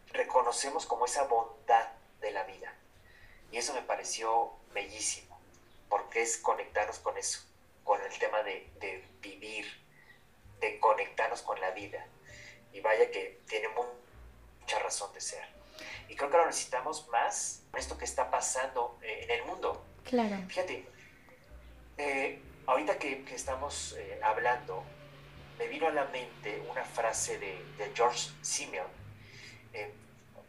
reconocemos 0.08 0.88
como 0.88 1.06
esa 1.06 1.24
bondad 1.26 1.90
de 2.20 2.32
la 2.32 2.44
vida. 2.44 2.74
Y 3.52 3.58
eso 3.58 3.74
me 3.76 3.84
pareció 3.84 4.54
bellísimo, 4.74 5.40
porque 5.90 6.22
es 6.22 6.38
conectarnos 6.38 7.00
con 7.00 7.18
eso, 7.18 7.42
con 7.84 8.02
el 8.02 8.18
tema 8.18 8.44
de, 8.44 8.70
de 8.80 9.08
vivir, 9.22 9.66
de 10.60 10.80
conectarnos 10.80 11.42
con 11.42 11.60
la 11.60 11.72
vida. 11.72 12.06
Y 12.72 12.80
vaya 12.80 13.12
que 13.12 13.42
tiene 13.48 13.68
mucha 13.70 14.80
razón 14.80 15.14
de 15.14 15.22
ser. 15.22 15.54
Y 16.10 16.16
creo 16.16 16.30
que 16.30 16.38
lo 16.38 16.46
necesitamos 16.46 17.08
más 17.10 17.64
esto 17.76 17.98
que 17.98 18.06
está 18.06 18.30
pasando 18.30 18.98
eh, 19.02 19.24
en 19.24 19.32
el 19.32 19.46
mundo. 19.46 19.84
Claro. 20.04 20.38
Fíjate, 20.48 20.86
eh, 21.98 22.40
ahorita 22.68 22.98
que, 22.98 23.24
estamos 23.34 23.96
eh, 23.98 24.20
hablando, 24.24 24.84
me 25.58 25.68
vino 25.68 25.88
a 25.88 25.92
la 25.92 26.06
mente 26.06 26.62
una 26.70 26.84
frase 26.84 27.40
de, 27.40 27.92
George 27.96 28.30
Simeon. 28.42 28.88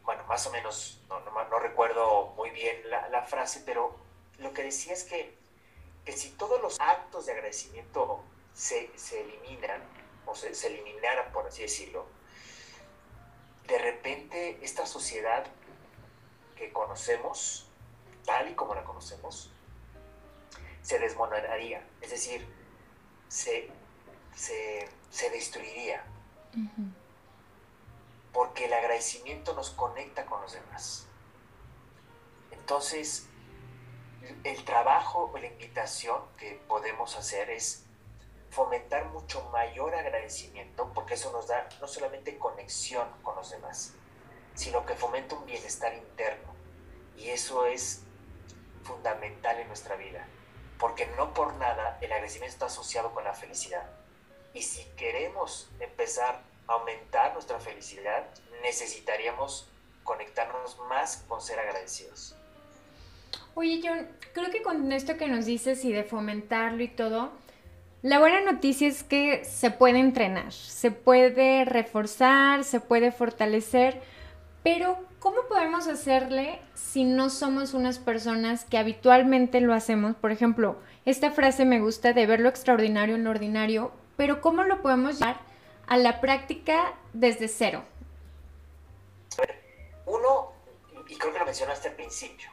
bueno, 0.05 0.23
más 0.25 0.47
o 0.47 0.51
menos, 0.51 1.01
no, 1.09 1.21
no, 1.21 1.59
recuerdo 1.59 2.35
muy 2.37 2.51
bien 2.51 2.91
la, 2.91 3.09
la, 3.09 3.23
frase, 3.23 3.63
pero 3.65 3.97
lo 4.39 4.53
que 4.53 4.63
decía 4.63 4.93
es 4.93 5.05
que, 5.05 5.37
que 6.05 6.13
si 6.13 6.31
todos 6.31 6.61
los 6.61 6.81
actos 6.81 7.27
de 7.27 7.33
agradecimiento 7.33 8.23
se, 8.53 8.91
se 8.97 9.21
eliminan, 9.21 9.83
o 10.27 10.35
se, 10.35 10.55
se 10.55 10.69
eliminara, 10.69 11.33
por 11.33 11.47
así 11.47 11.63
decirlo, 11.63 12.07
de 13.67 13.79
repente 13.79 14.59
esta 14.63 14.87
sociedad 14.87 15.47
que 16.57 16.73
conocemos, 16.73 17.69
tal 18.25 18.51
y 18.51 18.55
como 18.55 18.75
la 18.75 18.85
conocemos, 18.85 19.51
se 20.83 20.99
desmoronaría, 20.99 21.87
es 22.01 22.11
decir, 22.11 22.47
se, 23.29 23.71
se, 24.35 25.31
destruiría. 25.31 26.05
Porque 28.33 28.67
el 28.67 28.73
agradecimiento 28.73 29.55
nos 29.55 29.71
conecta 29.71 30.27
con 30.27 30.41
los 30.43 30.53
demás. 30.53 31.07
Entonces, 32.51 33.27
el 34.45 34.65
trabajo 34.65 35.31
o 35.33 35.39
la 35.39 35.47
invitación 35.47 36.21
que 36.37 36.61
podemos 36.69 37.17
hacer 37.17 37.51
es 37.51 37.85
fomentar 38.51 39.07
mucho 39.07 39.43
mayor 39.51 39.95
agradecimiento, 39.95 40.93
porque 40.95 41.15
eso 41.15 41.33
nos 41.33 41.49
da 41.49 41.69
no 41.81 41.89
solamente 41.89 42.39
conexión 42.39 43.09
con 43.23 43.35
los 43.35 43.51
demás, 43.51 43.95
sino 44.55 44.87
que 44.87 44.95
fomenta 44.95 45.35
un 45.35 45.45
bienestar 45.45 45.93
interno. 45.95 46.55
Y 47.17 47.31
eso 47.31 47.67
es 47.67 48.03
fundamental 48.85 49.59
en 49.59 49.67
nuestra 49.69 49.97
vida, 49.97 50.27
porque 50.79 51.07
no 51.17 51.35
por 51.35 51.55
nada 51.55 51.99
el 52.01 52.13
agradecimiento 52.13 52.55
está 52.55 52.67
asociado 52.67 53.13
con 53.13 53.25
la 53.25 53.35
felicidad. 53.35 53.91
Y 54.53 54.63
si 54.63 54.85
queremos 54.97 55.71
empezar 55.81 56.43
a 56.69 56.75
aumentar 56.75 57.33
nuestra 57.33 57.59
felicidad, 57.59 58.25
necesitaríamos 58.63 59.69
conectarnos 60.05 60.79
más 60.89 61.25
con 61.29 61.41
ser 61.41 61.59
agradecidos. 61.59 62.37
Oye, 63.55 63.81
John, 63.85 64.09
creo 64.33 64.51
que 64.51 64.63
con 64.63 64.91
esto 64.91 65.17
que 65.17 65.29
nos 65.29 65.47
dices 65.47 65.85
y 65.85 65.93
de 65.93 66.03
fomentarlo 66.03 66.83
y 66.83 66.89
todo, 66.89 67.33
la 68.03 68.19
buena 68.19 68.41
noticia 68.41 68.89
es 68.89 69.03
que 69.03 69.45
se 69.45 69.71
puede 69.71 69.99
entrenar, 69.99 70.53
se 70.53 70.91
puede 70.91 71.65
reforzar, 71.65 72.65
se 72.65 72.81
puede 72.81 73.13
fortalecer, 73.13 74.03
pero 74.65 74.99
¿cómo 75.21 75.43
podemos 75.49 75.87
hacerle 75.87 76.61
si 76.75 77.05
no 77.05 77.31
somos 77.31 77.75
unas 77.75 77.99
personas 77.99 78.65
que 78.65 78.77
habitualmente 78.77 79.61
lo 79.61 79.73
hacemos? 79.73 80.17
Por 80.17 80.33
ejemplo, 80.33 80.79
esta 81.05 81.31
frase 81.31 81.65
me 81.65 81.81
gusta 81.81 82.13
de 82.13 82.27
ver 82.27 82.41
lo 82.41 82.49
extraordinario 82.49 83.15
en 83.15 83.25
lo 83.25 83.31
ordinario, 83.31 83.93
pero 84.17 84.41
¿cómo 84.41 84.65
lo 84.65 84.83
podemos 84.83 85.21
llevar 85.21 85.41
a 85.87 85.97
la 85.97 86.21
práctica 86.21 86.95
desde 87.13 87.49
cero? 87.49 87.85
Uno, 90.07 90.53
y 91.09 91.15
creo 91.17 91.33
que 91.33 91.39
lo 91.39 91.45
mencionaste 91.45 91.89
al 91.89 91.95
principio, 91.95 92.51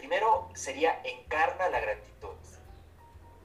primero 0.00 0.48
sería 0.54 1.00
encarna 1.04 1.68
la 1.68 1.80
gratitud 1.80 2.10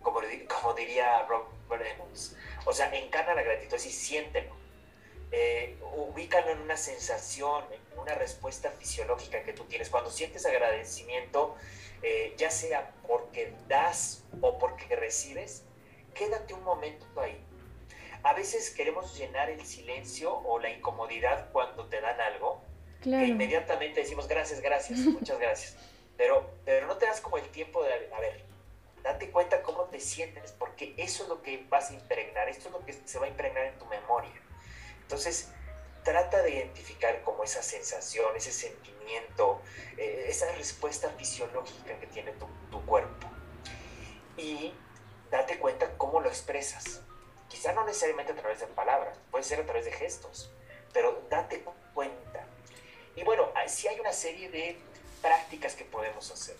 como, 0.06 0.22
como 0.48 0.74
diría 0.74 1.24
Robert 1.24 1.86
Emmons. 1.86 2.38
O 2.66 2.72
sea, 2.72 2.96
encarna 2.96 3.34
la 3.34 3.42
gratitud, 3.42 3.76
y 3.76 3.92
siéntelo. 3.92 4.56
Eh, 5.32 5.78
ubícalo 5.98 6.52
en 6.52 6.60
una 6.60 6.78
sensación, 6.78 7.66
en 7.74 8.00
una 8.00 8.14
respuesta 8.16 8.72
fisiológica 8.72 9.44
que 9.44 9.52
tú 9.52 9.66
tienes. 9.66 9.90
Cuando 9.90 10.10
sientes 10.12 10.46
agradecimiento, 10.46 11.58
eh, 12.04 12.34
ya 12.38 12.52
sea 12.52 12.94
porque 13.06 13.54
das 13.68 14.24
o 14.40 14.58
porque 14.60 14.96
recibes, 14.96 15.64
quédate 16.14 16.54
un 16.54 16.64
momento 16.64 17.06
ahí. 17.20 17.44
A 18.24 18.34
veces 18.34 18.70
queremos 18.70 19.18
llenar 19.18 19.50
el 19.50 19.66
silencio 19.66 20.34
o 20.34 20.60
la 20.60 20.70
incomodidad 20.70 21.52
cuando 21.52 21.88
te 21.88 22.00
dan 22.00 22.20
algo, 22.22 22.62
que 23.02 23.26
inmediatamente 23.26 24.00
decimos 24.00 24.28
gracias, 24.28 24.62
gracias, 24.62 25.00
muchas 25.00 25.38
gracias. 25.38 25.78
Pero, 26.18 26.50
pero 26.64 26.88
no 26.88 26.98
te 26.98 27.06
das 27.06 27.22
como 27.22 27.38
el 27.38 27.48
tiempo 27.50 27.84
de, 27.84 27.94
a 28.14 28.20
ver, 28.20 28.46
date 29.04 29.30
cuenta 29.30 29.62
cómo 29.62 29.84
te 29.86 30.00
sientes, 30.00 30.52
porque 30.54 30.96
eso 30.98 31.24
es 31.24 31.30
lo 31.30 31.42
que 31.42 31.66
vas 31.70 31.92
a 31.92 31.94
impregnar, 31.94 32.50
esto 32.50 32.70
es 32.70 32.74
lo 32.74 32.86
que 32.86 32.94
se 32.94 33.20
va 33.20 33.26
a 33.26 33.30
impregnar 33.30 33.66
en 33.66 33.78
tu 33.78 33.86
memoria. 33.86 34.42
Entonces, 35.02 35.50
trata 36.04 36.42
de 36.42 36.52
identificar 36.52 37.22
como 37.24 37.44
esa 37.44 37.62
sensación, 37.62 38.36
ese 38.36 38.52
sentimiento, 38.52 39.62
eh, 39.98 40.26
esa 40.28 40.52
respuesta 40.54 41.10
fisiológica 41.10 42.00
que 42.00 42.08
tiene 42.08 42.32
tu, 42.34 42.48
tu, 42.72 42.86
cuerpo. 42.86 43.28
Y 44.38 44.74
date 45.30 45.60
cuenta 45.60 45.98
cómo 45.98 46.22
lo 46.22 46.30
expresas. 46.30 47.02
Quizá 47.50 47.74
no 47.74 47.86
necesariamente 47.86 48.32
a 48.32 48.36
través 48.36 48.60
de 48.60 48.68
palabras, 48.68 49.18
puede 49.32 49.44
ser 49.44 49.60
a 49.60 49.66
través 49.66 49.86
de 49.86 49.92
gestos, 49.92 50.52
pero 50.94 51.24
date 51.30 51.64
cuenta. 51.94 52.48
Y 53.16 53.24
bueno, 53.24 53.52
sí 53.68 53.88
hay 53.88 54.00
una 54.00 54.14
serie 54.14 54.50
de 54.50 54.80
prácticas 55.26 55.74
que 55.74 55.86
podemos 55.86 56.30
hacer. 56.30 56.56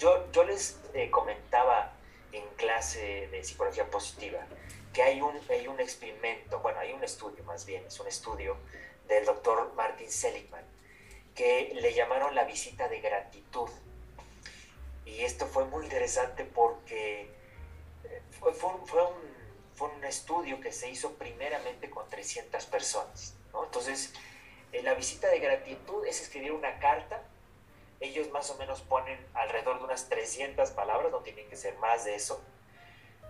Yo, 0.00 0.30
yo 0.32 0.42
les 0.42 0.80
eh, 0.94 1.08
comentaba 1.10 1.92
en 2.32 2.44
clase 2.56 3.28
de 3.28 3.44
psicología 3.44 3.88
positiva 3.88 4.40
que 4.92 5.02
hay 5.02 5.20
un, 5.20 5.38
hay 5.48 5.68
un 5.68 5.78
experimento, 5.78 6.58
bueno, 6.60 6.80
hay 6.80 6.92
un 6.92 7.04
estudio 7.04 7.44
más 7.44 7.64
bien, 7.66 7.84
es 7.86 8.00
un 8.00 8.08
estudio 8.08 8.56
del 9.06 9.24
doctor 9.24 9.72
Martin 9.74 10.10
Seligman, 10.10 10.64
que 11.36 11.72
le 11.74 11.94
llamaron 11.94 12.34
la 12.34 12.44
visita 12.44 12.88
de 12.88 13.00
gratitud. 13.00 13.68
Y 15.04 15.20
esto 15.20 15.46
fue 15.46 15.66
muy 15.66 15.84
interesante 15.84 16.44
porque 16.44 17.30
eh, 18.04 18.22
fue, 18.40 18.54
fue, 18.54 18.70
un, 18.74 18.86
fue 19.74 19.88
un, 19.88 20.04
estudio 20.04 20.60
que 20.60 20.72
se 20.72 20.90
hizo 20.90 21.12
primeramente 21.12 21.90
con 21.90 22.08
300 22.08 22.66
personas. 22.66 23.34
Entonces, 23.64 24.12
eh, 24.72 24.82
la 24.82 24.94
visita 24.94 25.28
de 25.28 25.38
gratitud 25.38 26.04
es 26.06 26.20
escribir 26.20 26.52
una 26.52 26.78
carta. 26.80 27.22
Ellos 28.00 28.30
más 28.30 28.50
o 28.50 28.56
menos 28.56 28.82
ponen 28.82 29.18
alrededor 29.34 29.78
de 29.78 29.84
unas 29.84 30.08
300 30.08 30.70
palabras, 30.70 31.10
no 31.10 31.20
tienen 31.20 31.48
que 31.48 31.56
ser 31.56 31.76
más 31.78 32.04
de 32.04 32.14
eso, 32.14 32.42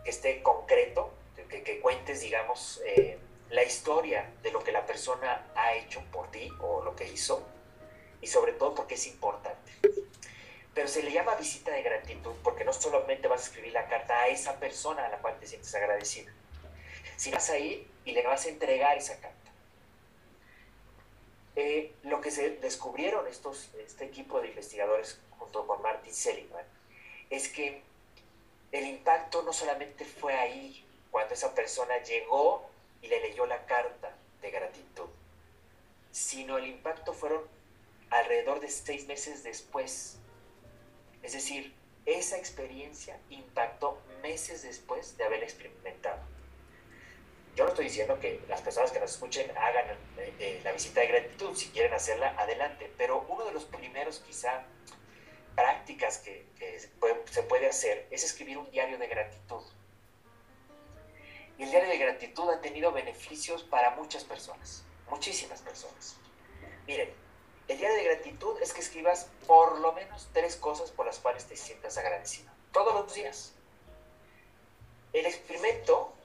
que 0.04 0.10
esté 0.10 0.42
concreto, 0.42 1.12
que, 1.48 1.80
cuentes, 1.80 2.20
digamos, 2.20 2.80
eh, 2.84 3.18
la 3.50 3.62
historia 3.62 4.32
de 4.42 4.50
lo 4.50 4.60
que 4.60 4.72
la 4.72 4.84
persona 4.84 5.46
ha 5.54 5.74
hecho 5.74 6.02
por 6.10 6.30
ti 6.30 6.50
o 6.60 6.82
lo 6.82 6.96
que 6.96 7.06
hizo, 7.08 7.46
y 8.20 8.26
sobre 8.26 8.52
todo 8.52 8.74
porque 8.74 8.94
es 8.94 9.06
importante. 9.06 9.72
Pero 10.74 10.88
se 10.88 11.02
le 11.02 11.12
llama 11.12 11.34
visita 11.36 11.70
de 11.70 11.82
gratitud 11.82 12.34
porque 12.42 12.64
no 12.64 12.72
solamente 12.72 13.28
vas 13.28 13.42
a 13.42 13.44
escribir 13.44 13.72
la 13.72 13.86
carta 13.88 14.18
a 14.20 14.28
esa 14.28 14.58
persona 14.58 15.06
a 15.06 15.08
la 15.08 15.18
cual 15.18 15.38
te 15.38 15.46
sientes 15.46 15.74
agradecida, 15.74 16.32
si 17.16 17.30
vas 17.30 17.48
a 17.50 17.58
ir 17.58 17.88
y 18.04 18.12
le 18.12 18.22
vas 18.26 18.46
a 18.46 18.48
entregar 18.48 18.96
esa 18.96 19.18
carta. 19.20 19.45
Eh, 21.56 21.94
lo 22.02 22.20
que 22.20 22.30
se 22.30 22.50
descubrieron 22.56 23.26
estos, 23.26 23.70
este 23.78 24.04
equipo 24.04 24.42
de 24.42 24.48
investigadores 24.48 25.18
junto 25.38 25.66
con 25.66 25.80
Martin 25.80 26.12
Seligman 26.12 26.64
es 27.30 27.48
que 27.48 27.82
el 28.72 28.86
impacto 28.86 29.42
no 29.42 29.54
solamente 29.54 30.04
fue 30.04 30.34
ahí 30.34 30.84
cuando 31.10 31.32
esa 31.32 31.54
persona 31.54 32.02
llegó 32.02 32.68
y 33.00 33.08
le 33.08 33.20
leyó 33.20 33.46
la 33.46 33.64
carta 33.64 34.14
de 34.42 34.50
gratitud, 34.50 35.08
sino 36.12 36.58
el 36.58 36.66
impacto 36.66 37.14
fueron 37.14 37.42
alrededor 38.10 38.60
de 38.60 38.68
seis 38.68 39.06
meses 39.06 39.42
después. 39.42 40.18
Es 41.22 41.32
decir, 41.32 41.74
esa 42.04 42.36
experiencia 42.36 43.18
impactó 43.30 43.98
meses 44.20 44.62
después 44.62 45.16
de 45.16 45.24
haberla 45.24 45.46
experimentado. 45.46 46.20
Yo 47.56 47.64
no 47.64 47.70
estoy 47.70 47.86
diciendo 47.86 48.20
que 48.20 48.42
las 48.48 48.60
personas 48.60 48.92
que 48.92 49.00
nos 49.00 49.12
escuchen 49.12 49.50
hagan 49.56 49.86
eh, 50.18 50.34
eh, 50.38 50.60
la 50.62 50.72
visita 50.72 51.00
de 51.00 51.06
gratitud, 51.06 51.56
si 51.56 51.70
quieren 51.70 51.94
hacerla, 51.94 52.34
adelante, 52.36 52.92
pero 52.98 53.24
uno 53.30 53.46
de 53.46 53.52
los 53.52 53.64
primeros 53.64 54.20
quizá 54.20 54.62
prácticas 55.54 56.18
que, 56.18 56.44
se 57.30 57.42
puede 57.44 57.66
hacer 57.66 58.06
es 58.10 58.24
escribir 58.24 58.58
un 58.58 58.70
diario 58.70 58.98
de 58.98 59.06
gratitud. 59.06 59.62
Y 61.56 61.62
el 61.62 61.70
diario 61.70 61.88
de 61.88 61.96
gratitud 61.96 62.50
ha 62.50 62.60
tenido 62.60 62.92
beneficios 62.92 63.62
para 63.62 63.92
muchas 63.92 64.24
personas, 64.24 64.84
muchísimas 65.08 65.62
personas. 65.62 66.16
Miren, 66.86 67.10
el 67.68 67.78
diario 67.78 67.96
de 67.96 68.04
gratitud 68.04 68.60
es 68.60 68.74
que 68.74 68.80
escribas 68.80 69.30
por 69.46 69.80
lo 69.80 69.94
menos 69.94 70.28
tres 70.34 70.56
cosas 70.56 70.90
por 70.90 71.06
las 71.06 71.18
cuales 71.20 71.46
te 71.46 71.56
sientas 71.56 71.96
agradecido, 71.96 72.52
todos 72.70 72.92
los 72.92 73.14
días. 73.14 73.54
El 75.14 75.24
experimento 75.24 76.15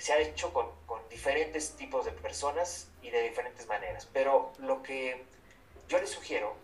se 0.00 0.14
ha 0.14 0.18
hecho 0.18 0.52
con, 0.54 0.70
diferentes 1.10 1.76
tipos 1.76 2.06
de 2.06 2.12
personas 2.12 2.88
y 3.02 3.10
de 3.10 3.22
diferentes 3.22 3.66
maneras, 3.66 4.08
pero 4.12 4.52
lo 4.58 4.82
que 4.82 5.24
yo 5.88 5.98
les 5.98 6.08
sugiero 6.08 6.54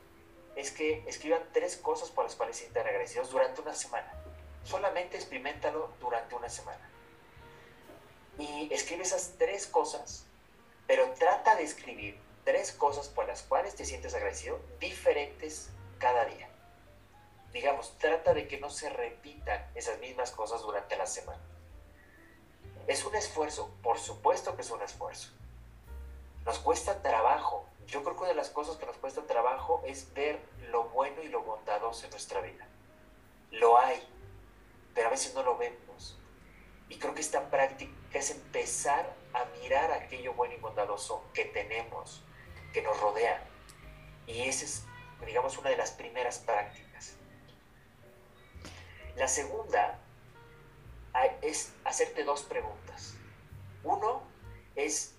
es 0.55 0.71
que 0.71 1.05
escriban 1.07 1.43
tres 1.53 1.77
cosas 1.77 2.11
por 2.11 2.25
las 2.25 2.35
cuales 2.35 2.57
se 2.57 2.63
sientan 2.63 2.87
agradecidos 2.87 3.31
durante 3.31 3.61
una 3.61 3.75
semana. 3.75 4.11
Solamente 4.65 5.17
experimentalo 5.17 5.93
durante 6.01 6.35
una 6.35 6.49
semana 6.49 6.89
y 8.39 8.73
escribe 8.73 9.03
esas 9.03 9.35
tres 9.37 9.67
cosas, 9.67 10.25
pero 10.87 11.11
trata 11.19 11.57
de 11.57 11.65
escribir 11.65 12.19
tres 12.45 12.73
cosas 12.73 13.09
por 13.09 13.27
las 13.27 13.43
cuales 13.43 13.75
te 13.75 13.85
sientes 13.85 14.15
agradecido 14.15 14.59
diferentes 14.81 15.69
cada 15.99 16.25
día. 16.25 16.49
Digamos, 17.53 17.99
trata 17.99 18.33
de 18.33 18.49
que 18.49 18.59
no 18.59 18.71
se 18.71 18.89
repitan 18.89 19.71
esas 19.75 19.99
mismas 19.99 20.31
cosas 20.31 20.63
durante 20.63 20.97
la 20.97 21.07
semana. 21.07 21.43
Es 22.87 23.05
un 23.05 23.17
esfuerzo, 23.17 23.71
por 23.83 23.99
supuesto 23.99 24.55
que 24.55 24.63
es 24.63 24.71
un 24.71 24.81
esfuerzo. 24.81 25.31
Nos 26.45 26.59
cuesta 26.61 27.03
trabajo. 27.03 27.67
Yo 27.89 28.03
creo 28.03 28.15
que 28.15 28.21
una 28.21 28.29
de 28.31 28.37
las 28.37 28.51
cosas 28.51 28.77
que 28.77 28.87
nos 28.87 28.97
cuesta 28.97 29.27
trabajo 29.27 29.83
es 29.85 30.13
ver 30.15 30.41
lo 30.71 30.85
bueno 30.91 31.23
y 31.23 31.29
lo 31.29 31.43
bondadoso 31.43 32.05
en 32.05 32.11
nuestra 32.11 32.41
vida. 32.41 32.67
Lo 33.51 33.79
hay, 33.79 34.01
pero 34.95 35.09
a 35.09 35.11
veces 35.11 35.35
no 35.35 35.43
lo 35.43 35.57
vemos. 35.57 36.19
Y 36.89 36.99
creo 36.99 37.15
que 37.15 37.21
esta 37.21 37.51
práctica 37.51 37.93
es 38.13 38.31
empezar 38.31 39.13
a 39.35 39.45
mirar 39.61 39.91
aquello 39.91 40.35
bueno 40.35 40.55
y 40.55 40.59
bondadoso 40.59 41.25
que 41.35 41.47
tenemos, 41.47 42.23
que 42.73 42.83
nos 42.83 43.01
rodea. 43.01 43.45
Y 44.29 44.43
esa 44.43 44.65
es, 44.65 44.85
digamos, 45.25 45.59
una 45.59 45.71
de 45.71 45.77
las 45.77 45.91
primeras 45.91 46.39
prácticas. 46.39 47.17
La 49.17 49.27
segunda 49.27 49.99
es 51.43 51.73
hacerte 51.85 52.25
dos 52.25 52.43
preguntas. 52.43 53.15
Uno 53.83 54.23
es, 54.75 55.15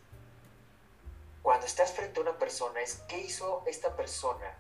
cuando 1.42 1.66
estás 1.66 1.92
frente 1.94 2.20
a 2.20 2.24
una 2.24 2.38
persona, 2.38 2.82
es 2.82 2.96
¿qué 3.08 3.20
hizo 3.20 3.64
esta 3.66 3.96
persona? 3.96 4.58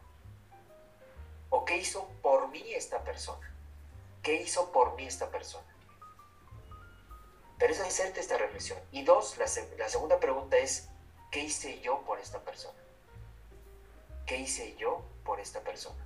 ¿O 1.49 1.65
qué 1.65 1.77
hizo 1.77 2.07
por 2.21 2.49
mí 2.49 2.73
esta 2.73 3.03
persona? 3.03 3.53
¿Qué 4.23 4.41
hizo 4.41 4.71
por 4.71 4.95
mí 4.95 5.05
esta 5.05 5.29
persona? 5.29 5.67
Pero 7.57 7.73
es 7.73 7.79
hacerte 7.79 8.19
esta 8.19 8.37
reflexión. 8.37 8.79
Y 8.91 9.03
dos, 9.03 9.37
la, 9.37 9.47
segunda 9.47 10.19
pregunta 10.19 10.57
es, 10.57 10.89
¿qué 11.31 11.41
hice 11.41 11.79
yo 11.81 12.01
por 12.01 12.19
esta 12.19 12.39
persona? 12.39 12.77
¿Qué 14.25 14.37
hice 14.37 14.75
yo 14.75 15.03
por 15.23 15.39
esta 15.39 15.61
persona? 15.61 16.05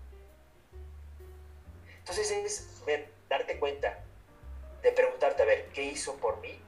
Entonces 1.99 2.31
es 2.31 2.67
darte 3.29 3.59
cuenta 3.59 4.03
de 4.81 4.91
preguntarte, 4.91 5.43
a 5.43 5.45
ver, 5.45 5.69
¿qué 5.73 5.83
hizo 5.83 6.15
por 6.17 6.39
mí? 6.41 6.59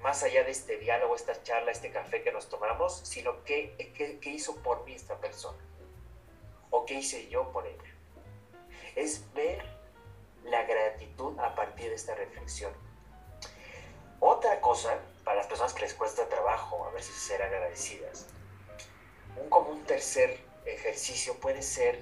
Más 0.00 0.22
allá 0.22 0.44
de 0.44 0.50
este 0.50 0.78
diálogo, 0.78 1.14
esta 1.14 1.40
charla, 1.42 1.70
este 1.70 1.90
café 1.90 2.22
que 2.22 2.32
nos 2.32 2.48
tomamos, 2.48 2.98
sino 3.04 3.44
¿qué, 3.44 3.92
qué, 3.96 4.18
qué 4.18 4.30
hizo 4.30 4.56
por 4.62 4.84
mí 4.84 4.94
esta 4.94 5.18
persona? 5.18 5.58
¿O 6.70 6.84
qué 6.86 6.94
hice 6.94 7.28
yo 7.28 7.52
por 7.52 7.66
ella? 7.66 7.94
Es 8.96 9.32
ver 9.34 9.64
la 10.44 10.64
gratitud 10.64 11.38
a 11.38 11.54
partir 11.54 11.88
de 11.90 11.94
esta 11.94 12.14
reflexión 12.14 12.72
otra 14.24 14.60
cosa, 14.60 15.00
para 15.24 15.38
las 15.38 15.48
personas 15.48 15.74
que 15.74 15.80
les 15.80 15.94
cuesta 15.94 16.28
trabajo 16.28 16.86
a 16.86 16.90
veces 16.92 17.12
ser 17.16 17.42
agradecidas, 17.42 18.28
un 19.36 19.50
como 19.50 19.70
un 19.70 19.82
tercer 19.82 20.38
ejercicio 20.64 21.34
puede 21.40 21.60
ser 21.60 22.00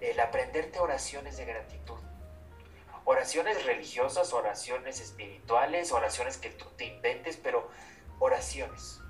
el 0.00 0.18
aprenderte 0.20 0.78
oraciones 0.80 1.36
de 1.36 1.44
gratitud. 1.44 1.98
Oraciones 3.04 3.64
religiosas, 3.64 4.32
oraciones 4.32 5.00
espirituales, 5.00 5.92
oraciones 5.92 6.38
que 6.38 6.50
tú 6.50 6.66
te 6.76 6.84
inventes, 6.84 7.36
pero 7.36 7.68
oraciones 8.18 9.00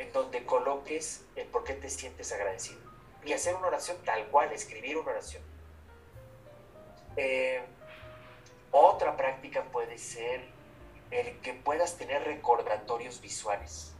en 0.00 0.12
donde 0.12 0.44
coloques 0.44 1.24
el 1.36 1.46
por 1.48 1.64
qué 1.64 1.74
te 1.74 1.90
sientes 1.90 2.32
agradecido. 2.32 2.80
Y 3.24 3.32
hacer 3.32 3.54
una 3.54 3.66
oración 3.66 3.98
tal 4.04 4.26
cual, 4.28 4.50
escribir 4.52 4.96
una 4.96 5.10
oración. 5.10 5.42
Eh, 7.16 7.62
otra 8.70 9.16
práctica 9.16 9.64
puede 9.64 9.98
ser 9.98 10.42
el 11.10 11.38
que 11.40 11.52
puedas 11.52 11.98
tener 11.98 12.24
recordatorios 12.24 13.20
visuales. 13.20 13.92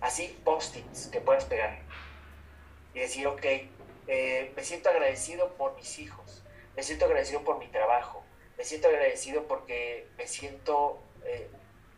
Así, 0.00 0.38
post-its 0.44 1.06
que 1.06 1.20
puedas 1.20 1.44
pegar. 1.44 1.78
Y 2.94 3.00
decir, 3.00 3.26
ok, 3.26 3.44
eh, 4.08 4.52
me 4.56 4.64
siento 4.64 4.88
agradecido 4.88 5.52
por 5.54 5.76
mis 5.76 5.98
hijos, 5.98 6.25
me 6.76 6.82
siento 6.82 7.06
agradecido 7.06 7.42
por 7.42 7.58
mi 7.58 7.68
trabajo, 7.68 8.22
me 8.58 8.64
siento 8.64 8.88
agradecido 8.88 9.44
porque 9.48 10.08
me 10.18 10.26
siento 10.26 10.98
eh, 11.24 11.50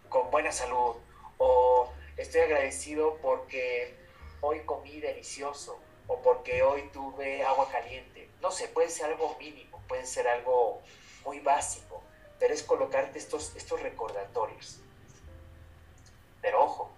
con 0.09 0.31
buena 0.31 0.53
salud, 0.53 0.97
o 1.39 1.93
estoy 2.17 2.43
agradecido 2.43 3.19
porque 3.21 3.97
hoy 4.41 4.61
comí 4.61 5.01
delicioso, 5.01 5.81
o 6.07 6.23
porque 6.23 6.63
hoy 6.63 6.89
tuve 6.93 7.45
agua 7.45 7.69
caliente. 7.71 8.31
No 8.41 8.51
sé, 8.51 8.69
puede 8.69 8.89
ser 8.89 9.07
algo 9.07 9.37
mínimo, 9.39 9.83
puede 9.89 10.07
ser 10.07 10.29
algo 10.29 10.81
muy 11.25 11.41
básico, 11.41 12.03
pero 12.39 12.55
es 12.55 12.63
colocarte 12.63 13.19
estos, 13.19 13.55
estos 13.57 13.83
recordatorios. 13.83 14.81
Pero 16.41 16.63
ojo, 16.63 16.91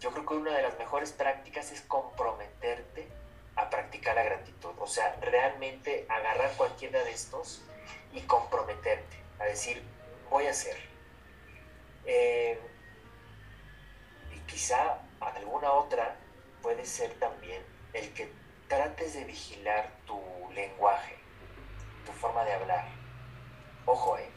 yo 0.00 0.10
creo 0.10 0.26
que 0.26 0.34
una 0.34 0.56
de 0.56 0.62
las 0.62 0.78
mejores 0.78 1.12
prácticas 1.12 1.70
es 1.70 1.82
comprometerte 1.82 3.08
a 3.56 3.70
practicar 3.70 4.14
la 4.14 4.22
gratitud. 4.22 4.72
O 4.78 4.86
sea, 4.86 5.16
realmente 5.20 6.06
agarrar 6.08 6.52
cualquiera 6.56 7.02
de 7.04 7.12
estos 7.12 7.62
y 8.12 8.20
comprometerte 8.22 9.16
a 9.38 9.44
decir, 9.44 9.82
voy 10.30 10.46
a 10.46 10.50
hacer. 10.50 10.76
Eh, 12.06 12.58
y 14.32 14.38
quizá 14.40 15.00
alguna 15.20 15.72
otra 15.72 16.16
puede 16.62 16.84
ser 16.84 17.14
también 17.14 17.62
el 17.92 18.12
que 18.14 18.30
trates 18.68 19.14
de 19.14 19.24
vigilar 19.24 19.90
tu 20.06 20.20
lenguaje, 20.52 21.16
tu 22.06 22.12
forma 22.12 22.44
de 22.44 22.52
hablar. 22.52 22.88
Ojo, 23.86 24.18
eh, 24.18 24.28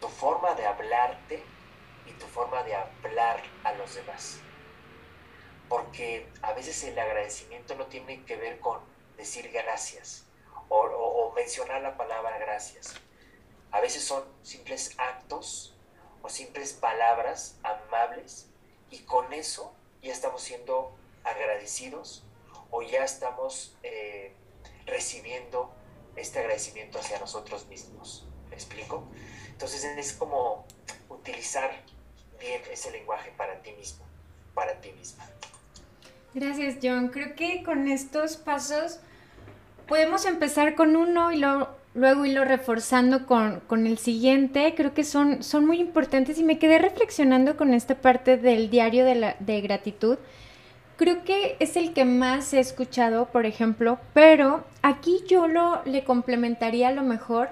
tu 0.00 0.08
forma 0.08 0.54
de 0.54 0.66
hablarte 0.66 1.42
y 2.06 2.12
tu 2.12 2.26
forma 2.26 2.62
de 2.64 2.74
hablar 2.74 3.42
a 3.64 3.72
los 3.74 3.94
demás. 3.94 4.40
Porque 5.68 6.28
a 6.42 6.52
veces 6.52 6.82
el 6.84 6.98
agradecimiento 6.98 7.74
no 7.74 7.86
tiene 7.86 8.24
que 8.24 8.36
ver 8.36 8.60
con 8.60 8.80
decir 9.16 9.50
gracias 9.50 10.26
o, 10.68 11.32
mencionar 11.34 11.82
la 11.82 11.96
palabra 11.96 12.38
gracias. 12.38 12.94
A 13.70 13.80
veces 13.80 14.04
son 14.04 14.24
simples 14.42 14.94
actos 14.98 15.74
o 16.22 16.28
simples 16.28 16.72
palabras 16.72 17.56
amables 17.62 18.48
y 18.90 19.00
con 19.00 19.32
eso 19.32 19.74
ya 20.02 20.12
estamos 20.12 20.42
siendo 20.42 20.96
agradecidos 21.24 22.24
o 22.70 22.82
ya 22.82 23.04
estamos 23.04 23.76
eh, 23.82 24.32
recibiendo 24.86 25.72
este 26.16 26.38
agradecimiento 26.38 26.98
hacia 26.98 27.18
nosotros 27.18 27.66
mismos. 27.66 28.26
¿Me 28.48 28.56
explico? 28.56 29.06
Entonces 29.48 29.84
es 29.84 30.12
como 30.14 30.66
utilizar 31.08 31.82
bien 32.38 32.62
ese 32.70 32.90
lenguaje 32.90 33.30
para 33.32 33.62
ti 33.62 33.72
mismo, 33.72 34.04
para 34.54 34.80
ti 34.80 34.92
misma. 34.92 35.28
Gracias, 36.36 36.76
John. 36.82 37.08
Creo 37.08 37.34
que 37.34 37.62
con 37.62 37.88
estos 37.88 38.36
pasos 38.36 39.00
podemos 39.88 40.26
empezar 40.26 40.74
con 40.74 40.94
uno 40.94 41.32
y 41.32 41.38
luego 41.38 42.26
irlo 42.26 42.44
reforzando 42.44 43.24
con, 43.24 43.60
con, 43.60 43.86
el 43.86 43.96
siguiente. 43.96 44.74
Creo 44.76 44.92
que 44.92 45.02
son, 45.02 45.42
son 45.42 45.64
muy 45.64 45.80
importantes 45.80 46.38
y 46.38 46.44
me 46.44 46.58
quedé 46.58 46.78
reflexionando 46.78 47.56
con 47.56 47.72
esta 47.72 47.94
parte 47.94 48.36
del 48.36 48.68
diario 48.68 49.06
de, 49.06 49.14
la, 49.14 49.36
de 49.38 49.62
gratitud. 49.62 50.18
Creo 50.98 51.24
que 51.24 51.56
es 51.58 51.74
el 51.74 51.94
que 51.94 52.04
más 52.04 52.52
he 52.52 52.60
escuchado, 52.60 53.30
por 53.32 53.46
ejemplo, 53.46 53.98
pero 54.12 54.62
aquí 54.82 55.22
yo 55.26 55.48
lo 55.48 55.80
le 55.86 56.04
complementaría 56.04 56.88
a 56.88 56.92
lo 56.92 57.02
mejor 57.02 57.48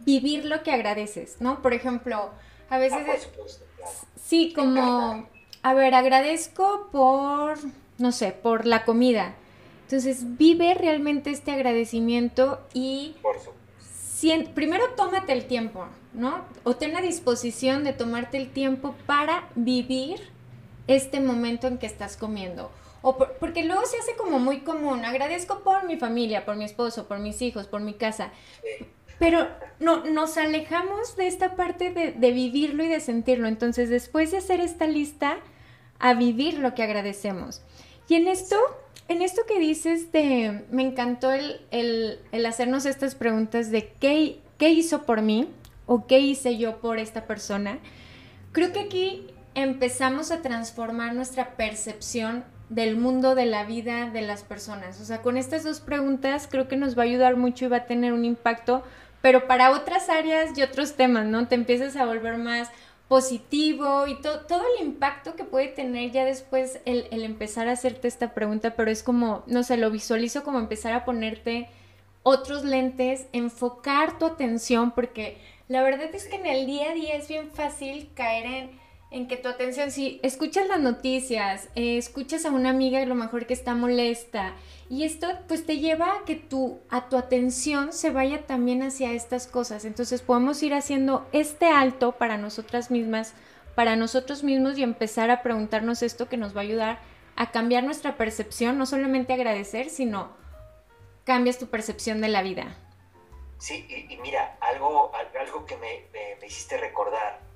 vivir 0.00 0.46
lo 0.46 0.64
que 0.64 0.72
agradeces, 0.72 1.36
¿no? 1.38 1.62
Por 1.62 1.74
ejemplo, 1.74 2.32
a 2.70 2.78
veces... 2.78 2.98
Ah, 3.06 3.88
sí, 4.16 4.52
como, 4.52 5.28
a 5.62 5.74
ver, 5.74 5.94
agradezco 5.94 6.88
por, 6.90 7.56
no 8.00 8.12
sé, 8.12 8.32
por 8.32 8.66
la 8.66 8.84
comida. 8.84 9.34
Entonces, 9.82 10.36
vive 10.38 10.74
realmente 10.74 11.30
este 11.30 11.52
agradecimiento 11.52 12.60
y... 12.72 13.14
primero 14.54 14.84
tómate 14.96 15.32
el 15.32 15.46
tiempo, 15.46 15.86
¿no? 16.12 16.44
O 16.64 16.76
ten 16.76 16.92
la 16.92 17.02
disposición 17.02 17.84
de 17.84 17.92
tomarte 17.92 18.38
el 18.38 18.50
tiempo 18.50 18.94
para 19.06 19.48
vivir 19.54 20.20
este 20.86 21.20
momento 21.20 21.66
en 21.66 21.78
que 21.78 21.86
estás 21.86 22.16
comiendo. 22.16 22.70
O 23.02 23.16
porque 23.16 23.64
luego 23.64 23.84
se 23.86 23.98
hace 23.98 24.14
como 24.16 24.38
muy 24.38 24.60
común, 24.60 25.04
agradezco 25.04 25.60
por 25.60 25.84
mi 25.86 25.96
familia, 25.96 26.44
por 26.44 26.56
mi 26.56 26.64
esposo, 26.64 27.06
por 27.06 27.18
mis 27.18 27.40
hijos, 27.42 27.66
por 27.66 27.80
mi 27.80 27.94
casa. 27.94 28.30
Pero 29.18 29.48
no, 29.78 30.04
nos 30.04 30.36
alejamos 30.38 31.16
de 31.16 31.26
esta 31.26 31.56
parte 31.56 31.90
de, 31.90 32.12
de, 32.12 32.32
vivirlo 32.32 32.82
y 32.84 32.88
de 32.88 33.00
sentirlo. 33.00 33.48
Entonces, 33.48 33.90
después 33.90 34.30
de 34.30 34.38
hacer 34.38 34.60
esta 34.60 34.86
lista, 34.86 35.38
a 36.00 36.14
vivir 36.14 36.58
lo 36.58 36.74
que 36.74 36.82
agradecemos. 36.82 37.62
Y 38.10 38.16
en 38.16 38.26
esto, 38.26 38.56
en 39.06 39.22
esto 39.22 39.42
que 39.46 39.60
dices 39.60 40.10
de, 40.10 40.64
me 40.72 40.82
encantó 40.82 41.30
el, 41.30 41.60
el, 41.70 42.44
hacernos 42.44 42.84
estas 42.84 43.14
preguntas 43.14 43.70
de 43.70 43.92
qué, 44.00 44.40
qué 44.58 44.70
hizo 44.70 45.04
por 45.04 45.22
mí 45.22 45.48
o 45.86 46.08
qué 46.08 46.18
hice 46.18 46.58
yo 46.58 46.80
por 46.80 46.98
esta 46.98 47.28
persona. 47.28 47.78
Creo 48.50 48.72
que 48.72 48.80
aquí 48.80 49.28
empezamos 49.54 50.32
a 50.32 50.42
transformar 50.42 51.14
nuestra 51.14 51.54
percepción 51.54 52.42
del 52.68 52.96
mundo, 52.96 53.36
de 53.36 53.46
la 53.46 53.62
vida, 53.62 54.10
de 54.10 54.22
las 54.22 54.42
personas. 54.42 55.00
O 55.00 55.04
sea, 55.04 55.22
con 55.22 55.36
estas 55.36 55.62
dos 55.62 55.78
preguntas 55.78 56.48
creo 56.50 56.66
que 56.66 56.76
nos 56.76 56.98
va 56.98 57.02
a 57.02 57.06
ayudar 57.06 57.36
mucho 57.36 57.66
y 57.66 57.68
va 57.68 57.76
a 57.76 57.86
tener 57.86 58.12
un 58.12 58.24
impacto, 58.24 58.82
pero 59.22 59.46
para 59.46 59.70
otras 59.70 60.08
áreas 60.08 60.58
y 60.58 60.62
otros 60.62 60.94
temas, 60.94 61.26
¿no? 61.26 61.46
Te 61.46 61.54
empiezas 61.54 61.94
a 61.94 62.06
volver 62.06 62.38
más 62.38 62.70
positivo 63.10 64.06
y 64.06 64.20
todo 64.20 64.62
el 64.78 64.86
impacto 64.86 65.34
que 65.34 65.42
puede 65.42 65.66
tener 65.66 66.12
ya 66.12 66.24
después 66.24 66.78
el, 66.84 67.08
el 67.10 67.24
empezar 67.24 67.66
a 67.66 67.72
hacerte 67.72 68.06
esta 68.06 68.34
pregunta, 68.34 68.76
pero 68.76 68.88
es 68.88 69.02
como, 69.02 69.42
no 69.48 69.64
sé, 69.64 69.78
lo 69.78 69.90
visualizo 69.90 70.44
como 70.44 70.60
empezar 70.60 70.92
a 70.92 71.04
ponerte 71.04 71.68
otros 72.22 72.64
lentes, 72.64 73.26
enfocar 73.32 74.16
tu 74.16 74.26
atención, 74.26 74.92
porque 74.92 75.38
la 75.66 75.82
verdad 75.82 76.14
es 76.14 76.28
que 76.28 76.36
en 76.36 76.46
el 76.46 76.66
día 76.66 76.92
a 76.92 76.94
día 76.94 77.16
es 77.16 77.26
bien 77.26 77.50
fácil 77.50 78.10
caer 78.14 78.46
en 78.46 78.70
en 79.10 79.26
que 79.26 79.36
tu 79.36 79.48
atención, 79.48 79.90
si 79.90 80.20
escuchas 80.22 80.68
las 80.68 80.78
noticias, 80.78 81.68
eh, 81.74 81.98
escuchas 81.98 82.44
a 82.46 82.50
una 82.50 82.70
amiga 82.70 83.02
a 83.02 83.06
lo 83.06 83.16
mejor 83.16 83.46
que 83.46 83.54
está 83.54 83.74
molesta, 83.74 84.54
y 84.88 85.04
esto 85.04 85.26
pues 85.48 85.66
te 85.66 85.78
lleva 85.78 86.14
a 86.14 86.24
que 86.24 86.36
tu, 86.36 86.80
a 86.90 87.08
tu 87.08 87.16
atención 87.16 87.92
se 87.92 88.10
vaya 88.10 88.46
también 88.46 88.82
hacia 88.82 89.12
estas 89.12 89.46
cosas. 89.46 89.84
Entonces 89.84 90.22
podemos 90.22 90.62
ir 90.62 90.74
haciendo 90.74 91.28
este 91.32 91.66
alto 91.66 92.12
para 92.12 92.38
nosotras 92.38 92.90
mismas, 92.90 93.34
para 93.74 93.96
nosotros 93.96 94.42
mismos 94.44 94.78
y 94.78 94.82
empezar 94.82 95.30
a 95.30 95.42
preguntarnos 95.42 96.02
esto 96.02 96.28
que 96.28 96.36
nos 96.36 96.56
va 96.56 96.60
a 96.60 96.64
ayudar 96.64 96.98
a 97.36 97.50
cambiar 97.52 97.84
nuestra 97.84 98.16
percepción, 98.16 98.78
no 98.78 98.86
solamente 98.86 99.32
agradecer, 99.32 99.90
sino 99.90 100.30
cambias 101.24 101.58
tu 101.58 101.68
percepción 101.68 102.20
de 102.20 102.28
la 102.28 102.42
vida. 102.42 102.76
Sí, 103.58 103.86
y, 104.08 104.16
mira, 104.18 104.56
algo, 104.60 105.12
algo 105.38 105.66
que 105.66 105.76
me, 105.76 106.06
me 106.12 106.46
hiciste 106.46 106.78
recordar 106.78 107.49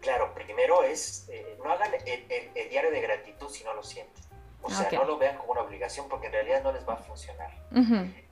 Claro, 0.00 0.32
primero 0.34 0.82
es, 0.82 1.28
eh, 1.28 1.56
no 1.62 1.70
hagan 1.70 1.92
el, 2.06 2.70
diario 2.70 2.90
de 2.90 3.00
gratitud 3.00 3.48
si 3.50 3.64
no 3.64 3.74
lo 3.74 3.82
sienten. 3.82 4.24
O 4.62 4.70
sea, 4.70 4.88
no 4.92 5.04
lo 5.04 5.18
vean 5.18 5.38
como 5.38 5.52
una 5.52 5.62
obligación 5.62 6.08
porque 6.08 6.26
en 6.26 6.34
realidad 6.34 6.62
no 6.62 6.72
les 6.72 6.86
va 6.86 6.94
a 6.94 6.98
funcionar. 6.98 7.50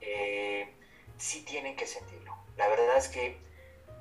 Eh, 0.01 0.75
sí 1.17 1.43
tienen 1.45 1.77
que 1.77 1.87
sentirlo. 1.87 2.37
La 2.57 2.69
verdad 2.69 2.97
es 2.97 3.09
que 3.09 3.39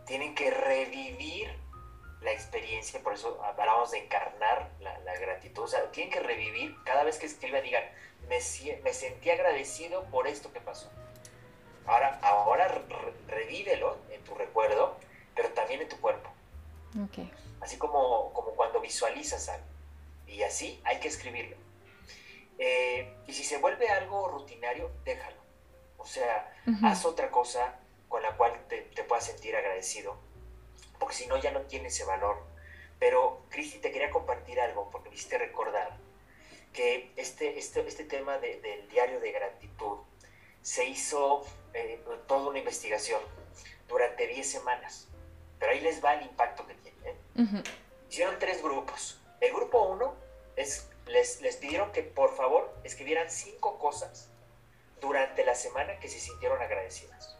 tienen 0.05 0.35
que 0.35 0.51
revivir 0.51 1.49
la 2.21 2.31
experiencia, 2.31 3.01
por 3.01 3.13
eso 3.13 3.41
hablamos 3.43 3.91
de 3.91 3.99
encarnar 3.99 4.69
la, 4.79 4.97
gratitud. 5.19 5.63
O 5.63 5.67
sea, 5.67 5.89
tienen 5.91 6.11
que 6.11 6.19
revivir 6.19 6.75
cada 6.83 7.03
vez 7.03 7.17
que 7.17 7.25
escriban, 7.25 7.63
digan, 7.63 7.83
me, 8.27 8.39
me 8.83 8.93
sentí 8.93 9.29
agradecido 9.29 10.03
por 10.05 10.27
esto 10.27 10.51
que 10.51 10.59
pasó. 10.59 10.91
Ahora, 11.85 12.19
ahora 12.21 12.81
revívelo 13.27 13.97
en 14.11 14.21
tu 14.23 14.35
recuerdo, 14.35 14.97
pero 15.35 15.49
también 15.49 15.81
en 15.81 15.89
tu 15.89 15.99
cuerpo. 15.99 16.29
Okay 17.09 17.31
así 17.61 17.77
como, 17.77 18.33
como 18.33 18.51
cuando 18.51 18.79
visualizas 18.79 19.49
algo. 19.49 19.65
Y 20.27 20.43
así 20.43 20.81
hay 20.83 20.99
que 20.99 21.07
escribirlo. 21.07 21.57
Eh, 22.59 23.15
y 23.27 23.33
si 23.33 23.43
se 23.43 23.57
vuelve 23.57 23.87
algo 23.89 24.27
rutinario, 24.27 24.91
déjalo. 25.05 25.37
O 25.97 26.05
sea, 26.05 26.53
haz 26.83 27.05
otra 27.05 27.31
cosa 27.31 27.79
con 28.07 28.21
la 28.21 28.35
cual 28.37 28.53
te, 28.67 28.81
te 28.81 29.03
puedas 29.03 29.25
sentir 29.25 29.55
agradecido, 29.55 30.17
porque 30.99 31.15
si 31.15 31.27
no 31.27 31.37
ya 31.37 31.51
no 31.51 31.61
tiene 31.61 31.89
ese 31.89 32.05
valor. 32.05 32.43
Pero, 32.99 33.43
Cristi, 33.49 33.79
te 33.79 33.91
quería 33.91 34.09
compartir 34.09 34.59
algo, 34.59 34.89
porque 34.89 35.09
me 35.09 35.15
hiciste 35.15 35.37
recordar 35.37 35.97
que 36.73 37.11
este, 37.15 37.57
este, 37.57 37.87
este 37.87 38.03
tema 38.03 38.37
del 38.37 38.87
diario 38.89 39.19
de 39.19 39.31
gratitud 39.31 39.97
se 40.61 40.85
hizo 40.85 41.43
eh, 41.73 41.99
toda 42.27 42.49
una 42.49 42.59
investigación 42.59 43.21
durante 43.87 44.27
10 44.27 44.49
semanas. 44.49 45.07
Pero 45.59 45.71
ahí 45.71 45.81
les 45.81 46.03
va 46.03 46.13
el 46.13 46.23
impacto 46.25 46.67
que 46.67 46.75
tiene. 46.75 46.86
Hicieron 48.09 48.39
tres 48.39 48.63
grupos. 48.63 49.21
El 49.41 49.53
grupo 49.53 49.83
uno 49.83 50.15
es, 50.55 50.89
les, 51.05 51.37
pidieron 51.57 51.91
que 51.91 52.03
por 52.03 52.35
favor 52.35 52.73
escribieran 52.83 53.29
cinco 53.29 53.77
cosas 53.77 54.29
durante 54.99 55.45
la 55.45 55.55
semana 55.55 55.99
que 55.99 56.09
se 56.09 56.19
sintieron 56.19 56.61
agradecidas. 56.61 57.37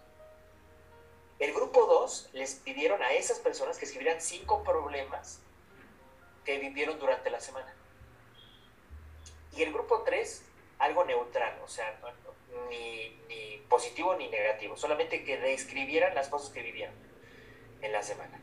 El 1.40 1.54
grupo 1.54 1.86
2 1.86 2.30
les 2.34 2.56
pidieron 2.56 3.02
a 3.04 3.12
esas 3.12 3.40
personas 3.40 3.78
que 3.78 3.86
escribieran 3.86 4.22
cinco 4.22 4.64
problemas 4.64 5.40
que 6.46 6.58
vivieron 6.58 6.98
durante 7.00 7.30
la 7.30 7.40
semana. 7.40 7.76
Y 9.56 9.62
el 9.62 9.72
grupo 9.74 10.02
3, 10.04 10.44
algo 10.80 11.06
neutral, 11.06 11.60
o 11.64 11.68
sea, 11.68 12.00
ni, 12.70 13.10
ni, 13.28 13.58
positivo 13.70 14.16
ni 14.16 14.30
negativo, 14.30 14.78
solamente 14.78 15.24
que 15.24 15.38
describieran 15.38 16.16
las 16.16 16.30
cosas 16.30 16.50
que 16.52 16.62
vivían 16.62 16.94
en 17.82 17.92
la 17.92 18.02
semana. 18.02 18.40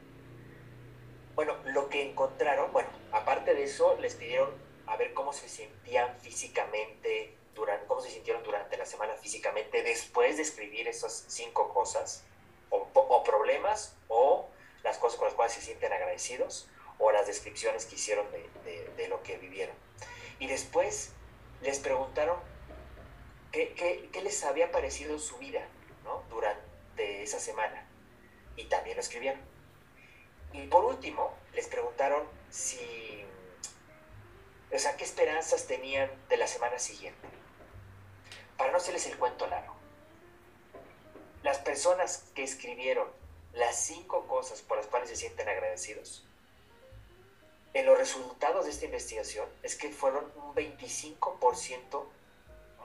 Bueno, 1.34 1.56
lo 1.64 1.88
que 1.88 2.08
encontraron, 2.08 2.72
bueno, 2.72 2.88
aparte 3.10 3.54
de 3.54 3.64
eso, 3.64 3.96
les 4.00 4.14
pidieron 4.14 4.50
a 4.86 4.96
ver 4.96 5.14
cómo 5.14 5.32
se 5.32 5.48
sentían 5.48 6.16
físicamente, 6.20 7.34
durante, 7.54 7.86
cómo 7.86 8.00
se 8.00 8.10
sintieron 8.10 8.42
durante 8.44 8.76
la 8.76 8.86
semana 8.86 9.14
físicamente 9.14 9.82
después 9.82 10.36
de 10.36 10.42
escribir 10.42 10.86
esas 10.86 11.24
cinco 11.28 11.72
cosas, 11.72 12.24
o, 12.70 13.22
problemas, 13.24 13.96
o 14.08 14.48
las 14.82 14.98
cosas 14.98 15.18
con 15.18 15.26
las 15.26 15.34
cuales 15.34 15.54
se 15.54 15.60
sienten 15.60 15.92
agradecidos, 15.92 16.68
o 16.98 17.10
las 17.10 17.26
descripciones 17.26 17.86
que 17.86 17.96
hicieron 17.96 18.26
de, 18.30 19.08
lo 19.08 19.22
que 19.22 19.36
vivieron. 19.38 19.74
Y 20.38 20.46
después 20.46 21.12
les 21.62 21.78
preguntaron 21.80 22.38
qué, 23.50 24.08
les 24.22 24.44
había 24.44 24.70
parecido 24.70 25.18
su 25.18 25.36
vida 25.38 25.66
durante 26.30 27.22
esa 27.22 27.40
semana. 27.40 27.88
Y 28.56 28.66
también 28.66 28.96
lo 28.96 29.00
escribieron. 29.00 29.53
Y 30.54 30.68
por 30.68 30.84
último, 30.84 31.36
les 31.52 31.66
preguntaron 31.66 32.22
si, 32.48 33.24
o 34.72 34.78
sea, 34.78 34.96
qué 34.96 35.02
esperanzas 35.02 35.66
tenían 35.66 36.08
de 36.28 36.36
la 36.36 36.46
semana 36.46 36.78
siguiente. 36.78 37.28
Para 38.56 38.70
no 38.70 38.76
hacerles 38.76 39.06
el 39.06 39.18
cuento 39.18 39.48
largo. 39.48 39.74
Las 41.42 41.58
personas 41.58 42.30
que 42.36 42.44
escribieron 42.44 43.08
las 43.52 43.76
cinco 43.76 44.28
cosas 44.28 44.62
por 44.62 44.76
las 44.76 44.86
cuales 44.86 45.08
se 45.08 45.16
sienten 45.16 45.48
agradecidos, 45.48 46.24
en 47.72 47.86
los 47.86 47.98
resultados 47.98 48.64
de 48.64 48.70
esta 48.70 48.84
investigación 48.84 49.48
es 49.64 49.74
que 49.74 49.90
fueron 49.90 50.30
un 50.36 50.54
25% 50.54 52.04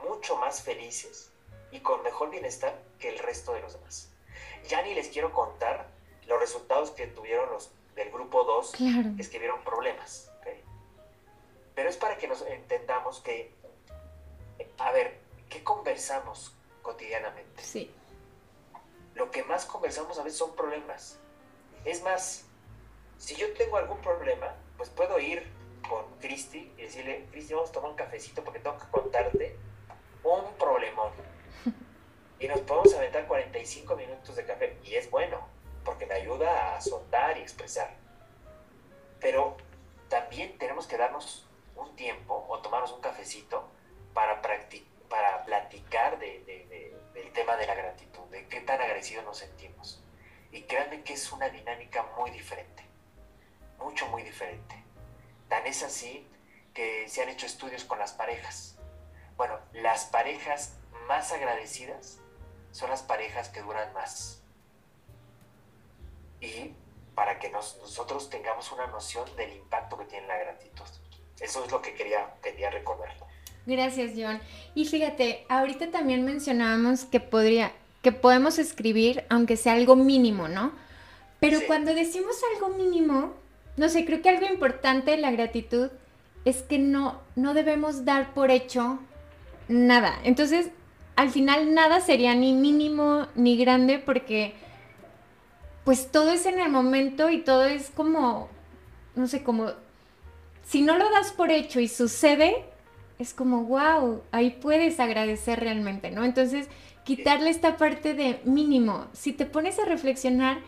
mucho 0.08 0.36
más 0.38 0.62
felices 0.62 1.30
y 1.70 1.78
con 1.78 2.02
mejor 2.02 2.30
bienestar 2.30 2.82
que 2.98 3.10
el 3.10 3.20
resto 3.20 3.52
de 3.52 3.60
los 3.60 3.74
demás. 3.74 4.08
Ya 4.66 4.82
ni 4.82 4.92
les 4.94 5.06
quiero 5.08 5.32
contar 5.32 5.99
los 6.26 6.40
resultados 6.40 6.90
que 6.90 7.06
tuvieron 7.06 7.50
los 7.50 7.70
del 7.94 8.10
grupo 8.10 8.44
2, 8.44 8.72
que 8.72 9.14
es 9.18 9.28
que 9.28 9.38
vieron 9.38 9.62
problemas. 9.62 10.30
Pero 11.74 11.88
es 11.88 11.96
para 11.96 12.18
que 12.18 12.28
nos 12.28 12.42
entendamos 12.42 13.20
que, 13.20 13.54
a 14.78 14.92
ver, 14.92 15.18
¿qué 15.48 15.64
conversamos 15.64 16.54
cotidianamente? 16.82 17.62
Sí. 17.62 17.90
Lo 19.14 19.30
que 19.30 19.42
más 19.44 19.64
conversamos 19.64 20.18
a 20.18 20.22
veces 20.22 20.38
son 20.38 20.54
problemas. 20.54 21.18
Es 21.84 22.02
más, 22.02 22.44
si 23.16 23.34
yo 23.34 23.52
tengo 23.54 23.78
algún 23.78 23.98
problema, 24.02 24.54
pues 24.76 24.90
puedo 24.90 25.18
ir 25.18 25.46
con 25.88 26.04
Cristi 26.20 26.72
y 26.76 26.82
decirle, 26.82 27.26
Cristi, 27.30 27.54
vamos 27.54 27.70
a 27.70 27.72
tomar 27.72 27.90
un 27.92 27.96
cafecito 27.96 28.44
porque 28.44 28.60
tengo 28.60 28.78
que 28.78 28.86
contarte 28.90 29.56
un 30.22 30.52
problemón. 30.58 31.12
Y 32.40 32.48
nos 32.48 32.60
podemos 32.60 32.94
aventar 32.94 33.26
45 33.26 33.96
minutos 33.96 34.34
de 34.34 34.46
café. 34.46 34.78
Y 34.82 34.94
es 34.94 35.10
bueno, 35.10 35.46
porque 35.84 36.06
me 36.06 36.14
ayuda 36.14 36.76
a 36.76 36.80
soltar 36.80 37.38
y 37.38 37.42
expresar. 37.42 37.94
Pero 39.20 39.56
también 40.08 40.58
tenemos 40.58 40.86
que 40.86 40.96
darnos 40.96 41.46
un 41.76 41.94
tiempo 41.96 42.46
o 42.48 42.58
tomarnos 42.60 42.92
un 42.92 43.00
cafecito 43.00 43.68
para, 44.12 44.42
para 45.08 45.44
platicar 45.44 46.18
del 46.18 47.32
tema 47.32 47.56
de 47.56 47.66
la 47.66 47.74
gratitud, 47.74 48.24
de 48.30 48.46
qué 48.48 48.60
tan 48.60 48.80
agradecidos 48.80 49.24
nos 49.24 49.38
sentimos. 49.38 50.02
Y 50.52 50.62
créanme 50.62 51.02
que 51.02 51.14
es 51.14 51.30
una 51.32 51.48
dinámica 51.48 52.02
muy 52.16 52.30
diferente, 52.30 52.84
mucho, 53.78 54.06
muy 54.08 54.22
diferente. 54.22 54.82
Tan 55.48 55.66
es 55.66 55.82
así 55.82 56.26
que 56.74 57.08
se 57.08 57.22
han 57.22 57.28
hecho 57.28 57.46
estudios 57.46 57.84
con 57.84 57.98
las 57.98 58.12
parejas. 58.12 58.76
Bueno, 59.36 59.58
las 59.72 60.06
parejas 60.06 60.76
más 61.06 61.32
agradecidas 61.32 62.18
son 62.72 62.90
las 62.90 63.02
parejas 63.02 63.48
que 63.48 63.62
duran 63.62 63.92
más. 63.92 64.39
Y 66.40 66.72
para 67.14 67.38
que 67.38 67.50
nosotros 67.50 68.30
tengamos 68.30 68.72
una 68.72 68.86
noción 68.86 69.24
del 69.36 69.52
impacto 69.52 69.98
que 69.98 70.06
tiene 70.06 70.26
la 70.26 70.38
gratitud. 70.38 70.84
Eso 71.40 71.64
es 71.64 71.70
lo 71.70 71.82
que 71.82 71.94
quería, 71.94 72.34
quería 72.42 72.70
recordar. 72.70 73.10
Gracias, 73.66 74.12
John. 74.16 74.40
Y 74.74 74.86
fíjate, 74.86 75.44
ahorita 75.48 75.90
también 75.90 76.24
mencionábamos 76.24 77.04
que 77.04 77.20
podría, 77.20 77.72
que 78.02 78.12
podemos 78.12 78.58
escribir, 78.58 79.24
aunque 79.28 79.56
sea 79.56 79.74
algo 79.74 79.96
mínimo, 79.96 80.48
¿no? 80.48 80.72
Pero 81.40 81.60
cuando 81.66 81.94
decimos 81.94 82.36
algo 82.54 82.74
mínimo, 82.76 83.34
no 83.76 83.88
sé, 83.88 84.04
creo 84.04 84.20
que 84.22 84.28
algo 84.28 84.46
importante 84.46 85.12
de 85.12 85.16
la 85.16 85.30
gratitud 85.30 85.90
es 86.44 86.62
que 86.62 86.78
no, 86.78 87.20
no 87.36 87.54
debemos 87.54 88.04
dar 88.04 88.34
por 88.34 88.50
hecho 88.50 88.98
nada. 89.68 90.18
Entonces, 90.24 90.70
al 91.16 91.30
final 91.30 91.74
nada 91.74 92.00
sería 92.00 92.34
ni 92.34 92.52
mínimo 92.52 93.26
ni 93.34 93.56
grande 93.56 93.98
porque 93.98 94.54
pues 95.84 96.10
todo 96.10 96.30
es 96.30 96.46
en 96.46 96.60
el 96.60 96.70
momento 96.70 97.30
y 97.30 97.40
todo 97.40 97.64
es 97.64 97.90
como, 97.90 98.48
no 99.14 99.26
sé, 99.26 99.42
como 99.42 99.72
si 100.62 100.82
no 100.82 100.96
lo 100.96 101.10
das 101.10 101.32
por 101.32 101.50
hecho 101.50 101.80
y 101.80 101.88
sucede, 101.88 102.64
es 103.18 103.34
como, 103.34 103.64
wow, 103.64 104.22
ahí 104.32 104.50
puedes 104.50 105.00
agradecer 105.00 105.60
realmente, 105.60 106.10
¿no? 106.10 106.24
Entonces, 106.24 106.68
quitarle 107.04 107.50
esta 107.50 107.76
parte 107.76 108.14
de 108.14 108.40
mínimo. 108.44 109.06
Si 109.12 109.32
te 109.32 109.46
pones 109.46 109.78
a 109.78 109.84
reflexionar, 109.84 110.58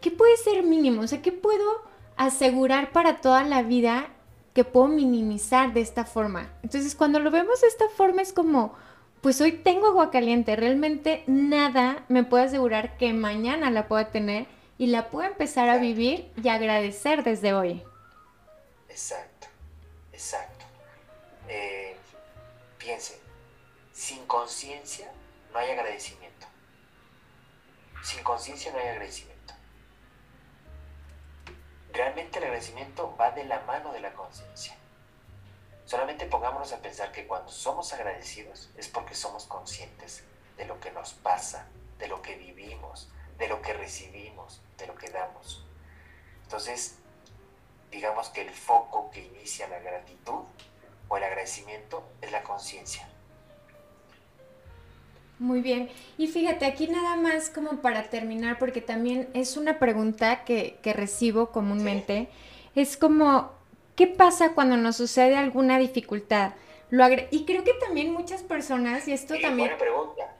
¿qué 0.00 0.10
puede 0.10 0.36
ser 0.36 0.62
mínimo? 0.62 1.02
O 1.02 1.06
sea, 1.06 1.22
¿qué 1.22 1.30
puedo 1.30 1.82
asegurar 2.16 2.92
para 2.92 3.20
toda 3.20 3.44
la 3.44 3.62
vida 3.62 4.08
que 4.54 4.64
puedo 4.64 4.88
minimizar 4.88 5.72
de 5.72 5.82
esta 5.82 6.04
forma? 6.04 6.48
Entonces, 6.62 6.94
cuando 6.94 7.20
lo 7.20 7.30
vemos 7.30 7.60
de 7.60 7.68
esta 7.68 7.88
forma 7.88 8.22
es 8.22 8.32
como, 8.32 8.74
pues 9.20 9.40
hoy 9.40 9.52
tengo 9.52 9.88
agua 9.88 10.10
caliente, 10.10 10.56
realmente 10.56 11.22
nada 11.26 12.04
me 12.08 12.24
puede 12.24 12.44
asegurar 12.44 12.96
que 12.96 13.12
mañana 13.12 13.70
la 13.70 13.86
pueda 13.86 14.10
tener 14.10 14.46
y 14.80 14.86
la 14.86 15.10
puedo 15.10 15.28
empezar 15.28 15.68
a 15.68 15.76
vivir 15.76 16.32
y 16.42 16.48
agradecer 16.48 17.22
desde 17.22 17.52
hoy. 17.52 17.84
Exacto. 18.88 19.46
Exacto. 20.10 20.64
Eh, 21.48 21.94
piensen, 22.78 23.18
sin 23.92 24.24
conciencia 24.24 25.12
no 25.52 25.58
hay 25.58 25.72
agradecimiento. 25.72 26.46
Sin 28.02 28.24
conciencia 28.24 28.72
no 28.72 28.78
hay 28.78 28.88
agradecimiento. 28.88 29.52
Realmente 31.92 32.38
el 32.38 32.44
agradecimiento 32.44 33.14
va 33.20 33.32
de 33.32 33.44
la 33.44 33.60
mano 33.60 33.92
de 33.92 34.00
la 34.00 34.14
conciencia. 34.14 34.74
Solamente 35.84 36.24
pongámonos 36.24 36.72
a 36.72 36.80
pensar 36.80 37.12
que 37.12 37.26
cuando 37.26 37.52
somos 37.52 37.92
agradecidos 37.92 38.70
es 38.78 38.88
porque 38.88 39.14
somos 39.14 39.44
conscientes 39.44 40.24
de 40.56 40.64
lo 40.64 40.80
que 40.80 40.90
nos 40.90 41.12
pasa, 41.12 41.66
de 41.98 42.08
lo 42.08 42.22
que 42.22 42.36
vivimos, 42.36 43.10
de 43.40 43.48
lo 43.48 43.60
que 43.62 43.72
recibimos, 43.72 44.60
de 44.78 44.86
lo 44.86 44.94
que 44.94 45.10
damos. 45.10 45.64
Entonces, 46.44 46.96
digamos 47.90 48.28
que 48.28 48.42
el 48.42 48.50
foco 48.50 49.10
que 49.10 49.24
inicia 49.24 49.66
la 49.66 49.80
gratitud 49.80 50.44
o 51.08 51.16
el 51.16 51.24
agradecimiento 51.24 52.04
es 52.20 52.30
la 52.30 52.42
conciencia. 52.42 53.08
Muy 55.40 55.62
bien. 55.62 55.88
Y 56.18 56.26
fíjate, 56.26 56.66
aquí 56.66 56.86
nada 56.86 57.16
más 57.16 57.48
como 57.48 57.80
para 57.80 58.10
terminar, 58.10 58.58
porque 58.58 58.82
también 58.82 59.30
es 59.32 59.56
una 59.56 59.78
pregunta 59.78 60.44
que, 60.44 60.78
recibo 60.94 61.50
comúnmente, 61.50 62.28
es 62.74 62.98
como, 62.98 63.50
¿qué 63.96 64.06
pasa 64.06 64.52
cuando 64.52 64.76
nos 64.76 64.96
sucede 64.96 65.36
alguna 65.36 65.78
dificultad? 65.78 66.52
Lo 66.90 67.06
y 67.30 67.44
creo 67.44 67.64
que 67.64 67.74
también 67.74 68.12
muchas 68.12 68.42
personas, 68.42 69.06
y 69.06 69.12
esto 69.12 69.34
también... 69.40 69.70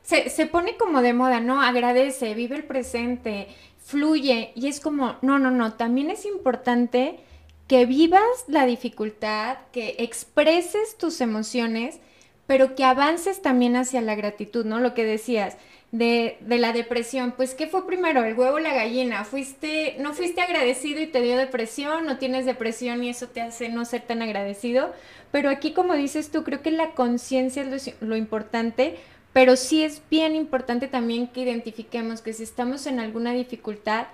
Se, 0.03 0.29
se 0.31 0.47
pone 0.47 0.77
como 0.77 1.03
de 1.03 1.13
moda, 1.13 1.41
¿no? 1.41 1.63
Agradece, 1.63 2.35
vive 2.35 2.57
el 2.57 2.65
presente, 2.65 3.49
fluye, 3.79 4.53
y 4.55 4.67
es 4.67 4.81
como, 4.81 5.17
no, 5.23 5.39
no, 5.39 5.51
no, 5.51 5.75
también 5.75 6.11
es 6.11 6.27
importante 6.27 7.21
que 7.69 7.87
vivas 7.87 8.45
la 8.49 8.67
dificultad, 8.67 9.59
que 9.71 9.95
expreses 9.99 10.99
tus 10.99 11.21
emociones, 11.21 12.01
pero 12.49 12.75
que 12.75 12.83
avances 12.83 13.43
también 13.43 13.77
hacia 13.77 14.01
la 14.01 14.17
gratitud, 14.17 14.65
¿no? 14.65 14.81
Lo 14.81 14.93
que 14.93 15.05
decías 15.05 15.57
de, 15.93 16.39
la 16.47 16.73
depresión, 16.73 17.33
pues 17.37 17.55
¿qué 17.55 17.67
fue 17.67 17.87
primero, 17.87 18.25
el 18.25 18.35
huevo 18.35 18.57
o 18.57 18.61
la 18.61 18.75
gallina? 18.75 19.25
¿Fuiste, 19.25 19.97
no 19.99 20.15
fuiste 20.15 20.41
agradecido 20.41 21.01
y 21.01 21.07
te 21.07 21.21
dio 21.21 21.37
depresión, 21.37 22.07
no 22.07 22.19
tienes 22.19 22.47
depresión 22.47 23.03
y 23.03 23.11
eso 23.11 23.29
te 23.29 23.41
hace 23.41 23.69
no 23.69 23.85
ser 23.85 24.03
tan 24.03 24.23
agradecido? 24.23 24.93
Pero 25.33 25.51
aquí, 25.51 25.73
como 25.73 25.95
dices 25.95 26.31
tú, 26.31 26.45
creo 26.45 26.63
que 26.63 26.71
la 26.71 26.93
conciencia 26.93 27.63
es 27.63 27.95
lo 28.01 28.17
importante, 28.17 28.97
pero 29.33 29.57
sí 29.57 29.83
es 29.83 30.03
bien 30.11 30.37
importante 30.37 30.89
también 30.89 31.29
que 31.29 31.41
identifiquemos 31.41 32.21
que 32.21 32.33
si 32.33 32.45
estamos 32.45 32.87
en 32.87 33.01
alguna 33.01 33.33
dificultad, 33.33 34.07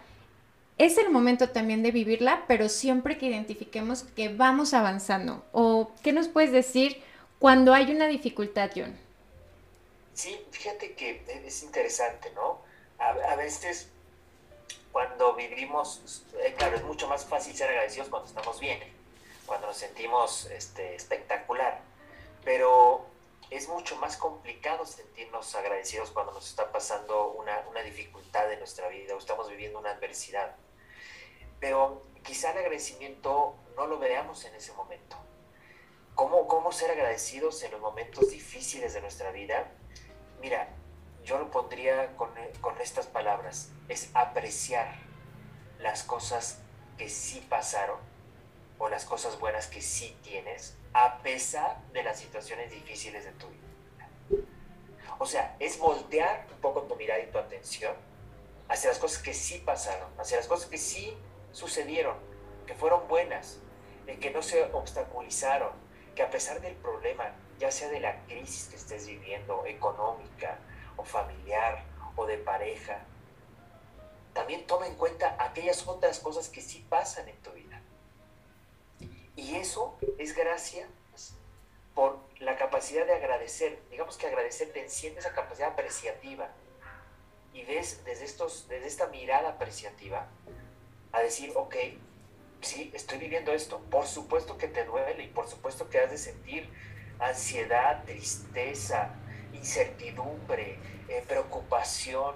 es 0.79 0.99
el 0.99 1.11
momento 1.11 1.49
también 1.49 1.83
de 1.83 1.91
vivirla, 1.91 2.45
pero 2.49 2.69
siempre 2.69 3.17
que 3.17 3.29
identifiquemos 3.29 4.03
que 4.03 4.29
vamos 4.29 4.75
avanzando. 4.75 5.45
¿O 5.53 5.93
qué 6.03 6.13
nos 6.13 6.29
puedes 6.29 6.53
decir 6.53 6.99
cuando 7.39 7.73
hay 7.73 7.91
una 7.91 8.09
dificultad, 8.09 8.71
John? 8.75 9.06
Sí, 10.17 10.45
fíjate 10.51 10.95
que 10.95 11.23
es 11.47 11.63
interesante, 11.63 12.33
¿no? 12.33 12.61
A, 12.99 13.37
veces 13.37 13.91
cuando 14.91 15.35
vivimos, 15.35 16.25
eh, 16.43 16.55
claro, 16.59 16.77
es 16.77 16.83
mucho 16.83 17.07
más 17.07 17.25
fácil 17.27 17.55
ser 17.55 17.69
agradecidos 17.69 18.09
cuando 18.09 18.27
estamos 18.27 18.59
bien, 18.59 18.81
cuando 19.47 19.69
nos 19.69 19.77
sentimos 19.77 20.47
este, 20.47 20.97
espectacular, 20.97 21.81
pero 22.45 23.07
es 23.51 23.69
mucho 23.69 23.97
más 23.97 24.17
complicado 24.17 24.85
sentirnos 24.87 25.55
agradecidos 25.55 26.11
cuando 26.11 26.33
nos 26.33 26.49
está 26.49 26.73
pasando 26.73 27.29
una, 27.33 27.61
una 27.71 27.83
dificultad 27.83 28.51
en 28.53 28.59
nuestra 28.59 28.89
vida 28.89 29.15
o 29.15 29.19
estamos 29.19 29.49
viviendo 29.49 29.79
una 29.79 29.91
adversidad 29.91 30.57
pero 31.61 32.03
quizá 32.23 32.53
el 32.53 32.59
agradecimiento 32.59 33.57
no 33.77 33.87
lo 33.87 33.99
veamos 33.99 34.45
en 34.45 34.55
ese 34.55 34.73
momento. 34.73 35.17
¿Cómo, 36.15 36.47
cómo 36.47 36.73
ser 36.73 36.91
agradecidos 36.91 37.63
en 37.63 37.73
los 37.73 37.81
momentos 37.81 38.31
difíciles 38.31 38.95
de 38.95 39.01
nuestra 39.01 39.31
vida? 39.33 39.71
Mira, 40.41 40.69
yo 41.25 41.39
lo 41.39 41.51
pondría 41.51 42.15
con, 42.17 42.31
con 42.61 42.81
estas 42.81 43.07
palabras, 43.07 43.71
es 43.89 44.11
apreciar 44.15 44.95
las 45.79 46.03
cosas 46.03 46.61
que 46.97 47.09
sí 47.09 47.45
pasaron 47.49 47.99
o 48.79 48.89
las 48.89 49.05
cosas 49.05 49.39
buenas 49.39 49.67
que 49.67 49.81
sí 49.81 50.17
tienes 50.23 50.77
a 50.93 51.19
pesar 51.19 51.79
de 51.93 52.03
las 52.03 52.19
situaciones 52.19 52.71
difíciles 52.71 53.25
de 53.25 53.33
tu 53.33 53.49
vida. 53.49 54.47
O 55.19 55.27
sea, 55.27 55.57
es 55.59 55.79
voltear 55.79 56.47
un 56.53 56.61
poco 56.61 56.83
tu 56.83 56.97
mirada 56.97 57.21
y 57.21 57.31
tu 57.31 57.39
atención 57.39 57.95
hacia 58.69 58.91
las 58.91 58.99
cosas 58.99 59.23
que 59.23 59.33
sí 59.33 59.63
pasaron, 59.65 60.09
hacia 60.19 60.37
las 60.37 60.47
cosas 60.47 60.69
que 60.69 60.79
sí 60.79 61.17
sucedieron, 61.53 62.17
que 62.67 62.75
fueron 62.75 63.07
buenas, 63.09 63.61
que 64.21 64.31
no 64.31 64.43
se 64.43 64.65
obstaculizaron, 64.73 65.73
que 66.15 66.23
a 66.23 66.31
pesar 66.31 66.61
del 66.61 66.75
problema, 66.75 67.35
ya 67.59 67.71
sea 67.71 67.89
de 67.89 68.01
la 68.01 68.25
crisis 68.27 68.69
que 68.69 68.77
estés 68.77 69.07
viviendo, 69.07 69.65
económica 69.67 70.59
o 70.97 71.05
familiar 71.05 71.83
o 72.17 72.27
de 72.27 72.39
pareja, 72.39 73.05
también 74.33 74.67
toma 74.67 74.87
en 74.87 74.95
cuenta 74.97 75.37
aquellas 75.39 75.87
otras 75.87 76.19
cosas 76.21 76.49
que 76.49 76.61
sí 76.61 76.85
pasan 76.89 77.29
en 77.29 77.37
tu 77.37 77.51
vida. 77.53 77.81
Y 79.35 79.57
eso 79.57 79.99
es 80.19 80.35
gracias 80.35 80.89
por 81.95 82.19
la 82.39 82.57
capacidad 82.57 83.07
de 83.07 83.15
agradecer. 83.15 83.79
Digamos 83.91 84.19
que 84.19 84.27
agradecer 84.27 84.73
te 84.73 84.83
enciende 84.83 85.21
esa 85.21 85.33
capacidad 85.33 85.71
apreciativa. 85.71 86.51
Y 87.55 87.65
ves 87.65 88.05
desde, 88.05 88.25
estos, 88.27 88.69
desde 88.69 88.87
esta 88.87 89.07
mirada 89.07 89.51
apreciativa 89.51 90.29
a 91.13 91.21
decir, 91.21 91.53
ok, 91.57 91.75
sí, 92.61 92.91
estoy 92.95 93.17
viviendo 93.17 93.53
esto. 93.53 93.81
Por 93.91 94.07
supuesto 94.07 94.59
que 94.59 94.69
te 94.69 94.85
duele 94.85 95.25
y 95.25 95.29
por 95.29 95.49
supuesto 95.49 95.89
que 95.89 95.99
has 95.99 96.11
de 96.11 96.19
sentir 96.19 96.69
ansiedad, 97.19 98.05
tristeza, 98.05 99.11
incertidumbre, 99.53 100.79
eh, 101.09 101.25
preocupación. 101.27 102.35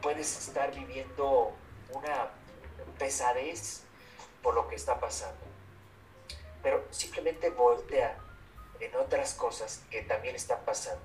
puedes 0.00 0.48
estar 0.48 0.74
viviendo 0.74 1.52
una 1.92 2.30
pesadez 2.98 3.84
por 4.42 4.54
lo 4.54 4.68
que 4.68 4.76
está 4.76 5.00
pasando. 5.00 5.44
Pero 6.62 6.84
simplemente 6.90 7.50
voltea 7.50 8.18
en 8.80 8.94
otras 8.96 9.34
cosas 9.34 9.82
que 9.90 10.02
también 10.02 10.36
están 10.36 10.60
pasando. 10.64 11.02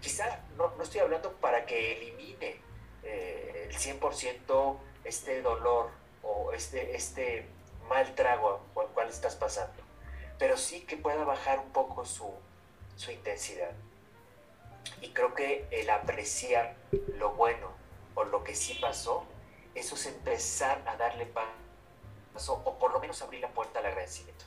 Quizá 0.00 0.44
no, 0.56 0.72
estoy 0.82 1.00
hablando 1.00 1.32
para 1.34 1.64
que 1.64 1.92
elimine 1.96 2.60
eh, 3.02 3.68
el 3.70 3.76
100% 3.76 4.78
este 5.04 5.42
dolor 5.42 5.90
o 6.22 6.52
este, 6.52 6.94
este 6.94 7.46
mal 7.88 8.14
trago 8.14 8.64
por 8.74 8.86
el 8.86 8.90
cual 8.92 9.08
estás 9.08 9.36
pasando, 9.36 9.81
pero 10.38 10.56
sí 10.56 10.80
que 10.80 10.96
pueda 10.96 11.24
bajar 11.24 11.58
un 11.58 11.70
poco 11.70 12.04
su, 12.04 12.30
su 12.96 13.10
intensidad. 13.10 13.70
Y 15.00 15.08
creo 15.10 15.34
que 15.34 15.66
el 15.70 15.90
apreciar 15.90 16.74
lo 17.18 17.32
bueno 17.34 17.68
o 18.14 18.24
lo 18.24 18.44
que 18.44 18.54
sí 18.54 18.78
pasó, 18.80 19.24
eso 19.74 19.94
es 19.94 20.06
empezar 20.06 20.82
a 20.86 20.96
darle 20.96 21.26
paso 21.26 22.62
o 22.64 22.78
por 22.78 22.92
lo 22.92 23.00
menos 23.00 23.20
abrir 23.22 23.40
la 23.40 23.48
puerta 23.48 23.80
al 23.80 23.86
agradecimiento. 23.86 24.44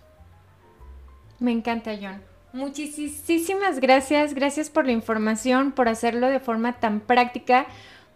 Me 1.40 1.52
encanta, 1.52 1.92
John. 2.00 2.24
Muchísimas 2.54 3.82
gracias, 3.82 4.34
gracias 4.34 4.70
por 4.70 4.86
la 4.86 4.94
información, 4.94 5.74
por 5.74 5.90
hacerlo 5.90 6.28
de 6.28 6.40
forma 6.40 6.80
tan 6.80 7.02
práctica. 7.02 7.66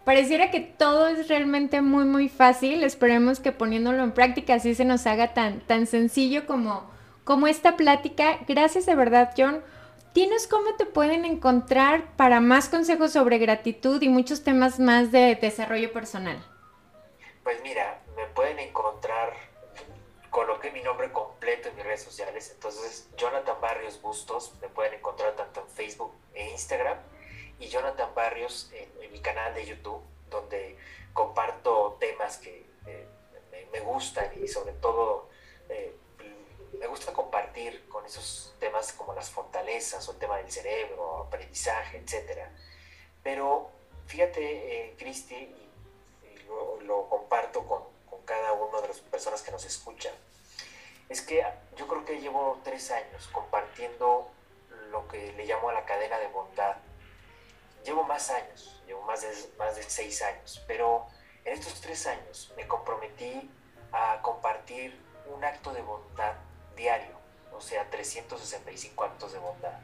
Pareciera 0.04 0.50
que 0.50 0.60
todo 0.60 1.08
es 1.08 1.28
realmente 1.28 1.82
muy, 1.82 2.04
muy 2.04 2.30
fácil. 2.30 2.82
Esperemos 2.82 3.38
que 3.38 3.52
poniéndolo 3.52 4.02
en 4.02 4.12
práctica 4.12 4.54
así 4.54 4.74
se 4.74 4.86
nos 4.86 5.06
haga 5.06 5.34
tan, 5.34 5.60
tan 5.60 5.86
sencillo 5.86 6.46
como, 6.46 6.90
como 7.30 7.46
esta 7.46 7.76
plática. 7.76 8.40
Gracias 8.48 8.86
de 8.86 8.96
verdad, 8.96 9.32
John. 9.38 9.62
¿Tienes 10.12 10.48
cómo 10.48 10.74
te 10.74 10.84
pueden 10.84 11.24
encontrar 11.24 12.16
para 12.16 12.40
más 12.40 12.68
consejos 12.68 13.12
sobre 13.12 13.38
gratitud 13.38 14.02
y 14.02 14.08
muchos 14.08 14.42
temas 14.42 14.80
más 14.80 15.12
de 15.12 15.36
desarrollo 15.36 15.92
personal? 15.92 16.44
Pues 17.44 17.62
mira, 17.62 18.00
me 18.16 18.26
pueden 18.34 18.58
encontrar 18.58 19.32
coloqué 20.30 20.72
mi 20.72 20.82
nombre 20.82 21.12
completo 21.12 21.68
en 21.68 21.76
mis 21.76 21.84
redes 21.84 22.02
sociales. 22.02 22.50
Entonces, 22.52 23.08
Jonathan 23.16 23.60
Barrios 23.60 24.02
Bustos, 24.02 24.52
me 24.60 24.68
pueden 24.68 24.94
encontrar 24.94 25.36
tanto 25.36 25.60
en 25.60 25.68
Facebook 25.68 26.12
e 26.34 26.50
Instagram, 26.50 26.98
y 27.60 27.68
Jonathan 27.68 28.12
Barrios 28.12 28.72
en, 28.72 29.12
mi 29.12 29.20
canal 29.20 29.54
de 29.54 29.66
YouTube, 29.66 30.02
donde 30.30 30.76
comparto 31.12 31.96
temas 32.00 32.38
que 32.38 32.66
eh, 32.86 33.06
me, 33.70 33.78
gustan 33.78 34.32
y 34.42 34.48
sobre 34.48 34.72
todo 34.72 35.28
eh, 35.68 35.94
me 36.78 36.86
gusta 36.86 37.12
compartir 37.12 37.88
con 37.88 38.04
esos 38.06 38.54
temas 38.58 38.92
como 38.92 39.14
las 39.14 39.30
fortalezas 39.30 40.08
o 40.08 40.12
el 40.12 40.18
tema 40.18 40.36
del 40.38 40.50
cerebro, 40.50 41.24
aprendizaje, 41.24 41.98
etc. 41.98 42.48
Pero 43.22 43.70
fíjate, 44.06 44.40
eh, 44.42 44.94
Cristi, 44.98 45.34
y, 45.34 45.70
lo 46.84 47.08
comparto 47.08 47.66
con, 47.66 48.00
cada 48.24 48.52
una 48.52 48.80
de 48.80 48.88
las 48.88 49.00
personas 49.00 49.42
que 49.42 49.50
nos 49.50 49.64
escuchan, 49.64 50.12
es 51.08 51.20
que 51.20 51.44
yo 51.76 51.88
creo 51.88 52.04
que 52.04 52.20
llevo 52.20 52.60
tres 52.62 52.92
años 52.92 53.26
compartiendo 53.32 54.30
lo 54.90 55.08
que 55.08 55.32
le 55.32 55.46
llamo 55.46 55.70
a 55.70 55.72
la 55.72 55.84
cadena 55.84 56.18
de 56.18 56.28
bondad. 56.28 56.76
Llevo 57.84 58.04
más 58.04 58.30
años, 58.30 58.80
llevo 58.86 59.02
más 59.02 59.22
de, 59.22 59.30
más 59.58 59.74
de 59.74 59.82
seis 59.82 60.22
años, 60.22 60.62
pero 60.68 61.06
en 61.44 61.54
estos 61.54 61.80
tres 61.80 62.06
años 62.06 62.52
me 62.56 62.68
comprometí 62.68 63.50
a 63.90 64.20
compartir 64.22 64.96
un 65.26 65.44
acto 65.44 65.72
de 65.72 65.82
bondad 65.82 66.36
diario, 66.80 67.14
o 67.52 67.60
sea, 67.60 67.88
365 67.90 69.04
actos 69.04 69.32
de 69.32 69.38
bondad. 69.38 69.78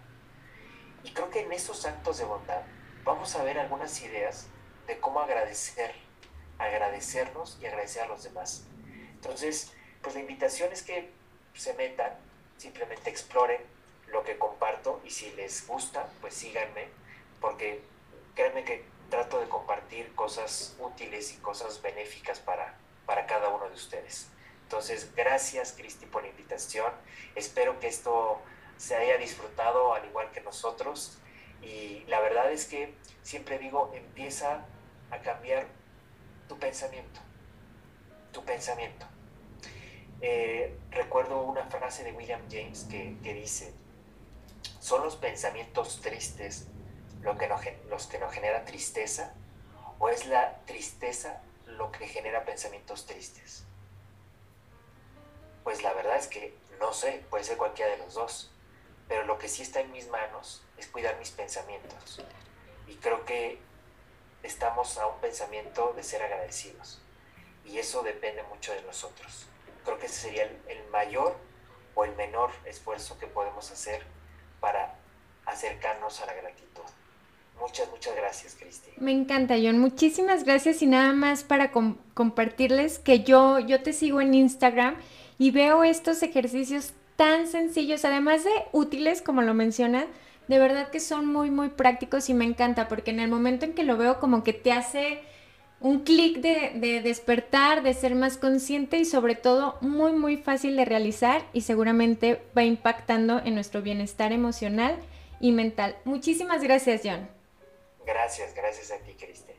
Y 1.04 1.12
creo 1.12 1.30
que 1.30 1.40
en 1.40 1.52
esos 1.52 1.84
actos 1.84 2.18
de 2.18 2.24
bondad 2.24 2.62
vamos 3.04 3.36
a 3.36 3.44
ver 3.44 3.58
algunas 3.58 4.00
ideas 4.02 4.46
de 4.86 4.98
cómo 4.98 5.20
agradecer 5.20 5.94
agradecernos 6.58 7.58
y 7.60 7.66
agradecer 7.66 8.02
a 8.02 8.08
los 8.08 8.22
demás. 8.22 8.64
Entonces, 9.12 9.72
pues 10.02 10.14
la 10.14 10.20
invitación 10.20 10.72
es 10.72 10.82
que 10.82 11.10
se 11.54 11.74
metan, 11.74 12.12
simplemente 12.56 13.10
exploren 13.10 13.60
lo 14.08 14.24
que 14.24 14.38
comparto 14.38 15.00
y 15.04 15.10
si 15.10 15.30
les 15.32 15.66
gusta, 15.66 16.08
pues 16.20 16.34
síganme, 16.34 16.88
porque 17.40 17.82
créanme 18.34 18.64
que 18.64 18.84
trato 19.10 19.40
de 19.40 19.48
compartir 19.48 20.14
cosas 20.14 20.76
útiles 20.78 21.32
y 21.32 21.36
cosas 21.38 21.82
benéficas 21.82 22.40
para, 22.40 22.74
para 23.04 23.26
cada 23.26 23.48
uno 23.48 23.68
de 23.68 23.74
ustedes. 23.74 24.28
Entonces, 24.66 25.14
gracias 25.14 25.74
Cristi 25.76 26.06
por 26.06 26.22
la 26.22 26.28
invitación. 26.28 26.92
Espero 27.36 27.78
que 27.78 27.86
esto 27.86 28.42
se 28.76 28.96
haya 28.96 29.16
disfrutado 29.16 29.94
al 29.94 30.04
igual 30.06 30.32
que 30.32 30.40
nosotros. 30.40 31.18
Y 31.62 32.00
la 32.08 32.18
verdad 32.18 32.50
es 32.50 32.66
que 32.66 32.92
siempre 33.22 33.60
digo, 33.60 33.92
empieza 33.94 34.66
a 35.12 35.18
cambiar 35.20 35.68
tu 36.48 36.58
pensamiento, 36.58 37.20
tu 38.32 38.44
pensamiento. 38.44 39.06
Eh, 40.20 40.76
recuerdo 40.90 41.42
una 41.42 41.66
frase 41.66 42.02
de 42.02 42.10
William 42.10 42.42
James 42.50 42.88
que, 42.90 43.34
dice, 43.34 43.72
¿son 44.80 45.04
los 45.04 45.14
pensamientos 45.14 46.00
tristes 46.00 46.66
lo 47.20 47.38
que 47.38 47.48
los 47.88 48.06
que 48.08 48.18
nos 48.18 48.34
genera 48.34 48.64
tristeza 48.64 49.32
o 50.00 50.08
es 50.08 50.26
la 50.26 50.58
tristeza 50.64 51.40
lo 51.66 51.92
que 51.92 52.08
genera 52.08 52.44
pensamientos 52.44 53.06
tristes? 53.06 53.64
Pues 55.76 55.84
la 55.84 55.92
verdad 55.92 56.16
es 56.16 56.26
que 56.26 56.54
no 56.80 56.94
sé, 56.94 57.22
puede 57.28 57.44
ser 57.44 57.58
cualquiera 57.58 57.90
de 57.90 57.98
los 57.98 58.14
dos, 58.14 58.50
pero 59.08 59.26
lo 59.26 59.36
que 59.36 59.46
sí 59.46 59.60
está 59.60 59.80
en 59.80 59.92
mis 59.92 60.08
manos 60.08 60.62
es 60.78 60.86
cuidar 60.86 61.18
mis 61.18 61.30
pensamientos. 61.32 62.22
Y 62.88 62.94
creo 62.94 63.26
que 63.26 63.58
estamos 64.42 64.96
a 64.96 65.06
un 65.06 65.20
pensamiento 65.20 65.92
de 65.94 66.02
ser 66.02 66.22
agradecidos. 66.22 67.02
Y 67.66 67.76
eso 67.76 68.02
depende 68.02 68.42
mucho 68.44 68.72
de 68.72 68.80
nosotros. 68.84 69.48
Creo 69.84 69.98
que 69.98 70.06
ese 70.06 70.28
sería 70.28 70.44
el, 70.44 70.88
mayor 70.90 71.36
o 71.94 72.06
el 72.06 72.16
menor 72.16 72.52
esfuerzo 72.64 73.18
que 73.18 73.26
podemos 73.26 73.70
hacer 73.70 74.02
para 74.60 74.94
acercarnos 75.44 76.22
a 76.22 76.26
la 76.26 76.32
gratitud. 76.32 76.84
Muchas, 77.60 77.90
muchas 77.90 78.16
gracias, 78.16 78.54
Cristi. 78.54 78.92
Me 78.96 79.12
encanta, 79.12 79.56
John. 79.62 79.78
Muchísimas 79.78 80.44
gracias 80.44 80.80
y 80.80 80.86
nada 80.86 81.12
más 81.12 81.44
para 81.44 81.70
compartirles 81.70 82.98
que 82.98 83.24
yo, 83.24 83.58
yo 83.58 83.82
te 83.82 83.92
sigo 83.92 84.22
en 84.22 84.32
Instagram 84.32 84.96
y 85.38 85.50
veo 85.50 85.84
estos 85.84 86.22
ejercicios 86.22 86.92
tan 87.16 87.46
sencillos, 87.46 88.04
además 88.04 88.44
de 88.44 88.50
útiles, 88.72 89.22
como 89.22 89.42
lo 89.42 89.54
mencionas, 89.54 90.06
de 90.48 90.58
verdad 90.58 90.90
que 90.90 91.00
son 91.00 91.26
muy, 91.26 91.50
muy 91.50 91.70
prácticos 91.70 92.28
y 92.28 92.34
me 92.34 92.44
encanta 92.44 92.88
porque 92.88 93.10
en 93.10 93.20
el 93.20 93.30
momento 93.30 93.64
en 93.64 93.74
que 93.74 93.82
lo 93.82 93.96
veo 93.96 94.20
como 94.20 94.44
que 94.44 94.52
te 94.52 94.72
hace 94.72 95.20
un 95.80 96.00
clic 96.00 96.38
de, 96.38 97.00
despertar, 97.02 97.82
de 97.82 97.92
ser 97.94 98.14
más 98.14 98.38
consciente 98.38 98.96
y 98.98 99.04
sobre 99.04 99.34
todo 99.34 99.76
muy, 99.80 100.12
muy 100.12 100.36
fácil 100.36 100.76
de 100.76 100.84
realizar 100.84 101.44
y 101.52 101.62
seguramente 101.62 102.42
va 102.56 102.64
impactando 102.64 103.40
en 103.44 103.54
nuestro 103.54 103.82
bienestar 103.82 104.32
emocional 104.32 104.96
y 105.40 105.52
mental. 105.52 105.96
Muchísimas 106.04 106.62
gracias, 106.62 107.02
John. 107.04 107.28
Gracias, 108.06 108.54
gracias 108.54 108.90
a 108.92 109.04
ti, 109.04 109.12
Cristian. 109.14 109.56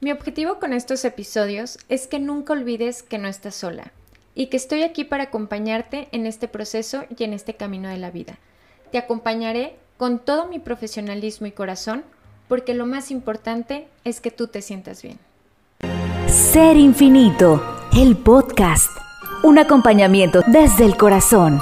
Mi 0.00 0.12
objetivo 0.12 0.58
con 0.58 0.72
estos 0.72 1.04
episodios 1.04 1.78
es 1.88 2.06
que 2.06 2.18
nunca 2.18 2.52
olvides 2.52 3.02
que 3.02 3.16
no 3.16 3.28
estás 3.28 3.54
sola 3.54 3.92
y 4.34 4.46
que 4.46 4.56
estoy 4.56 4.82
aquí 4.82 5.04
para 5.04 5.24
acompañarte 5.24 6.08
en 6.12 6.26
este 6.26 6.48
proceso 6.48 7.04
y 7.16 7.24
en 7.24 7.32
este 7.32 7.54
camino 7.54 7.88
de 7.88 7.98
la 7.98 8.10
vida. 8.10 8.38
Te 8.90 8.98
acompañaré 8.98 9.76
con 9.96 10.18
todo 10.18 10.46
mi 10.46 10.58
profesionalismo 10.58 11.46
y 11.46 11.52
corazón, 11.52 12.04
porque 12.48 12.74
lo 12.74 12.86
más 12.86 13.10
importante 13.10 13.88
es 14.04 14.20
que 14.20 14.30
tú 14.30 14.48
te 14.48 14.62
sientas 14.62 15.02
bien. 15.02 15.18
Ser 16.26 16.76
Infinito, 16.76 17.62
el 17.96 18.16
podcast, 18.16 18.90
un 19.42 19.58
acompañamiento 19.58 20.42
desde 20.48 20.84
el 20.84 20.96
corazón. 20.96 21.60